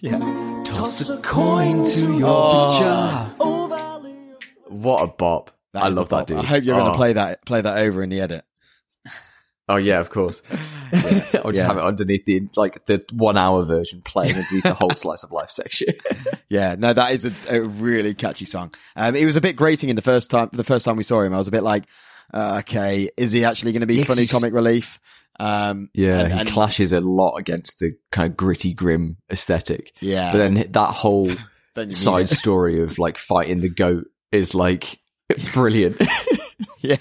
yeah. 0.00 0.18
Toss 0.64 1.08
a 1.08 1.16
coin 1.18 1.82
to 1.84 2.18
your 2.18 2.28
Oh. 2.30 3.34
What 4.68 5.02
a 5.02 5.06
bop! 5.06 5.50
That 5.72 5.84
I 5.84 5.88
is 5.88 5.96
a 5.96 6.00
love 6.00 6.08
that 6.10 6.26
dude. 6.26 6.38
I 6.38 6.42
hope 6.42 6.62
you're 6.64 6.76
going 6.76 6.88
Oh. 6.88 6.92
to 6.92 6.96
play 6.96 7.12
that 7.14 7.44
play 7.46 7.60
that 7.60 7.78
over 7.78 8.02
in 8.02 8.10
the 8.10 8.20
edit. 8.20 8.44
Oh 9.68 9.76
yeah, 9.76 10.00
of 10.00 10.10
course. 10.10 10.42
I'll 10.92 11.00
just 11.00 11.56
Yeah. 11.56 11.66
have 11.66 11.76
it 11.78 11.82
underneath 11.82 12.24
the 12.26 12.48
like 12.56 12.84
the 12.86 13.04
one 13.12 13.36
hour 13.36 13.64
version 13.64 14.02
playing 14.02 14.36
underneath 14.36 14.62
the 14.62 14.74
whole 14.74 14.90
slice 14.90 15.22
of 15.22 15.32
life 15.32 15.50
section. 15.50 15.94
Yeah, 16.50 16.76
no, 16.78 16.92
that 16.92 17.12
is 17.12 17.24
a, 17.26 17.32
a 17.48 17.60
really 17.60 18.14
catchy 18.14 18.44
song. 18.46 18.72
Um, 18.96 19.14
it 19.16 19.24
was 19.26 19.36
a 19.36 19.40
bit 19.40 19.54
grating 19.56 19.90
in 19.90 19.96
the 19.96 20.02
first 20.02 20.30
time. 20.30 20.48
The 20.52 20.64
first 20.64 20.84
time 20.84 20.96
we 20.96 21.02
saw 21.02 21.20
him, 21.20 21.34
I 21.34 21.38
was 21.38 21.48
a 21.48 21.50
bit 21.50 21.62
like, 21.62 21.84
uh, 22.32 22.56
okay, 22.60 23.10
is 23.16 23.32
he 23.32 23.44
actually 23.44 23.72
going 23.72 23.80
to 23.82 23.86
be 23.86 23.96
Yeah, 23.96 24.04
funny 24.04 24.26
comic 24.26 24.52
relief? 24.54 24.98
Um, 25.40 25.90
yeah, 25.94 26.20
and- 26.20 26.48
he 26.48 26.52
clashes 26.54 26.92
a 26.92 27.00
lot 27.00 27.36
against 27.36 27.78
the 27.80 27.96
kind 28.10 28.30
of 28.30 28.36
gritty, 28.36 28.72
grim 28.74 29.18
aesthetic. 29.30 29.92
yeah. 30.00 30.32
But 30.32 30.38
then 30.38 30.66
that 30.72 30.90
whole 30.90 31.30
side 31.90 32.28
story 32.30 32.82
of 32.82 32.98
like 32.98 33.18
fighting 33.18 33.60
the 33.60 33.68
goat 33.68 34.06
is 34.32 34.54
like 34.54 34.98
brilliant. 35.52 36.00
Yeah, 36.80 36.96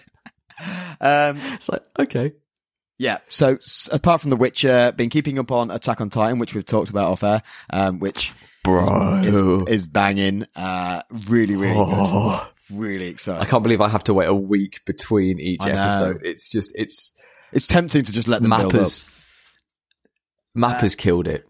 um, 0.99 1.37
it's 1.53 1.69
like 1.69 1.83
okay, 1.99 2.33
yeah. 2.97 3.19
So 3.27 3.55
s- 3.55 3.89
apart 3.91 4.21
from 4.21 4.31
The 4.31 4.35
Witcher, 4.35 4.91
been 4.95 5.09
keeping 5.09 5.37
up 5.39 5.51
on 5.51 5.69
Attack 5.71 6.01
on 6.01 6.09
Titan, 6.09 6.39
which 6.39 6.55
we've 6.55 6.65
talked 6.65 6.89
about 6.89 7.05
off 7.11 7.23
air, 7.23 7.41
um, 7.71 7.99
which 7.99 8.33
bro. 8.67 9.19
is, 9.67 9.81
is 9.81 9.87
banging. 9.87 10.45
Uh, 10.55 11.01
really, 11.27 11.55
really 11.55 11.75
Oh. 11.77 12.39
good. 12.69 12.77
Really 12.77 13.07
exciting. 13.07 13.41
I 13.41 13.45
can't 13.45 13.63
believe 13.63 13.79
I 13.79 13.87
have 13.87 14.03
to 14.05 14.13
wait 14.13 14.27
a 14.27 14.33
week 14.35 14.81
between 14.85 15.39
each 15.39 15.61
episode. 15.61 16.21
It's 16.25 16.49
just 16.49 16.73
it's 16.75 17.13
It's 17.53 17.65
tempting 17.65 18.03
to 18.03 18.11
just 18.11 18.27
let 18.27 18.41
them 18.41 18.51
build 18.51 18.75
up. 18.75 18.81
MAPPA's. 18.81 19.03
MAPPA's 20.55 20.95
killed 20.95 21.27
it. 21.27 21.45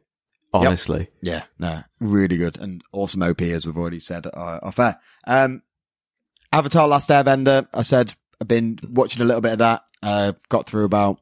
Honestly, 0.54 1.10
Yeah, 1.22 1.44
no, 1.60 1.84
really 2.00 2.38
good 2.38 2.58
and 2.58 2.82
awesome 2.92 3.22
OP 3.22 3.42
as 3.42 3.66
we've 3.68 3.78
already 3.78 4.00
said 4.00 4.26
uh, 4.26 4.60
off 4.64 4.80
air. 4.80 5.00
Um, 5.28 5.62
Avatar: 6.52 6.88
Last 6.88 7.10
Airbender. 7.10 7.68
I 7.74 7.82
said 7.84 8.16
I've 8.42 8.48
been 8.48 8.80
watching 8.90 9.22
a 9.22 9.26
little 9.26 9.42
bit 9.42 9.52
of 9.54 9.58
that. 9.60 9.84
Uh, 10.02 10.32
got 10.50 10.66
through 10.68 10.86
about 10.86 11.20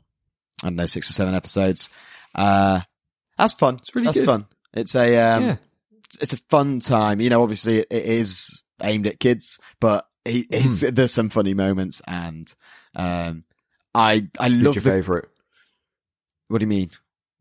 I 0.63 0.67
don't 0.67 0.75
know 0.77 0.85
six 0.85 1.09
or 1.09 1.13
seven 1.13 1.33
episodes. 1.35 1.89
Uh, 2.33 2.79
that's 3.37 3.53
fun. 3.53 3.75
It's 3.75 3.93
really 3.93 4.05
that's 4.05 4.19
good. 4.19 4.25
fun. 4.25 4.45
It's 4.73 4.95
a 4.95 5.17
um, 5.17 5.43
yeah. 5.43 5.55
It's 6.21 6.33
a 6.33 6.37
fun 6.49 6.79
time. 6.79 7.19
You 7.21 7.29
know, 7.29 7.41
obviously 7.43 7.79
it 7.79 7.87
is 7.91 8.61
aimed 8.81 9.07
at 9.07 9.19
kids, 9.19 9.59
but 9.79 10.07
Hmm. 10.27 10.41
there's 10.93 11.13
some 11.13 11.29
funny 11.29 11.53
moments 11.53 12.01
and 12.07 12.51
um, 12.95 13.43
I 13.93 14.27
I 14.39 14.49
Who's 14.49 14.63
love 14.63 14.75
your 14.75 14.81
the. 14.81 14.91
favorite? 14.91 15.29
What 16.47 16.59
do 16.59 16.63
you 16.63 16.67
mean? 16.67 16.89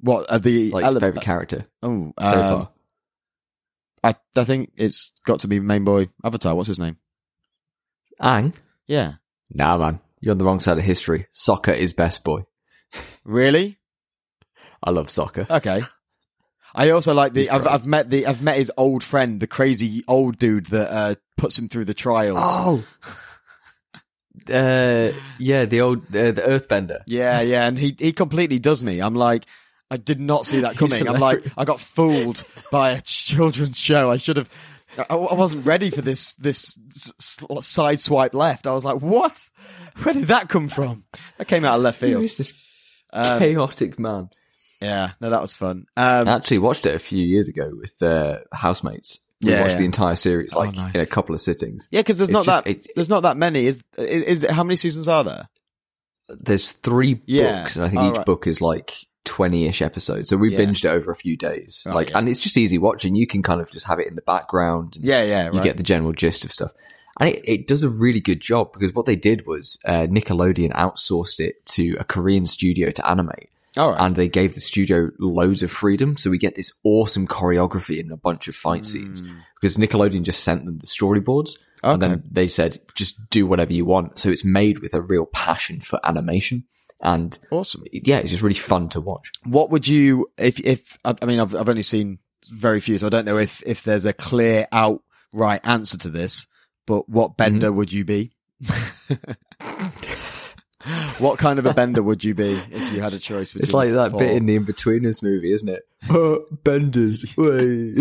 What 0.00 0.30
are 0.30 0.38
the 0.38 0.70
Like 0.70 0.84
ele- 0.84 1.00
favorite 1.00 1.22
character 1.24 1.66
Oh, 1.82 2.12
so 2.20 2.26
um, 2.42 2.50
far? 2.50 2.70
I 4.02 4.14
I 4.40 4.44
think 4.44 4.72
it's 4.76 5.12
got 5.24 5.38
to 5.40 5.48
be 5.48 5.60
main 5.60 5.84
boy 5.84 6.08
Avatar. 6.22 6.54
What's 6.54 6.68
his 6.68 6.78
name? 6.78 6.98
Aang? 8.20 8.54
Yeah. 8.86 9.14
Nah, 9.50 9.78
man, 9.78 10.00
you're 10.20 10.32
on 10.32 10.38
the 10.38 10.44
wrong 10.44 10.60
side 10.60 10.76
of 10.78 10.84
history. 10.84 11.26
Sokka 11.32 11.74
is 11.76 11.92
best 11.94 12.22
boy. 12.24 12.44
Really? 13.24 13.78
I 14.84 14.90
love 14.90 15.06
Sokka. 15.08 15.48
Okay. 15.48 15.82
I 16.74 16.90
also 16.90 17.14
like 17.14 17.32
the. 17.34 17.50
I've. 17.50 17.66
I've 17.66 17.86
met 17.86 18.10
the. 18.10 18.26
I've 18.26 18.42
met 18.42 18.56
his 18.56 18.72
old 18.76 19.04
friend, 19.04 19.38
the 19.40 19.46
crazy 19.46 20.02
old 20.08 20.38
dude 20.38 20.66
that 20.66 20.90
uh, 20.92 21.14
puts 21.36 21.58
him 21.58 21.68
through 21.68 21.84
the 21.84 21.94
trials. 21.94 22.38
Oh, 22.40 22.84
uh, 24.52 25.12
yeah, 25.38 25.64
the 25.64 25.80
old 25.80 26.06
uh, 26.14 26.32
the 26.32 26.42
Earthbender. 26.42 27.02
Yeah, 27.06 27.40
yeah, 27.40 27.66
and 27.66 27.78
he 27.78 27.94
he 27.98 28.12
completely 28.12 28.58
does 28.58 28.82
me. 28.82 29.00
I'm 29.00 29.14
like, 29.14 29.44
I 29.90 29.96
did 29.96 30.20
not 30.20 30.46
see 30.46 30.60
that 30.60 30.76
coming. 30.78 31.08
I'm 31.08 31.20
like. 31.20 31.44
I 31.56 31.64
got 31.64 31.80
fooled 31.80 32.44
by 32.70 32.90
a 32.90 33.00
children's 33.02 33.78
show. 33.78 34.10
I 34.10 34.16
should 34.16 34.36
have. 34.36 34.50
I, 34.98 35.14
I 35.14 35.34
wasn't 35.34 35.64
ready 35.66 35.90
for 35.90 36.02
this 36.02 36.34
this 36.34 36.78
side 37.20 38.00
swipe 38.00 38.34
left. 38.34 38.66
I 38.66 38.72
was 38.72 38.84
like, 38.84 39.00
what? 39.00 39.48
Where 40.02 40.14
did 40.14 40.26
that 40.26 40.48
come 40.48 40.68
from? 40.68 41.04
That 41.38 41.46
came 41.46 41.64
out 41.64 41.76
of 41.76 41.82
left 41.82 42.00
field. 42.00 42.14
Who 42.20 42.24
is 42.24 42.36
this 42.36 42.52
Um, 43.12 43.38
chaotic 43.38 43.98
man? 43.98 44.28
Yeah, 44.84 45.10
no, 45.20 45.30
that 45.30 45.40
was 45.42 45.54
fun. 45.54 45.86
Um, 45.96 46.28
I 46.28 46.32
actually 46.36 46.58
watched 46.58 46.86
it 46.86 46.94
a 46.94 46.98
few 46.98 47.24
years 47.24 47.48
ago 47.48 47.70
with 47.74 48.00
uh, 48.02 48.38
housemates. 48.52 49.18
We 49.42 49.50
Yeah, 49.50 49.60
watched 49.62 49.72
yeah. 49.72 49.78
the 49.78 49.84
entire 49.84 50.16
series 50.16 50.52
Oh, 50.54 50.58
like 50.60 50.74
nice. 50.74 50.94
in 50.94 51.00
a 51.00 51.06
couple 51.06 51.34
of 51.34 51.40
sittings. 51.40 51.88
yeah, 51.90 52.00
because 52.00 52.18
there's 52.18 52.28
it's 52.30 52.34
not 52.34 52.44
just- 52.46 52.64
that 52.64 52.70
it- 52.70 52.86
there's 52.94 53.08
not 53.08 53.24
that 53.24 53.36
many. 53.36 53.66
Is 53.66 53.82
is, 53.98 54.22
is 54.24 54.44
it, 54.44 54.50
how 54.50 54.62
many 54.64 54.76
seasons 54.76 55.08
are 55.08 55.24
there? 55.24 55.48
There's 56.28 56.70
three 56.72 57.20
Yeah. 57.26 57.62
books, 57.62 57.76
and 57.76 57.84
I 57.84 57.88
think 57.88 58.00
Oh, 58.02 58.10
each 58.10 58.16
right. 58.18 58.26
book 58.26 58.46
is 58.46 58.60
like 58.60 58.94
twenty-ish 59.24 59.82
episodes. 59.82 60.28
So 60.30 60.36
we 60.36 60.52
Yeah. 60.52 60.58
binged 60.60 60.84
it 60.84 60.88
over 60.88 61.10
a 61.10 61.16
few 61.16 61.36
days. 61.36 61.82
Oh, 61.86 61.94
like, 61.94 62.14
and 62.14 62.28
it's 62.28 62.40
just 62.40 62.56
easy 62.56 62.78
watching. 62.78 63.14
You 63.14 63.26
can 63.26 63.42
kind 63.42 63.60
of 63.60 63.70
just 63.70 63.86
have 63.86 63.98
it 63.98 64.06
in 64.06 64.14
the 64.14 64.22
background. 64.22 64.96
And 64.96 65.04
Yeah, 65.04 65.22
yeah, 65.24 65.50
you 65.52 65.62
get 65.62 65.76
the 65.76 65.82
general 65.82 66.12
gist 66.12 66.44
of 66.44 66.52
stuff. 66.52 66.72
And 67.20 67.28
it, 67.30 67.42
it 67.44 67.66
does 67.68 67.82
a 67.84 67.88
really 67.88 68.20
good 68.20 68.40
job 68.40 68.72
because 68.72 68.92
what 68.94 69.06
they 69.06 69.16
did 69.16 69.46
was 69.46 69.78
uh, 69.84 70.06
Nickelodeon 70.10 70.72
outsourced 70.72 71.38
it 71.40 71.64
to 71.66 71.96
a 72.00 72.04
Korean 72.04 72.44
studio 72.46 72.90
to 72.90 73.08
animate. 73.08 73.50
All 73.76 73.90
right. 73.90 74.00
and 74.00 74.14
they 74.14 74.28
gave 74.28 74.54
the 74.54 74.60
studio 74.60 75.10
loads 75.18 75.62
of 75.62 75.70
freedom. 75.70 76.16
So 76.16 76.30
we 76.30 76.38
get 76.38 76.54
this 76.54 76.72
awesome 76.84 77.26
choreography 77.26 77.98
and 77.98 78.12
a 78.12 78.16
bunch 78.16 78.46
of 78.48 78.54
fight 78.54 78.86
scenes 78.86 79.20
hmm. 79.20 79.38
because 79.60 79.76
Nickelodeon 79.76 80.22
just 80.22 80.44
sent 80.44 80.64
them 80.64 80.78
the 80.78 80.86
storyboards. 80.86 81.56
And 81.82 82.00
then 82.00 82.22
they 82.30 82.48
said, 82.48 82.80
just 82.94 83.18
do 83.28 83.46
whatever 83.46 83.72
you 83.72 83.84
want. 83.84 84.18
So 84.18 84.30
it's 84.30 84.44
made 84.44 84.78
with 84.78 84.94
a 84.94 85.02
real 85.02 85.26
passion 85.26 85.82
for 85.82 86.00
animation. 86.02 86.64
And 87.02 87.38
Awesome. 87.50 87.84
yeah, 87.92 88.18
it's 88.18 88.30
just 88.30 88.42
really 88.42 88.54
fun 88.54 88.88
to 88.90 89.00
watch. 89.02 89.30
What 89.44 89.68
would 89.70 89.86
you, 89.86 90.28
if, 90.38 90.58
if, 90.60 90.96
I 91.04 91.14
I 91.20 91.26
mean, 91.26 91.40
I've, 91.40 91.54
I've 91.54 91.68
only 91.68 91.82
seen 91.82 92.20
very 92.48 92.80
few, 92.80 92.98
so 92.98 93.06
I 93.06 93.10
don't 93.10 93.26
know 93.26 93.36
if, 93.36 93.62
if 93.66 93.84
there's 93.84 94.06
a 94.06 94.14
clear 94.14 94.66
outright 94.72 95.60
answer 95.64 95.98
to 95.98 96.08
this, 96.08 96.46
but 96.86 97.06
what 97.08 97.32
mm-hmm. 97.32 97.36
bender 97.36 97.72
would 97.72 97.92
you 97.92 98.06
be? 98.06 98.32
what 101.18 101.38
kind 101.38 101.58
of 101.58 101.66
a 101.66 101.74
bender 101.74 102.02
would 102.02 102.24
you 102.24 102.34
be 102.34 102.60
if 102.70 102.92
you 102.92 103.00
had 103.00 103.12
a 103.12 103.18
choice 103.18 103.52
between 103.52 103.64
It's 103.64 103.72
like 103.72 103.92
that 103.92 104.10
four? 104.10 104.20
bit 104.20 104.36
in 104.36 104.46
the 104.46 104.58
Inbetweeners 104.58 105.22
movie, 105.22 105.52
isn't 105.52 105.68
it? 105.68 105.86
Uh, 106.10 106.36
benders. 106.62 107.24
way. 107.34 107.94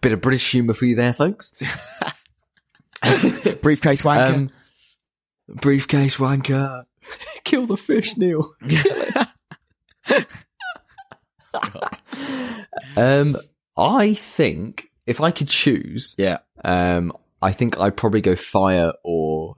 bit 0.00 0.12
of 0.12 0.20
British 0.20 0.50
humour 0.50 0.74
for 0.74 0.84
you 0.84 0.96
there, 0.96 1.12
folks. 1.12 1.52
briefcase 3.62 4.02
wanker. 4.02 4.34
Um, 4.34 4.50
briefcase 5.48 6.16
wanker. 6.16 6.82
Kill 7.44 7.66
the 7.66 7.76
fish, 7.76 8.16
Neil. 8.16 8.52
um, 12.96 13.36
I 13.76 14.14
think 14.14 14.88
if 15.06 15.20
I 15.20 15.30
could 15.30 15.48
choose, 15.48 16.16
yeah. 16.18 16.38
um, 16.64 17.12
I 17.40 17.52
think 17.52 17.78
I'd 17.78 17.96
probably 17.96 18.22
go 18.22 18.34
fire 18.34 18.92
or 19.04 19.54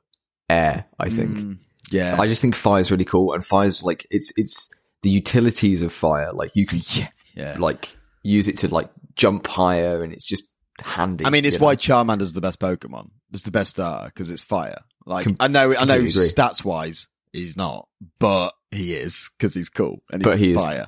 air. 0.51 0.85
I 0.99 1.09
think. 1.09 1.39
Mm, 1.39 1.57
yeah. 1.91 2.17
I 2.21 2.27
just 2.27 2.43
think 2.43 2.55
fire's 2.55 2.91
really 2.91 3.05
cool, 3.05 3.33
and 3.33 3.45
fire's 3.45 3.83
like 3.83 4.07
it's 4.11 4.33
it's 4.37 4.69
the 5.03 5.11
utilities 5.11 5.83
of 5.83 5.93
fire. 5.93 6.33
Like 6.33 6.51
you 6.55 6.67
can 6.67 6.81
yeah. 7.35 7.57
like 7.59 7.97
use 8.23 8.49
it 8.49 8.59
to 8.59 8.69
like 8.69 8.91
jump 9.17 9.47
higher, 9.47 10.03
and 10.03 10.13
it's 10.13 10.27
just 10.27 10.45
handy. 10.81 11.25
I 11.27 11.31
mean, 11.31 11.45
it's 11.45 11.55
you 11.55 11.61
know? 11.61 11.67
why 11.67 11.77
Charmander's 11.77 12.33
the 12.33 12.41
best 12.41 12.61
Pokemon. 12.61 13.11
It's 13.33 13.45
the 13.45 13.51
best 13.51 13.73
starter 13.73 14.07
because 14.07 14.31
it's 14.31 14.43
fire. 14.43 14.79
Like 15.07 15.27
Com- 15.27 15.37
I 15.41 15.49
know, 15.49 15.75
I 15.77 15.85
know, 15.85 15.95
agree. 15.95 16.09
stats 16.09 16.65
wise, 16.65 17.09
he's 17.33 17.57
not, 17.57 17.89
but 18.19 18.55
he 18.71 18.95
is 18.95 19.31
because 19.39 19.55
he's 19.55 19.69
cool 19.69 20.03
and 20.13 20.21
he's 20.23 20.25
But 20.31 20.39
he 20.39 20.55
fire. 20.55 20.87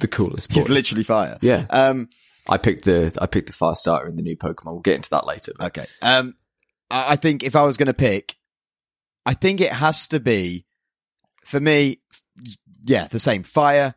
the 0.00 0.08
coolest. 0.08 0.52
He's 0.52 0.68
literally 0.68 1.04
fire. 1.04 1.38
yeah. 1.42 1.66
Um. 1.70 2.08
I 2.48 2.56
picked 2.56 2.84
the 2.84 3.16
I 3.20 3.26
picked 3.26 3.46
the 3.48 3.52
fire 3.52 3.74
starter 3.76 4.08
in 4.08 4.16
the 4.16 4.22
new 4.22 4.36
Pokemon. 4.36 4.72
We'll 4.72 4.80
get 4.80 4.96
into 4.96 5.10
that 5.10 5.26
later. 5.26 5.52
but- 5.58 5.66
Okay. 5.78 5.86
Um. 6.02 6.34
I, 6.90 7.12
I 7.12 7.16
think 7.16 7.44
if 7.44 7.54
I 7.54 7.62
was 7.62 7.76
going 7.76 7.86
to 7.86 7.94
pick, 7.94 8.34
I 9.26 9.34
think 9.34 9.60
it 9.60 9.72
has 9.72 10.08
to 10.08 10.20
be 10.20 10.66
for 11.44 11.60
me. 11.60 12.00
Yeah, 12.84 13.06
the 13.08 13.20
same 13.20 13.42
fire 13.42 13.94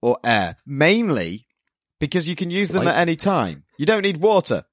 or 0.00 0.18
air, 0.24 0.56
mainly 0.64 1.46
because 1.98 2.28
you 2.28 2.36
can 2.36 2.50
use 2.50 2.68
them 2.70 2.84
Like- 2.84 2.94
at 2.94 3.00
any 3.00 3.16
time. 3.16 3.64
You 3.78 3.86
don't 3.86 4.02
need 4.02 4.18
water. 4.18 4.64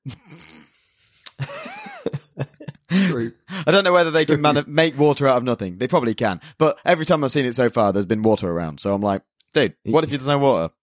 True. 2.91 3.33
I 3.67 3.71
don't 3.71 3.83
know 3.83 3.93
whether 3.93 4.09
they 4.11 4.25
can 4.25 4.41
mani- 4.41 4.63
make 4.65 4.97
water 4.97 5.27
out 5.27 5.37
of 5.37 5.43
nothing. 5.43 5.77
They 5.77 5.87
probably 5.87 6.15
can. 6.15 6.41
But 6.57 6.79
every 6.83 7.05
time 7.05 7.23
I've 7.23 7.31
seen 7.31 7.45
it 7.45 7.53
so 7.55 7.69
far, 7.69 7.93
there's 7.93 8.07
been 8.07 8.23
water 8.23 8.49
around. 8.49 8.79
So 8.79 8.93
I'm 8.93 9.01
like, 9.01 9.21
dude, 9.53 9.75
what 9.85 10.03
if 10.03 10.09
there's 10.09 10.27
no 10.27 10.39
water? 10.39 10.73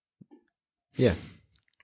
Yeah. 0.95 1.13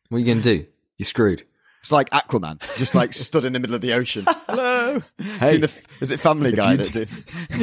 What 0.10 0.18
are 0.18 0.20
you 0.22 0.26
gonna 0.26 0.42
do? 0.42 0.66
You're 0.98 1.06
screwed. 1.06 1.44
It's 1.82 1.92
like 1.92 2.10
Aquaman, 2.12 2.62
just 2.78 2.96
like 2.96 3.14
stood 3.14 3.44
in 3.44 3.52
the 3.54 3.60
middle 3.60 3.76
of 3.76 3.82
the 3.82 3.94
ocean. 3.94 4.26
Hello. 4.48 4.83
Hey. 5.18 5.58
The- 5.58 5.72
is 6.02 6.12
it 6.12 6.20
Family 6.20 6.52
Guy 6.52 6.74
you 6.74 6.78
that 6.78 7.10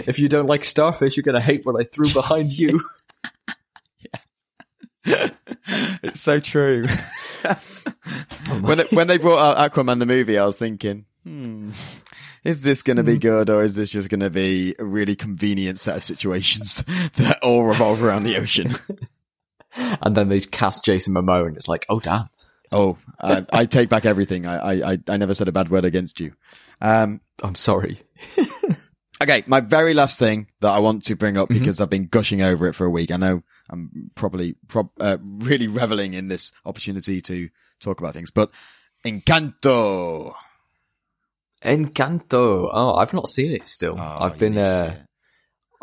if 0.07 0.19
you 0.19 0.29
don't 0.29 0.47
like 0.47 0.65
starfish, 0.65 1.17
you're 1.17 1.23
gonna 1.23 1.41
hate 1.41 1.65
what 1.65 1.81
I 1.81 1.85
threw 1.85 2.13
behind 2.13 2.53
you. 2.53 2.83
it's 5.05 6.21
so 6.21 6.41
true. 6.41 6.87
when 8.61 8.81
it, 8.81 8.93
when 8.93 9.07
they 9.07 9.19
brought 9.19 9.59
out 9.59 9.73
Aquaman 9.73 9.99
the 9.99 10.07
movie, 10.07 10.39
I 10.39 10.47
was 10.47 10.57
thinking, 10.57 11.07
hmm, 11.25 11.71
is 12.45 12.63
this 12.63 12.83
going 12.83 12.97
to 12.97 13.03
be 13.03 13.19
good 13.19 13.51
or 13.51 13.63
is 13.63 13.77
this 13.77 13.91
just 13.91 14.09
going 14.09 14.21
to 14.21 14.31
be 14.31 14.75
a 14.79 14.85
really 14.85 15.17
convenient 15.17 15.79
set 15.79 15.97
of 15.97 16.05
situations 16.05 16.85
that 17.17 17.39
all 17.43 17.65
revolve 17.65 18.03
around 18.03 18.25
the 18.25 18.37
ocean? 18.37 18.75
and 19.77 20.17
then 20.17 20.29
they 20.29 20.41
cast 20.41 20.85
Jason 20.85 21.15
Momoa, 21.15 21.47
and 21.47 21.57
it's 21.57 21.69
like, 21.69 21.87
oh 21.89 22.01
damn. 22.01 22.29
Oh, 22.73 22.97
I, 23.21 23.45
I 23.53 23.67
take 23.67 23.89
back 23.89 24.05
everything. 24.05 24.47
I, 24.47 24.93
I, 24.93 24.99
I, 25.09 25.17
never 25.17 25.35
said 25.35 25.49
a 25.49 25.53
bad 25.53 25.71
word 25.71 25.85
against 25.85 26.21
you. 26.21 26.35
Um, 26.81 27.21
I'm 27.43 27.57
sorry. 27.57 28.01
okay, 29.23 29.43
my 29.47 29.59
very 29.59 29.93
last 29.93 30.21
thing 30.21 30.47
that 30.61 30.71
I 30.71 30.79
want 30.79 31.05
to 31.07 31.17
bring 31.17 31.37
up 31.37 31.49
because 31.49 31.81
I've 31.81 31.91
been 31.91 32.07
gushing 32.07 32.43
over 32.43 32.69
it 32.69 32.75
for 32.75 32.87
a 32.87 32.91
week. 32.91 33.11
I 33.11 33.17
know 33.17 33.43
I'm 33.69 34.11
probably 34.15 34.55
prob- 34.69 34.93
uh, 35.01 35.19
really 35.21 35.67
reveling 35.69 36.15
in 36.15 36.29
this 36.29 36.53
opportunity 36.65 37.21
to 37.23 37.49
talk 37.81 37.99
about 38.01 38.15
things, 38.15 38.31
but 38.31 38.53
Encanto. 39.05 40.35
Encanto. 41.65 42.71
Oh, 42.73 42.95
I've 42.95 43.13
not 43.13 43.29
seen 43.29 43.51
it 43.53 43.67
still. 43.67 43.97
Oh, 43.99 44.17
I've 44.21 44.39
been. 44.39 44.55
need 44.55 44.65
to 44.65 44.79
see 44.79 44.87
Uh. 44.87 44.97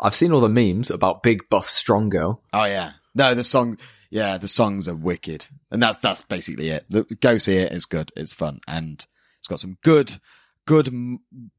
I've 0.00 0.14
seen 0.14 0.32
all 0.32 0.40
the 0.40 0.48
memes 0.48 0.90
about 0.90 1.22
big 1.22 1.48
buff 1.50 1.68
strong 1.68 2.08
girl. 2.08 2.40
Oh 2.52 2.64
yeah, 2.64 2.92
no, 3.14 3.34
the 3.34 3.44
song. 3.44 3.78
Yeah, 4.10 4.38
the 4.38 4.48
songs 4.48 4.88
are 4.88 4.94
wicked, 4.94 5.46
and 5.70 5.82
that's 5.82 5.98
that's 6.00 6.22
basically 6.22 6.70
it. 6.70 6.84
The, 6.88 7.02
go 7.20 7.36
see 7.38 7.56
it; 7.56 7.72
it's 7.72 7.84
good, 7.84 8.10
it's 8.16 8.32
fun, 8.32 8.60
and 8.66 9.04
it's 9.38 9.48
got 9.48 9.60
some 9.60 9.76
good, 9.82 10.18
good, 10.66 10.90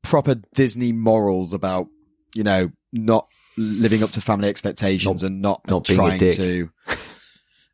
proper 0.02 0.36
Disney 0.56 0.91
morals 0.91 1.54
about 1.54 1.88
you 2.36 2.43
know 2.43 2.72
not 2.91 3.28
living 3.56 4.02
up 4.04 4.12
to 4.12 4.22
family 4.22 4.50
expectations 4.50 5.22
Not- 5.22 5.28
and 5.28 5.41
not, 5.41 5.68
not 5.68 5.86
being 5.88 6.00
a 6.00 6.18
trying 6.18 6.20
to. 6.32 6.70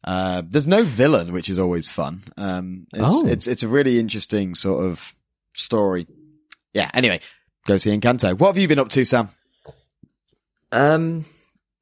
Uh, 0.08 0.44
there's 0.48 0.68
no 0.68 0.84
villain, 0.84 1.32
which 1.34 1.50
is 1.50 1.58
always 1.58 1.90
fun. 1.90 2.22
Um, 2.38 2.86
it's, 2.94 3.24
Oh. 3.24 3.28
it's 3.28 3.48
it's 3.48 3.64
a 3.64 3.68
really 3.68 3.98
interesting 4.00 4.54
sort 4.54 4.86
of 4.86 5.16
story. 5.56 6.06
Yeah. 6.76 6.92
Anyway, 6.94 7.22
go 7.66 7.80
see 7.80 7.90
Encanto. 7.98 8.38
What 8.38 8.50
have 8.50 8.60
you 8.60 8.68
been 8.68 8.78
up 8.78 8.90
to, 8.90 9.04
Sam? 9.04 9.30
Um, 10.72 11.26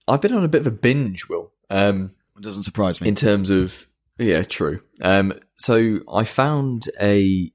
I've 0.07 0.21
been 0.21 0.33
on 0.33 0.45
a 0.45 0.47
bit 0.47 0.61
of 0.61 0.67
a 0.67 0.71
binge, 0.71 1.27
Will. 1.27 1.51
Um, 1.69 2.11
It 2.37 2.43
doesn't 2.43 2.63
surprise 2.63 2.99
me. 3.01 3.07
in 3.07 3.15
terms 3.15 3.49
of 3.49 3.87
yeah, 4.17 4.43
true. 4.43 4.81
Um, 5.01 5.33
so 5.57 5.99
I 6.11 6.23
found 6.23 6.89
a. 7.01 7.51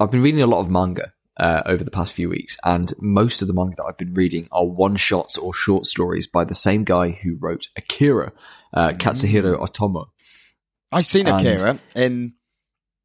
I've 0.00 0.10
been 0.10 0.22
reading 0.22 0.42
a 0.42 0.46
lot 0.46 0.60
of 0.60 0.70
manga 0.70 1.12
uh, 1.38 1.62
over 1.66 1.84
the 1.84 1.90
past 1.90 2.14
few 2.14 2.28
weeks, 2.28 2.56
and 2.64 2.92
most 3.00 3.42
of 3.42 3.48
the 3.48 3.54
manga 3.54 3.74
that 3.76 3.84
I've 3.84 3.98
been 3.98 4.14
reading 4.14 4.48
are 4.50 4.66
one 4.66 4.96
shots 4.96 5.36
or 5.38 5.52
short 5.54 5.86
stories 5.86 6.26
by 6.26 6.44
the 6.44 6.54
same 6.54 6.82
guy 6.82 7.10
who 7.10 7.36
wrote 7.40 7.68
Akira, 7.76 8.32
uh, 8.72 8.90
Katsuhiro 8.90 9.58
Otomo. 9.58 10.06
I've 10.90 11.06
seen 11.06 11.26
And- 11.28 11.46
Akira 11.46 11.78
in 11.94 12.34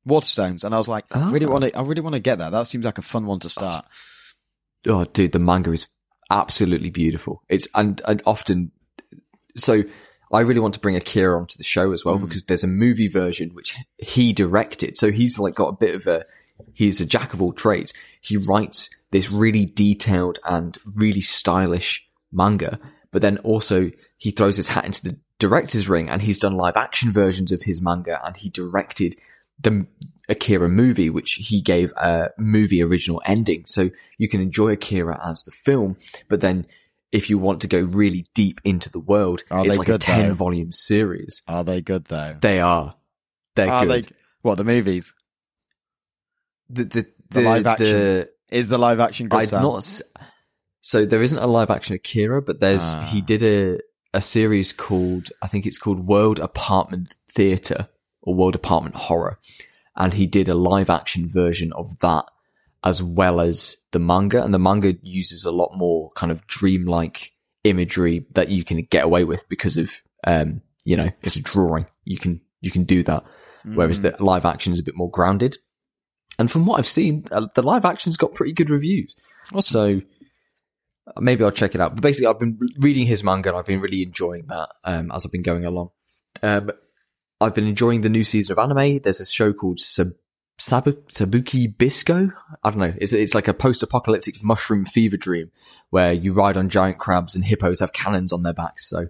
Waterstones, 0.07 0.63
and 0.63 0.73
I 0.73 0.77
was 0.77 0.87
like, 0.87 1.05
I 1.11 1.29
really 1.31 1.45
Ah. 1.45 1.49
want 1.51 1.63
to. 1.65 1.77
I 1.77 1.81
really 1.83 2.01
want 2.01 2.15
to 2.15 2.19
get 2.21 2.37
that. 2.39 2.51
That 2.51 2.67
seems 2.67 2.85
like 2.85 2.97
a 2.97 3.01
fun 3.03 3.25
one 3.25 3.39
to 3.41 3.49
start. 3.49 3.85
Oh, 4.87 5.03
dude, 5.05 5.31
the 5.33 5.39
manga 5.39 5.71
is 5.71 5.87
absolutely 6.31 6.89
beautiful. 6.89 7.43
It's 7.49 7.67
and 7.75 8.01
and 8.07 8.21
often 8.25 8.71
so. 9.57 9.83
I 10.31 10.41
really 10.41 10.59
want 10.59 10.73
to 10.75 10.79
bring 10.79 10.95
Akira 10.95 11.37
onto 11.39 11.57
the 11.57 11.63
show 11.63 11.91
as 11.91 12.05
well 12.05 12.17
mm. 12.17 12.21
because 12.21 12.43
there's 12.45 12.63
a 12.63 12.67
movie 12.67 13.07
version 13.07 13.49
which 13.53 13.75
he 13.97 14.33
directed. 14.33 14.97
So 14.97 15.11
he's 15.11 15.39
like 15.39 15.55
got 15.55 15.69
a 15.69 15.77
bit 15.77 15.95
of 15.95 16.07
a 16.07 16.25
he's 16.73 17.01
a 17.01 17.05
jack 17.05 17.33
of 17.33 17.41
all 17.41 17.53
trades. 17.53 17.93
He 18.21 18.37
writes 18.37 18.89
this 19.11 19.31
really 19.31 19.65
detailed 19.65 20.39
and 20.45 20.77
really 20.95 21.21
stylish 21.21 22.07
manga, 22.31 22.77
but 23.11 23.21
then 23.21 23.37
also 23.39 23.91
he 24.19 24.31
throws 24.31 24.57
his 24.57 24.67
hat 24.67 24.85
into 24.85 25.03
the 25.03 25.17
director's 25.39 25.89
ring 25.89 26.09
and 26.09 26.21
he's 26.21 26.39
done 26.39 26.57
live 26.57 26.77
action 26.77 27.11
versions 27.11 27.51
of 27.51 27.63
his 27.63 27.81
manga 27.81 28.23
and 28.25 28.37
he 28.37 28.49
directed 28.49 29.15
the 29.61 29.87
Akira 30.27 30.69
movie, 30.69 31.09
which 31.09 31.33
he 31.33 31.59
gave 31.59 31.91
a 31.93 32.29
movie 32.37 32.83
original 32.83 33.21
ending. 33.25 33.63
So 33.65 33.89
you 34.17 34.29
can 34.29 34.41
enjoy 34.41 34.73
Akira 34.73 35.19
as 35.27 35.43
the 35.43 35.51
film, 35.51 35.97
but 36.27 36.41
then 36.41 36.67
if 37.11 37.29
you 37.29 37.37
want 37.37 37.61
to 37.61 37.67
go 37.67 37.79
really 37.79 38.27
deep 38.35 38.61
into 38.63 38.89
the 38.89 38.99
world, 38.99 39.43
Are 39.49 39.65
it's 39.65 39.77
like 39.77 39.89
a 39.89 39.97
10 39.97 40.27
though? 40.29 40.33
volume 40.35 40.71
series. 40.71 41.41
Are 41.47 41.63
they 41.63 41.81
good 41.81 42.05
though? 42.05 42.37
They 42.41 42.59
are. 42.59 42.95
They're 43.55 43.71
Are 43.71 43.85
good. 43.85 44.05
they? 44.05 44.15
What 44.41 44.55
the 44.55 44.63
movies? 44.63 45.13
the, 46.69 46.83
the, 46.83 47.05
The 47.31 47.41
live 47.41 47.65
action 47.67 47.85
the- 47.87 48.29
Is 48.51 48.69
the 48.69 48.77
live 48.77 48.99
action 48.99 49.27
good? 49.27 49.39
I'd 49.39 49.51
not. 49.51 50.01
So 50.81 51.05
there 51.05 51.21
isn't 51.21 51.37
a 51.37 51.47
live 51.47 51.69
action 51.69 51.95
Akira, 51.95 52.41
but 52.41 52.59
there's 52.59 52.83
Ah. 52.95 53.05
he 53.11 53.21
did 53.21 53.43
a 53.43 53.79
a 54.13 54.21
series 54.21 54.73
called 54.73 55.29
I 55.41 55.47
think 55.47 55.65
it's 55.65 55.77
called 55.77 56.07
World 56.07 56.39
Apartment 56.39 57.15
Theater 57.31 57.87
or 58.21 58.33
World 58.35 58.55
Apartment 58.55 58.95
Horror, 58.95 59.39
and 59.95 60.13
he 60.13 60.25
did 60.25 60.47
a 60.49 60.55
live 60.55 60.89
action 60.89 61.27
version 61.29 61.71
of 61.73 61.99
that 61.99 62.25
as 62.83 63.01
well 63.03 63.41
as 63.41 63.75
the 63.91 63.99
manga, 63.99 64.43
and 64.43 64.53
the 64.53 64.59
manga 64.59 64.95
uses 65.01 65.45
a 65.45 65.51
lot 65.51 65.71
more 65.75 66.11
kind 66.15 66.31
of 66.31 66.45
dreamlike 66.47 67.31
imagery 67.63 68.25
that 68.33 68.49
you 68.49 68.63
can 68.63 68.81
get 68.83 69.03
away 69.03 69.23
with 69.25 69.47
because 69.49 69.75
of 69.77 69.91
um 70.25 70.61
you 70.85 70.95
know 70.95 71.09
it's 71.23 71.35
a 71.35 71.41
drawing 71.41 71.85
you 72.05 72.17
can 72.17 72.39
you 72.61 72.71
can 72.71 72.83
do 72.85 73.03
that 73.03 73.23
whereas 73.73 73.99
Mm. 73.99 74.17
the 74.17 74.23
live 74.23 74.45
action 74.45 74.71
is 74.71 74.79
a 74.79 74.83
bit 74.83 74.95
more 74.95 75.11
grounded 75.11 75.57
and 76.39 76.49
from 76.49 76.65
what 76.65 76.79
I've 76.79 76.87
seen, 76.87 77.25
uh, 77.31 77.47
the 77.53 77.61
live 77.61 77.83
action's 77.83 78.15
got 78.15 78.33
pretty 78.33 78.53
good 78.53 78.69
reviews. 78.69 79.13
So 79.59 79.99
maybe 81.19 81.43
I'll 81.43 81.51
check 81.51 81.75
it 81.75 81.81
out. 81.81 81.95
But 81.95 82.01
basically, 82.01 82.27
I've 82.27 82.39
been 82.39 82.57
reading 82.77 83.05
his 83.05 83.25
manga 83.25 83.49
and 83.49 83.57
I've 83.57 83.65
been 83.65 83.81
really 83.81 84.03
enjoying 84.03 84.45
that 84.47 84.69
um, 84.85 85.11
as 85.11 85.25
I've 85.25 85.33
been 85.33 85.41
going 85.41 85.65
along. 85.65 85.89
Um, 86.41 86.71
I've 87.41 87.53
been 87.53 87.67
enjoying 87.67 88.01
the 88.01 88.09
new 88.09 88.23
season 88.23 88.53
of 88.53 88.59
anime. 88.59 88.99
There's 88.99 89.19
a 89.19 89.25
show 89.25 89.51
called 89.51 89.81
Sab- 89.81 90.15
Sabu- 90.59 91.01
Sabuki 91.11 91.75
Bisco. 91.77 92.31
I 92.63 92.69
don't 92.69 92.79
know. 92.79 92.93
It's, 92.97 93.13
it's 93.13 93.33
like 93.33 93.47
a 93.47 93.53
post-apocalyptic 93.53 94.43
mushroom 94.43 94.85
fever 94.85 95.17
dream 95.17 95.51
where 95.89 96.13
you 96.13 96.33
ride 96.33 96.57
on 96.57 96.69
giant 96.69 96.97
crabs 96.99 97.33
and 97.35 97.43
hippos 97.43 97.79
have 97.79 97.93
cannons 97.93 98.31
on 98.33 98.43
their 98.43 98.53
backs. 98.53 98.87
So 98.89 99.07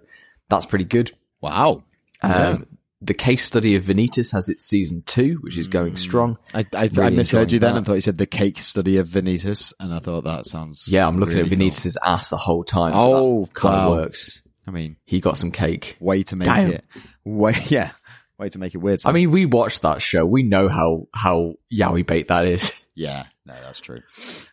that's 0.48 0.64
pretty 0.66 0.84
good. 0.86 1.12
Wow. 1.40 1.82
Um, 2.22 2.66
The 3.02 3.14
case 3.14 3.44
study 3.44 3.74
of 3.76 3.84
Vanitas 3.84 4.30
has 4.32 4.48
its 4.50 4.64
season 4.66 5.02
two, 5.06 5.38
which 5.40 5.56
is 5.56 5.68
going 5.68 5.96
strong. 5.96 6.36
I, 6.54 6.66
I, 6.74 6.90
I 6.98 7.08
misheard 7.10 7.50
you 7.50 7.56
enjoying 7.56 7.60
then 7.60 7.60
that. 7.60 7.76
and 7.78 7.86
thought 7.86 7.94
you 7.94 8.00
said 8.02 8.18
the 8.18 8.26
cake 8.26 8.58
study 8.58 8.98
of 8.98 9.08
Vanitas, 9.08 9.72
and 9.80 9.94
I 9.94 10.00
thought 10.00 10.24
that 10.24 10.44
sounds. 10.46 10.86
Yeah, 10.86 11.06
I'm 11.06 11.18
looking 11.18 11.36
really 11.36 11.66
at 11.68 11.82
cool. 11.82 11.92
Ass 12.04 12.28
the 12.28 12.36
whole 12.36 12.62
time. 12.62 12.92
So 12.92 12.98
Oh, 13.00 13.44
that 13.46 13.54
kind 13.54 13.74
wow. 13.74 13.92
of 13.92 13.98
works. 14.00 14.42
I 14.66 14.70
mean, 14.70 14.96
He 15.06 15.18
got 15.20 15.38
some 15.38 15.50
cake. 15.50 15.96
way 15.98 16.22
to 16.24 16.36
make 16.36 16.44
Damn. 16.46 16.72
it. 16.72 16.84
Way, 17.24 17.54
yeah, 17.68 17.92
way 18.40 18.48
to 18.48 18.58
make 18.58 18.74
it 18.74 18.78
weird. 18.78 19.00
I 19.04 19.12
mean, 19.12 19.30
we 19.30 19.46
watched 19.46 19.82
that 19.82 20.02
show. 20.02 20.24
We 20.26 20.42
know 20.42 20.68
how 20.68 21.06
how 21.14 21.54
yaoi 21.72 22.06
bait 22.06 22.28
that 22.28 22.46
is. 22.46 22.72
yeah, 22.94 23.26
no, 23.46 23.54
that's 23.62 23.80
true. 23.80 24.00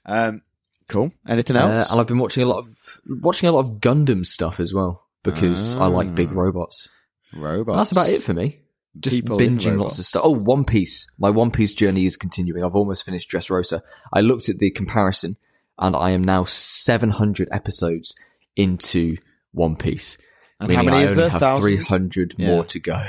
Um, 0.05 0.41
cool. 0.89 1.11
Anything 1.27 1.55
Uh, 1.55 1.67
else? 1.67 1.91
and 1.91 1.99
I've 1.99 2.07
been 2.07 2.19
watching 2.19 2.43
a 2.43 2.47
lot 2.47 2.59
of 2.59 2.99
watching 3.07 3.49
a 3.49 3.51
lot 3.51 3.61
of 3.61 3.71
Gundam 3.79 4.25
stuff 4.25 4.59
as 4.59 4.73
well 4.73 5.03
because 5.23 5.73
I 5.75 5.87
like 5.87 6.13
big 6.13 6.29
Ah. 6.29 6.35
robots. 6.35 6.89
robots. 7.33 7.77
That's 7.77 7.91
about 7.91 8.09
it 8.09 8.23
for 8.23 8.33
me. 8.33 8.61
Just 8.99 9.15
People 9.17 9.37
binging 9.37 9.77
lots 9.79 9.99
of 9.99 10.05
stuff. 10.05 10.23
Oh, 10.25 10.31
One 10.39 10.65
Piece. 10.65 11.05
My 11.19 11.29
One 11.29 11.51
Piece 11.51 11.73
journey 11.73 12.05
is 12.07 12.17
continuing. 12.17 12.63
I've 12.63 12.75
almost 12.75 13.05
finished 13.05 13.29
Dressrosa. 13.29 13.81
I 14.11 14.21
looked 14.21 14.49
at 14.49 14.57
the 14.57 14.71
comparison, 14.71 15.37
and 15.77 15.95
I 15.95 16.11
am 16.11 16.23
now 16.23 16.45
700 16.45 17.47
episodes 17.51 18.15
into 18.55 19.17
One 19.51 19.75
Piece. 19.75 20.17
And 20.59 20.71
how 20.71 20.81
many 20.81 20.97
I 20.97 21.03
is 21.03 21.19
only 21.19 21.37
there? 21.37 21.59
300 21.59 22.33
Yeah. 22.39 22.47
more 22.47 22.63
to 22.65 22.79
go. 22.79 22.99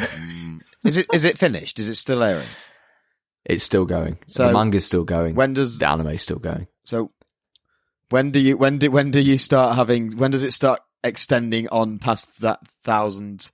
Is 0.85 0.97
it 0.97 1.07
is 1.12 1.24
it 1.24 1.39
finished? 1.39 1.79
Is 1.79 1.89
it 1.89 1.97
still 1.97 2.22
airing? 2.22 2.47
It's 3.45 3.64
still 3.64 3.87
going. 3.87 4.18
So, 4.26 4.47
the 4.47 4.53
manga's 4.53 4.85
still 4.85 5.05
going. 5.05 5.35
When 5.35 5.55
does 5.55 5.79
the 5.79 5.89
anime's 5.89 6.22
still 6.22 6.39
going. 6.39 6.66
so? 6.85 7.11
When 8.11 8.31
do 8.31 8.41
you 8.41 8.57
when 8.57 8.79
do 8.79 8.91
when 8.91 9.11
do 9.11 9.20
you 9.20 9.37
start 9.37 9.76
having? 9.76 10.16
When 10.16 10.31
does 10.31 10.43
it 10.43 10.53
start 10.53 10.81
extending 11.05 11.68
on 11.68 11.99
past 11.99 12.41
that 12.41 12.61
thousand? 12.83 13.51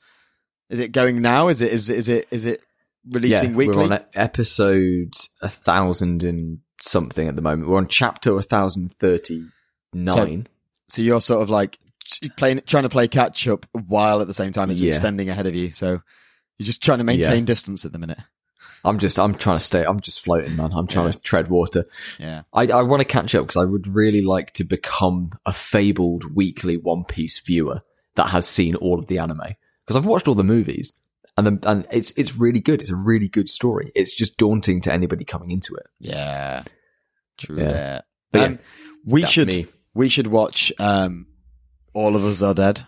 Is 0.70 0.79
it 0.79 0.93
going 0.93 1.22
now? 1.22 1.49
Is 1.49 1.61
it 1.61 1.72
is 1.72 1.89
it 1.91 1.99
is 1.99 2.09
it 2.09 2.29
is 2.31 2.45
it 2.47 2.64
releasing 3.11 3.51
yeah, 3.51 3.57
weekly? 3.57 3.89
We're 3.89 3.95
on 3.95 4.05
episode 4.14 5.14
a 5.43 5.49
thousand 5.49 6.22
and 6.22 6.59
something 6.81 7.27
at 7.27 7.35
the 7.35 7.43
moment. 7.43 7.68
We're 7.68 7.79
on 7.79 7.89
chapter 7.89 8.37
a 8.37 8.43
thousand 8.43 8.95
thirty 9.01 9.45
nine. 9.93 10.47
So 10.89 11.03
you're 11.03 11.20
sort 11.20 11.43
of 11.43 11.51
like 11.51 11.79
playing, 12.37 12.62
trying 12.66 12.85
to 12.85 12.89
play 12.89 13.09
catch 13.09 13.49
up 13.49 13.66
while 13.72 14.20
at 14.20 14.29
the 14.29 14.35
same 14.35 14.53
time 14.53 14.70
it's 14.70 14.81
Yeah. 14.81 14.91
extending 14.91 15.29
ahead 15.31 15.47
of 15.47 15.55
you. 15.57 15.72
So 15.72 16.01
you're 16.59 16.66
just 16.66 16.82
trying 16.82 16.98
to 16.98 17.05
maintain 17.05 17.44
distance 17.44 17.84
at 17.84 17.92
the 17.92 17.98
minute. 17.98 18.18
I'm 18.86 18.98
just, 18.98 19.18
I'm 19.18 19.34
trying 19.34 19.57
to 19.57 19.64
stay. 19.64 19.82
I'm 19.84 20.00
just 20.00 20.20
floating, 20.22 20.57
man. 20.57 20.70
I'm 20.74 20.86
trying 20.86 21.07
Yeah. 21.07 21.12
to 21.12 21.18
tread 21.20 21.48
water. 21.48 21.84
Yeah. 22.18 22.42
I, 22.52 22.66
I 22.66 22.82
want 22.82 23.00
to 23.00 23.07
catch 23.07 23.34
up 23.34 23.44
because 23.46 23.57
I 23.61 23.64
would 23.64 23.86
really 23.86 24.20
like 24.20 24.52
to 24.55 24.64
become 24.64 25.32
a 25.46 25.52
fabled 25.55 26.34
weekly 26.34 26.76
One 26.76 27.05
Piece 27.05 27.38
viewer 27.40 27.80
that 28.16 28.28
has 28.28 28.46
seen 28.46 28.74
all 28.76 28.98
of 28.98 29.07
the 29.07 29.18
anime 29.18 29.40
because 29.84 29.96
I've 29.96 30.05
watched 30.07 30.28
all 30.28 30.34
the 30.34 30.44
movies 30.44 30.92
and 31.36 31.46
then, 31.46 31.59
and 31.64 31.86
it's 31.90 32.12
it's 32.12 32.36
really 32.36 32.61
good. 32.61 32.80
It's 32.82 32.90
a 32.90 32.94
really 32.96 33.26
good 33.28 33.48
story. 33.48 33.90
It's 33.94 34.14
just 34.14 34.36
daunting 34.36 34.82
to 34.82 34.92
anybody 34.92 35.24
coming 35.24 35.50
into 35.50 35.74
it. 35.76 35.86
Yeah. 35.98 36.62
True 37.38 37.59
Yeah. 37.61 38.02
But 38.32 38.38
yeah, 38.38 38.46
Um, 38.46 38.59
we 39.07 39.24
should 39.26 39.48
me. 39.48 39.66
we 39.94 40.09
should 40.11 40.26
watch 40.28 40.72
um 40.78 41.26
All 41.94 42.16
of 42.16 42.24
Us 42.24 42.42
Are 42.42 42.55
Dead. 42.55 42.86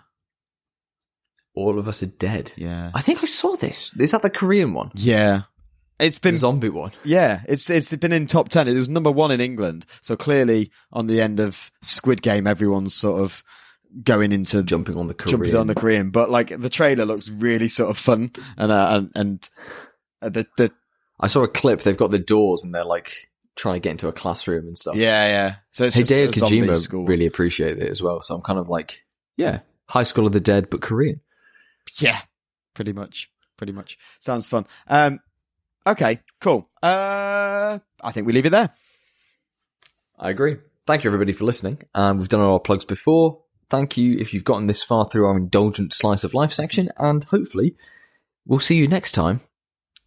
All 1.56 1.78
of 1.78 1.88
us 1.88 2.02
are 2.02 2.06
dead. 2.06 2.52
Yeah. 2.56 2.90
I 2.94 3.00
think 3.00 3.22
I 3.22 3.26
saw 3.26 3.56
this. 3.56 3.90
Is 3.98 4.12
that 4.12 4.22
the 4.22 4.30
Korean 4.30 4.74
one? 4.74 4.92
Yeah. 4.94 5.42
It's 5.98 6.18
been 6.18 6.36
zombie 6.36 6.68
one. 6.68 6.92
yeah, 7.04 7.40
it's 7.48 7.70
it's 7.70 7.94
been 7.96 8.12
in 8.12 8.26
top 8.26 8.50
10. 8.50 8.68
It 8.68 8.74
was 8.74 8.88
number 8.90 9.10
1 9.10 9.30
in 9.30 9.40
England. 9.40 9.86
So 10.02 10.14
clearly 10.14 10.70
on 10.92 11.06
the 11.06 11.22
end 11.22 11.40
of 11.40 11.70
Squid 11.80 12.20
Game 12.20 12.46
everyone's 12.46 12.94
sort 12.94 13.22
of 13.22 13.42
going 14.04 14.30
into 14.32 14.62
Jumping 14.62 14.98
on 14.98 15.06
the 15.06 15.14
Korean. 15.14 15.38
jumping 15.38 15.56
on 15.56 15.66
the 15.68 15.74
Korean, 15.74 16.10
but 16.10 16.28
like 16.28 16.48
the 16.48 16.68
trailer 16.68 17.06
looks 17.06 17.30
really 17.30 17.68
sort 17.70 17.88
of 17.88 17.96
fun 17.96 18.30
and 18.58 18.70
uh, 18.70 18.88
and, 18.90 19.10
and 19.14 19.50
uh, 20.20 20.28
the 20.28 20.46
the 20.58 20.70
I 21.18 21.28
saw 21.28 21.42
a 21.44 21.48
clip. 21.48 21.80
They've 21.80 21.96
got 21.96 22.10
the 22.10 22.18
doors 22.18 22.62
and 22.62 22.74
they're 22.74 22.84
like 22.84 23.30
trying 23.54 23.76
to 23.76 23.80
get 23.80 23.92
into 23.92 24.08
a 24.08 24.12
classroom 24.12 24.66
and 24.66 24.76
stuff. 24.76 24.96
yeah 24.96 25.26
yeah. 25.28 25.54
So 25.70 25.84
it's 25.86 25.96
just 25.96 26.12
Hideo 26.12 26.28
a 26.28 26.38
zombie 26.38 26.60
Kojima 26.60 26.76
school. 26.76 27.04
really 27.06 27.24
appreciated 27.24 27.82
it 27.82 27.90
as 27.90 28.02
well. 28.02 28.20
So 28.20 28.34
I'm 28.34 28.42
kind 28.42 28.58
of 28.58 28.68
like, 28.68 29.00
yeah, 29.38 29.60
High 29.88 30.02
School 30.02 30.26
of 30.26 30.32
the 30.32 30.40
Dead, 30.40 30.68
but 30.68 30.82
Korean. 30.82 31.22
Yeah, 31.98 32.20
pretty 32.74 32.92
much. 32.92 33.30
Pretty 33.56 33.72
much. 33.72 33.98
Sounds 34.18 34.46
fun. 34.46 34.66
Um, 34.86 35.20
okay, 35.86 36.20
cool. 36.40 36.68
Uh, 36.82 37.78
I 38.02 38.12
think 38.12 38.26
we 38.26 38.32
leave 38.32 38.46
it 38.46 38.50
there. 38.50 38.70
I 40.18 40.30
agree. 40.30 40.56
Thank 40.86 41.04
you 41.04 41.08
everybody 41.08 41.32
for 41.32 41.44
listening. 41.44 41.82
Um, 41.94 42.18
we've 42.18 42.28
done 42.28 42.40
all 42.40 42.54
our 42.54 42.60
plugs 42.60 42.84
before. 42.84 43.42
Thank 43.68 43.96
you 43.96 44.18
if 44.18 44.32
you've 44.32 44.44
gotten 44.44 44.66
this 44.66 44.82
far 44.82 45.08
through 45.08 45.26
our 45.26 45.36
indulgent 45.36 45.92
slice 45.92 46.22
of 46.22 46.34
life 46.34 46.52
section, 46.52 46.90
and 46.96 47.24
hopefully 47.24 47.74
we'll 48.46 48.60
see 48.60 48.76
you 48.76 48.86
next 48.86 49.12
time. 49.12 49.40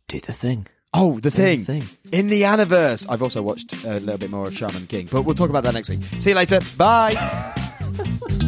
Do 0.08 0.20
the 0.20 0.34
thing. 0.34 0.68
Oh, 0.94 1.20
the 1.20 1.30
Say 1.30 1.58
thing. 1.58 1.84
In 2.12 2.28
the 2.28 2.44
Aniverse. 2.44 3.06
I've 3.10 3.22
also 3.22 3.44
watched 3.44 3.74
a 3.86 4.00
little 4.00 4.18
bit 4.18 4.32
more 4.32 4.48
of 4.48 4.56
Shaman 4.56 4.88
King, 4.88 5.08
but 5.12 5.22
we'll 5.22 5.36
talk 5.36 5.50
about 5.50 5.64
that 5.64 5.74
next 5.74 5.90
week. 5.90 6.02
See 6.20 6.32
you 6.32 6.36
later. 6.36 6.62
Bye. 6.78 7.56